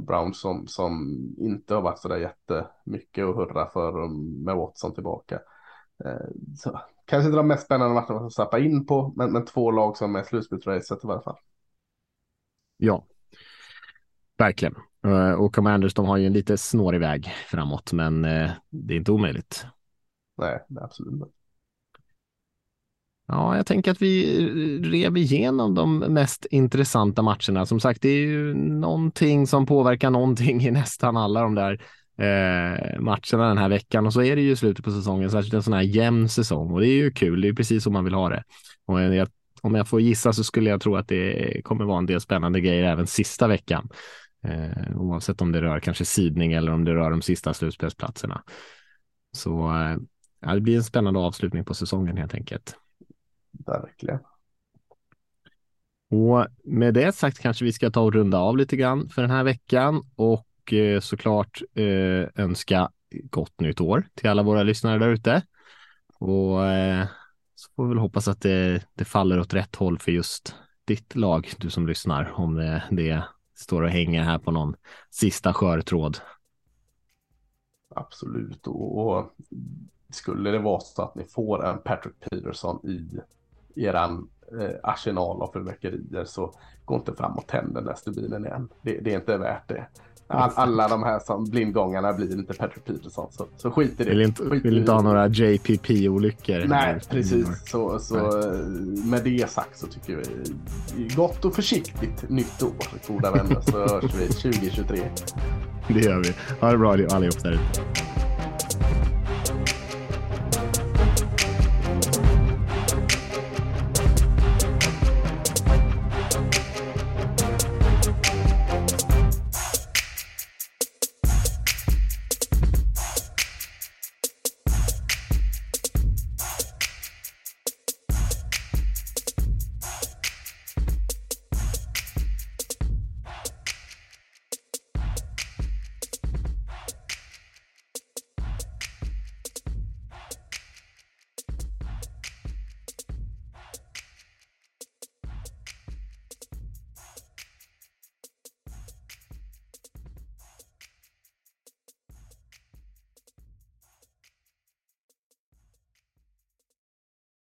Browns 0.00 0.40
som, 0.40 0.66
som 0.66 1.18
inte 1.38 1.74
har 1.74 1.82
varit 1.82 1.98
så 1.98 2.08
där 2.08 2.16
jättemycket 2.16 3.24
att 3.24 3.36
hurra 3.36 3.70
för 3.70 4.04
um, 4.04 4.44
med 4.44 4.56
Watson 4.56 4.94
tillbaka. 4.94 5.40
Eh, 6.04 6.28
så, 6.56 6.80
kanske 7.04 7.26
inte 7.26 7.36
de 7.36 7.46
mest 7.46 7.64
spännande 7.64 7.94
matcherna 7.94 8.26
att 8.26 8.32
sappa 8.32 8.58
in 8.58 8.86
på, 8.86 9.12
men, 9.16 9.32
men 9.32 9.44
två 9.44 9.70
lag 9.70 9.96
som 9.96 10.16
är 10.16 10.22
slutspelsracet 10.22 11.04
i 11.04 11.06
varje 11.06 11.22
fall. 11.22 11.38
Ja, 12.76 13.06
verkligen. 14.38 14.74
Eh, 15.08 15.32
och 15.32 15.54
Commanders, 15.54 15.94
de 15.94 16.06
har 16.06 16.16
ju 16.16 16.26
en 16.26 16.32
lite 16.32 16.58
snårig 16.58 17.00
väg 17.00 17.32
framåt, 17.46 17.92
men 17.92 18.24
eh, 18.24 18.50
det 18.70 18.94
är 18.94 18.98
inte 18.98 19.12
omöjligt. 19.12 19.66
Nej, 20.38 20.58
absolut 20.80 21.12
inte. 21.12 21.26
Ja, 23.30 23.56
jag 23.56 23.66
tänker 23.66 23.90
att 23.90 24.02
vi 24.02 24.80
rev 24.82 25.16
igenom 25.16 25.74
de 25.74 25.98
mest 25.98 26.46
intressanta 26.50 27.22
matcherna. 27.22 27.66
Som 27.66 27.80
sagt, 27.80 28.02
det 28.02 28.08
är 28.08 28.26
ju 28.26 28.54
någonting 28.54 29.46
som 29.46 29.66
påverkar 29.66 30.10
någonting 30.10 30.60
i 30.62 30.70
nästan 30.70 31.16
alla 31.16 31.42
de 31.42 31.54
där 31.54 31.72
eh, 32.18 33.00
matcherna 33.00 33.48
den 33.48 33.58
här 33.58 33.68
veckan 33.68 34.06
och 34.06 34.12
så 34.12 34.22
är 34.22 34.36
det 34.36 34.42
ju 34.42 34.56
slutet 34.56 34.84
på 34.84 34.90
säsongen, 34.90 35.30
särskilt 35.30 35.54
en 35.54 35.62
sån 35.62 35.72
här 35.72 35.82
jämn 35.82 36.28
säsong 36.28 36.72
och 36.72 36.80
det 36.80 36.88
är 36.88 36.96
ju 36.96 37.10
kul. 37.10 37.40
Det 37.40 37.48
är 37.48 37.52
precis 37.52 37.84
som 37.84 37.92
man 37.92 38.04
vill 38.04 38.14
ha 38.14 38.28
det. 38.28 38.44
Och 38.86 39.00
jag, 39.00 39.28
om 39.62 39.74
jag 39.74 39.88
får 39.88 40.00
gissa 40.00 40.32
så 40.32 40.44
skulle 40.44 40.70
jag 40.70 40.80
tro 40.80 40.96
att 40.96 41.08
det 41.08 41.60
kommer 41.64 41.84
vara 41.84 41.98
en 41.98 42.06
del 42.06 42.20
spännande 42.20 42.60
grejer 42.60 42.84
även 42.84 43.06
sista 43.06 43.46
veckan. 43.48 43.88
Eh, 44.42 44.96
oavsett 44.96 45.40
om 45.40 45.52
det 45.52 45.62
rör 45.62 45.80
kanske 45.80 46.04
sidning 46.04 46.52
eller 46.52 46.72
om 46.72 46.84
det 46.84 46.94
rör 46.94 47.10
de 47.10 47.22
sista 47.22 47.54
slutspelsplatserna. 47.54 48.42
Så 49.32 49.74
eh, 49.74 50.54
det 50.54 50.60
blir 50.60 50.76
en 50.76 50.84
spännande 50.84 51.20
avslutning 51.20 51.64
på 51.64 51.74
säsongen 51.74 52.16
helt 52.16 52.34
enkelt. 52.34 52.76
Verkligen. 53.66 54.18
Och 56.10 56.46
med 56.64 56.94
det 56.94 57.14
sagt 57.14 57.38
kanske 57.38 57.64
vi 57.64 57.72
ska 57.72 57.90
ta 57.90 58.00
och 58.00 58.12
runda 58.12 58.38
av 58.38 58.56
lite 58.56 58.76
grann 58.76 59.08
för 59.08 59.22
den 59.22 59.30
här 59.30 59.44
veckan 59.44 60.02
och 60.16 60.72
eh, 60.72 61.00
såklart 61.00 61.62
eh, 61.74 62.44
önska 62.44 62.90
gott 63.30 63.60
nytt 63.60 63.80
år 63.80 64.06
till 64.14 64.28
alla 64.28 64.42
våra 64.42 64.62
lyssnare 64.62 64.98
där 64.98 65.08
ute. 65.08 65.42
Och 66.18 66.66
eh, 66.66 67.06
så 67.54 67.70
får 67.76 67.84
vi 67.84 67.88
väl 67.88 67.98
hoppas 67.98 68.28
att 68.28 68.40
det, 68.40 68.82
det 68.94 69.04
faller 69.04 69.40
åt 69.40 69.54
rätt 69.54 69.76
håll 69.76 69.98
för 69.98 70.12
just 70.12 70.54
ditt 70.84 71.14
lag, 71.16 71.50
du 71.58 71.70
som 71.70 71.86
lyssnar, 71.86 72.32
om 72.40 72.54
det, 72.54 72.84
det 72.90 73.24
står 73.58 73.82
och 73.82 73.90
hänger 73.90 74.22
här 74.22 74.38
på 74.38 74.50
någon 74.50 74.76
sista 75.10 75.54
skörtråd. 75.54 76.18
Absolut, 77.94 78.66
och, 78.66 79.32
skulle 80.10 80.50
det 80.50 80.58
vara 80.58 80.80
så 80.80 81.02
att 81.02 81.14
ni 81.14 81.24
får 81.24 81.66
en 81.66 81.78
Patrick 81.78 82.20
Peterson 82.20 82.86
i 82.86 83.20
eran 83.86 84.30
eh, 84.60 84.76
arsenal 84.82 85.42
av 85.42 85.52
fyrverkerier 85.52 86.24
så 86.24 86.54
gå 86.84 86.94
inte 86.94 87.14
fram 87.14 87.38
och 87.38 87.46
tänd 87.46 87.74
den 87.74 87.84
där 87.84 87.94
stubinen 87.94 88.46
igen. 88.46 88.68
Det, 88.82 89.00
det 89.00 89.12
är 89.14 89.18
inte 89.18 89.38
värt 89.38 89.68
det. 89.68 89.86
All, 90.30 90.50
alla 90.54 90.88
de 90.88 91.02
här 91.02 91.18
som 91.18 91.44
blindgångarna 91.44 92.12
blir 92.12 92.32
inte 92.32 92.54
Patrick 92.54 92.84
Peterson, 92.84 93.28
så, 93.30 93.46
så 93.56 93.70
skit 93.70 94.00
i 94.00 94.04
det. 94.04 94.10
Vill 94.10 94.20
inte, 94.20 94.42
Skit 94.42 94.64
vill 94.64 94.78
inte 94.78 94.92
ha 94.92 95.02
några 95.02 95.28
JPP-olyckor. 95.28 96.66
Nej, 96.68 97.00
precis. 97.10 97.46
Så, 97.66 97.98
så 97.98 98.16
eh, 98.16 98.58
med 99.04 99.24
det 99.24 99.50
sagt 99.50 99.78
så 99.78 99.86
tycker 99.86 100.16
vi 100.16 101.08
gott 101.16 101.44
och 101.44 101.54
försiktigt 101.54 102.30
nytt 102.30 102.62
år, 102.62 102.72
goda 103.08 103.30
vänner, 103.30 103.60
så 103.60 103.78
hörs 103.78 104.14
vi 104.14 104.26
2023. 104.52 105.00
Det 105.88 106.00
gör 106.00 106.22
vi. 106.22 106.34
Ha 106.60 106.72
det 106.72 106.78
bra 106.78 106.92
allihop 106.92 107.42
där 107.42 107.52
ute. 107.52 108.17